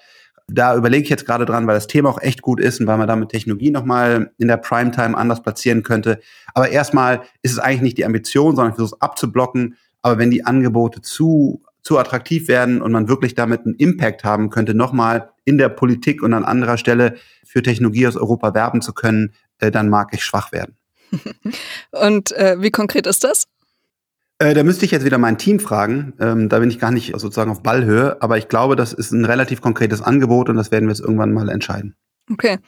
Da 0.48 0.76
überlege 0.76 1.04
ich 1.04 1.10
jetzt 1.10 1.26
gerade 1.26 1.46
dran, 1.46 1.68
weil 1.68 1.76
das 1.76 1.88
Thema 1.88 2.10
auch 2.10 2.22
echt 2.22 2.42
gut 2.42 2.60
ist 2.60 2.82
und 2.82 2.88
weil 2.88 2.98
man 2.98 3.08
damit 3.08 3.30
Technologie 3.30 3.72
nochmal 3.72 4.32
in 4.38 4.48
der 4.48 4.58
Primetime 4.58 5.16
anders 5.16 5.42
platzieren 5.42 5.84
könnte. 5.84 6.20
Aber 6.54 6.70
erstmal 6.70 7.22
ist 7.42 7.54
es 7.54 7.60
eigentlich 7.60 7.82
nicht 7.82 7.98
die 7.98 8.06
Ambition, 8.06 8.56
sondern 8.56 8.72
ich 8.72 8.76
versuche 8.76 8.96
es 8.96 9.02
abzublocken. 9.02 9.78
Aber 10.02 10.18
wenn 10.18 10.32
die 10.32 10.46
Angebote 10.46 11.02
zu, 11.02 11.62
zu 11.82 11.98
attraktiv 11.98 12.48
werden 12.48 12.82
und 12.82 12.92
man 12.92 13.08
wirklich 13.08 13.36
damit 13.36 13.66
einen 13.66 13.76
Impact 13.76 14.24
haben 14.24 14.50
könnte, 14.50 14.74
nochmal 14.74 15.30
in 15.46 15.58
der 15.58 15.70
Politik 15.70 16.22
und 16.22 16.34
an 16.34 16.44
anderer 16.44 16.78
Stelle 16.78 17.16
für 17.46 17.64
Technologie 17.64 18.08
aus 18.08 18.16
Europa 18.16 18.54
werben 18.54 18.82
zu 18.82 18.94
können, 18.94 19.34
äh, 19.60 19.72
dann 19.72 19.90
mag 19.90 20.10
ich 20.14 20.24
schwach 20.24 20.52
werden. 20.52 20.78
und 21.92 22.32
äh, 22.34 22.62
wie 22.62 22.72
konkret 22.72 23.08
ist 23.08 23.24
das? 23.24 23.48
Äh, 24.38 24.54
da 24.54 24.64
müsste 24.64 24.86
ich 24.86 24.92
jetzt 24.92 25.06
wieder 25.06 25.18
mein 25.18 25.38
Team 25.38 25.60
fragen. 25.60 26.14
Ähm, 26.20 26.50
da 26.50 26.60
bin 26.60 26.70
ich 26.70 26.80
gar 26.80 26.92
nicht 26.92 27.12
sozusagen 27.20 27.52
auf 27.52 27.62
Ballhöhe, 27.62 28.22
aber 28.22 28.38
ich 28.38 28.48
glaube, 28.48 28.76
das 28.76 28.94
ist 28.94 29.12
ein 29.12 29.26
relativ 29.26 29.62
konkretes 29.62 30.02
Angebot 30.02 30.50
und 30.50 30.56
das 30.56 30.72
werden 30.72 30.86
wir 30.86 30.94
jetzt 30.94 31.02
irgendwann 31.02 31.34
mal 31.34 31.50
entscheiden. 31.50 31.96
Okay. 32.32 32.60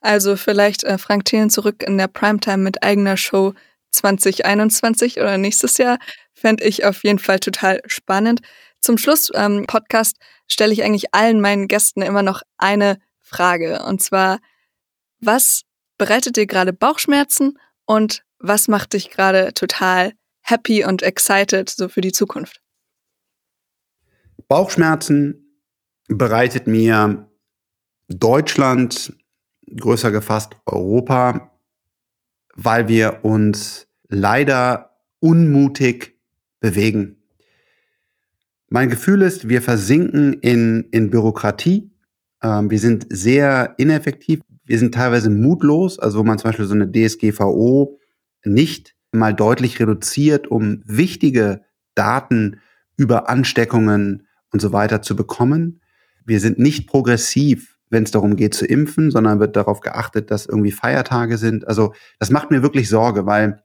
Also 0.00 0.36
vielleicht 0.36 0.84
äh, 0.84 0.98
Frank 0.98 1.24
Thelen 1.24 1.50
zurück 1.50 1.82
in 1.82 1.98
der 1.98 2.06
Primetime 2.06 2.58
mit 2.58 2.84
eigener 2.84 3.16
Show 3.16 3.54
2021 3.90 5.18
oder 5.18 5.36
nächstes 5.38 5.78
Jahr. 5.78 5.98
Fände 6.38 6.64
ich 6.64 6.84
auf 6.84 7.02
jeden 7.02 7.18
Fall 7.18 7.40
total 7.40 7.80
spannend. 7.86 8.40
Zum 8.80 8.98
Schluss 8.98 9.32
ähm, 9.34 9.64
Podcast 9.66 10.18
stelle 10.46 10.72
ich 10.72 10.84
eigentlich 10.84 11.14
allen 11.14 11.40
meinen 11.40 11.66
Gästen 11.66 12.02
immer 12.02 12.22
noch 12.22 12.42
eine 12.58 12.98
Frage. 13.20 13.82
Und 13.82 14.02
zwar, 14.02 14.38
was 15.18 15.62
bereitet 15.96 16.36
dir 16.36 16.46
gerade 16.46 16.74
Bauchschmerzen 16.74 17.58
und 17.86 18.22
was 18.38 18.68
macht 18.68 18.92
dich 18.92 19.08
gerade 19.10 19.54
total 19.54 20.12
happy 20.42 20.84
und 20.84 21.02
excited 21.02 21.70
so 21.70 21.88
für 21.88 22.02
die 22.02 22.12
Zukunft? 22.12 22.60
Bauchschmerzen 24.46 25.64
bereitet 26.08 26.66
mir 26.66 27.28
Deutschland, 28.08 29.16
größer 29.74 30.12
gefasst 30.12 30.54
Europa, 30.66 31.58
weil 32.54 32.88
wir 32.88 33.24
uns 33.24 33.88
leider 34.08 35.00
unmutig 35.18 36.15
bewegen. 36.60 37.16
Mein 38.68 38.90
Gefühl 38.90 39.22
ist, 39.22 39.48
wir 39.48 39.62
versinken 39.62 40.34
in, 40.34 40.88
in 40.90 41.10
Bürokratie. 41.10 41.92
Ähm, 42.42 42.70
wir 42.70 42.78
sind 42.78 43.06
sehr 43.10 43.74
ineffektiv. 43.78 44.40
Wir 44.64 44.78
sind 44.78 44.94
teilweise 44.94 45.30
mutlos, 45.30 45.98
also 45.98 46.18
wo 46.18 46.24
man 46.24 46.38
zum 46.38 46.48
Beispiel 46.48 46.66
so 46.66 46.74
eine 46.74 46.90
DSGVO 46.90 47.98
nicht 48.44 48.96
mal 49.12 49.34
deutlich 49.34 49.78
reduziert, 49.80 50.48
um 50.48 50.82
wichtige 50.84 51.62
Daten 51.94 52.60
über 52.96 53.28
Ansteckungen 53.28 54.26
und 54.52 54.60
so 54.60 54.72
weiter 54.72 55.02
zu 55.02 55.16
bekommen. 55.16 55.80
Wir 56.24 56.40
sind 56.40 56.58
nicht 56.58 56.88
progressiv, 56.88 57.76
wenn 57.88 58.02
es 58.02 58.10
darum 58.10 58.36
geht 58.36 58.54
zu 58.54 58.66
impfen, 58.66 59.10
sondern 59.10 59.38
wird 59.38 59.56
darauf 59.56 59.80
geachtet, 59.80 60.30
dass 60.30 60.46
irgendwie 60.46 60.72
Feiertage 60.72 61.38
sind. 61.38 61.66
Also 61.68 61.94
das 62.18 62.30
macht 62.30 62.50
mir 62.50 62.62
wirklich 62.62 62.88
Sorge, 62.88 63.26
weil 63.26 63.62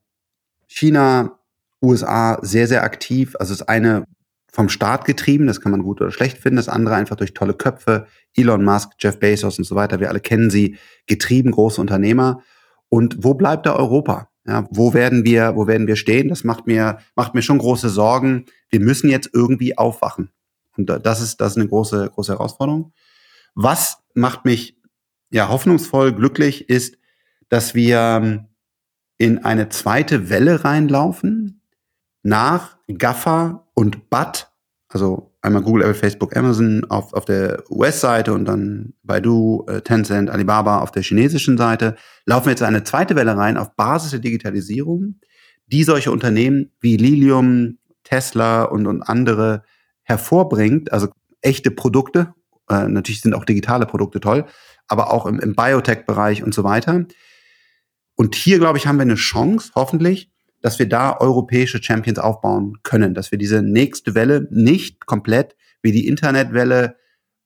China, 0.67 1.39
USA 1.81 2.39
sehr, 2.41 2.67
sehr 2.67 2.83
aktiv. 2.83 3.35
Also 3.39 3.53
das 3.53 3.67
eine 3.67 4.05
vom 4.51 4.67
Staat 4.67 5.05
getrieben, 5.05 5.47
das 5.47 5.61
kann 5.61 5.71
man 5.71 5.81
gut 5.81 6.01
oder 6.01 6.11
schlecht 6.11 6.37
finden. 6.37 6.57
Das 6.57 6.67
andere 6.67 6.95
einfach 6.95 7.15
durch 7.15 7.33
tolle 7.33 7.53
Köpfe, 7.53 8.05
Elon 8.35 8.63
Musk, 8.63 8.91
Jeff 8.99 9.17
Bezos 9.17 9.57
und 9.57 9.63
so 9.63 9.75
weiter. 9.75 9.99
Wir 9.99 10.09
alle 10.09 10.19
kennen 10.19 10.49
sie, 10.49 10.77
getrieben, 11.07 11.51
große 11.51 11.79
Unternehmer. 11.79 12.41
Und 12.89 13.23
wo 13.23 13.33
bleibt 13.33 13.65
da 13.65 13.75
Europa? 13.75 14.29
Ja, 14.45 14.67
wo 14.71 14.93
werden 14.93 15.23
wir, 15.23 15.55
wo 15.55 15.67
werden 15.67 15.87
wir 15.87 15.95
stehen? 15.95 16.27
Das 16.27 16.43
macht 16.43 16.67
mir, 16.67 16.97
macht 17.15 17.33
mir 17.33 17.41
schon 17.41 17.59
große 17.59 17.89
Sorgen. 17.89 18.45
Wir 18.69 18.81
müssen 18.81 19.09
jetzt 19.09 19.29
irgendwie 19.33 19.77
aufwachen. 19.77 20.31
Und 20.75 20.87
das 20.87 21.21
ist, 21.21 21.39
das 21.39 21.51
ist 21.51 21.57
eine 21.57 21.67
große, 21.67 22.11
große 22.13 22.33
Herausforderung. 22.33 22.91
Was 23.55 23.99
macht 24.13 24.43
mich, 24.43 24.77
ja, 25.29 25.47
hoffnungsvoll 25.47 26.13
glücklich 26.13 26.69
ist, 26.69 26.97
dass 27.47 27.75
wir 27.75 28.19
ähm, 28.21 28.47
in 29.17 29.45
eine 29.45 29.69
zweite 29.69 30.29
Welle 30.29 30.65
reinlaufen 30.65 31.60
nach 32.23 32.77
GAFA 32.87 33.67
und 33.73 34.09
BAT, 34.09 34.51
also 34.89 35.31
einmal 35.41 35.63
Google, 35.63 35.83
Apple, 35.83 35.95
Facebook, 35.95 36.35
Amazon 36.35 36.85
auf, 36.89 37.13
auf 37.13 37.25
der 37.25 37.63
US-Seite 37.69 38.33
und 38.33 38.45
dann 38.45 38.93
Baidu, 39.03 39.65
äh, 39.67 39.81
Tencent, 39.81 40.29
Alibaba 40.29 40.79
auf 40.79 40.91
der 40.91 41.03
chinesischen 41.03 41.57
Seite, 41.57 41.95
laufen 42.25 42.49
jetzt 42.49 42.63
eine 42.63 42.83
zweite 42.83 43.15
Welle 43.15 43.35
rein 43.35 43.57
auf 43.57 43.75
Basis 43.75 44.11
der 44.11 44.19
Digitalisierung, 44.19 45.19
die 45.67 45.83
solche 45.83 46.11
Unternehmen 46.11 46.71
wie 46.79 46.97
Lilium, 46.97 47.77
Tesla 48.03 48.63
und, 48.63 48.87
und 48.87 49.01
andere 49.01 49.63
hervorbringt, 50.03 50.91
also 50.91 51.07
echte 51.41 51.71
Produkte, 51.71 52.33
äh, 52.69 52.87
natürlich 52.87 53.21
sind 53.21 53.33
auch 53.33 53.45
digitale 53.45 53.85
Produkte 53.85 54.19
toll, 54.19 54.45
aber 54.87 55.11
auch 55.11 55.25
im, 55.25 55.39
im 55.39 55.55
Biotech-Bereich 55.55 56.43
und 56.43 56.53
so 56.53 56.63
weiter. 56.63 57.05
Und 58.15 58.35
hier, 58.35 58.59
glaube 58.59 58.77
ich, 58.77 58.87
haben 58.87 58.97
wir 58.97 59.03
eine 59.03 59.15
Chance, 59.15 59.71
hoffentlich, 59.75 60.30
dass 60.61 60.79
wir 60.79 60.87
da 60.87 61.17
europäische 61.17 61.81
Champions 61.81 62.19
aufbauen 62.19 62.77
können, 62.83 63.13
dass 63.13 63.31
wir 63.31 63.37
diese 63.37 63.61
nächste 63.61 64.15
Welle 64.15 64.47
nicht 64.51 65.05
komplett 65.05 65.55
wie 65.81 65.91
die 65.91 66.07
Internetwelle 66.07 66.95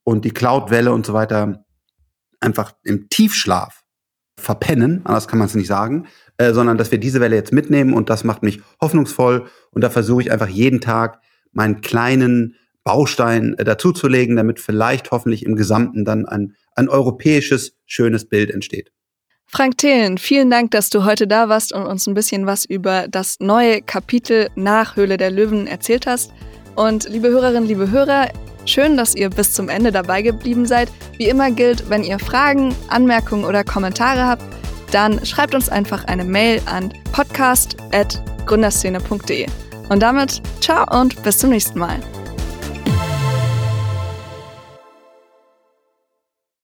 und 0.03 0.25
die 0.25 0.31
Cloudwelle 0.31 0.91
und 0.91 1.05
so 1.05 1.13
weiter 1.13 1.65
einfach 2.39 2.73
im 2.83 3.09
Tiefschlaf 3.09 3.83
verpennen, 4.37 5.01
anders 5.05 5.27
kann 5.27 5.39
man 5.39 5.47
es 5.47 5.55
nicht 5.55 5.67
sagen, 5.67 6.07
äh, 6.37 6.53
sondern 6.53 6.77
dass 6.77 6.91
wir 6.91 6.99
diese 6.99 7.21
Welle 7.21 7.35
jetzt 7.35 7.53
mitnehmen 7.53 7.93
und 7.93 8.09
das 8.09 8.23
macht 8.23 8.43
mich 8.43 8.61
hoffnungsvoll 8.81 9.47
und 9.71 9.83
da 9.83 9.89
versuche 9.89 10.23
ich 10.23 10.31
einfach 10.31 10.49
jeden 10.49 10.81
Tag 10.81 11.21
meinen 11.51 11.81
kleinen 11.81 12.55
Baustein 12.83 13.57
äh, 13.57 13.63
dazuzulegen, 13.63 14.35
damit 14.35 14.59
vielleicht 14.59 15.11
hoffentlich 15.11 15.45
im 15.45 15.55
Gesamten 15.55 16.05
dann 16.05 16.25
ein, 16.25 16.55
ein 16.75 16.89
europäisches 16.89 17.77
schönes 17.85 18.27
Bild 18.27 18.51
entsteht. 18.51 18.91
Frank 19.47 19.77
Thelen, 19.77 20.17
vielen 20.17 20.49
Dank, 20.49 20.71
dass 20.71 20.89
du 20.89 21.05
heute 21.05 21.27
da 21.27 21.49
warst 21.49 21.71
und 21.71 21.85
uns 21.85 22.07
ein 22.07 22.13
bisschen 22.13 22.45
was 22.45 22.65
über 22.65 23.07
das 23.07 23.37
neue 23.39 23.81
Kapitel 23.81 24.49
nach 24.55 24.97
Höhle 24.97 25.17
der 25.17 25.31
Löwen 25.31 25.67
erzählt 25.67 26.07
hast. 26.07 26.33
Und 26.75 27.07
liebe 27.07 27.29
Hörerinnen, 27.29 27.67
liebe 27.67 27.89
Hörer, 27.89 28.27
schön, 28.65 28.97
dass 28.97 29.15
ihr 29.15 29.29
bis 29.29 29.53
zum 29.53 29.69
Ende 29.69 29.93
dabei 29.93 30.21
geblieben 30.21 30.65
seid. 30.65 30.91
Wie 31.17 31.29
immer 31.29 31.51
gilt, 31.51 31.89
wenn 31.89 32.03
ihr 32.03 32.19
Fragen, 32.19 32.75
Anmerkungen 32.89 33.45
oder 33.45 33.63
Kommentare 33.63 34.25
habt, 34.25 34.43
dann 34.91 35.25
schreibt 35.25 35.55
uns 35.55 35.69
einfach 35.69 36.03
eine 36.05 36.25
Mail 36.25 36.61
an 36.65 36.91
podcast.gründerszene.de. 37.13 39.47
Und 39.89 40.01
damit 40.01 40.41
ciao 40.59 40.99
und 40.99 41.21
bis 41.23 41.37
zum 41.37 41.51
nächsten 41.51 41.79
Mal. 41.79 42.01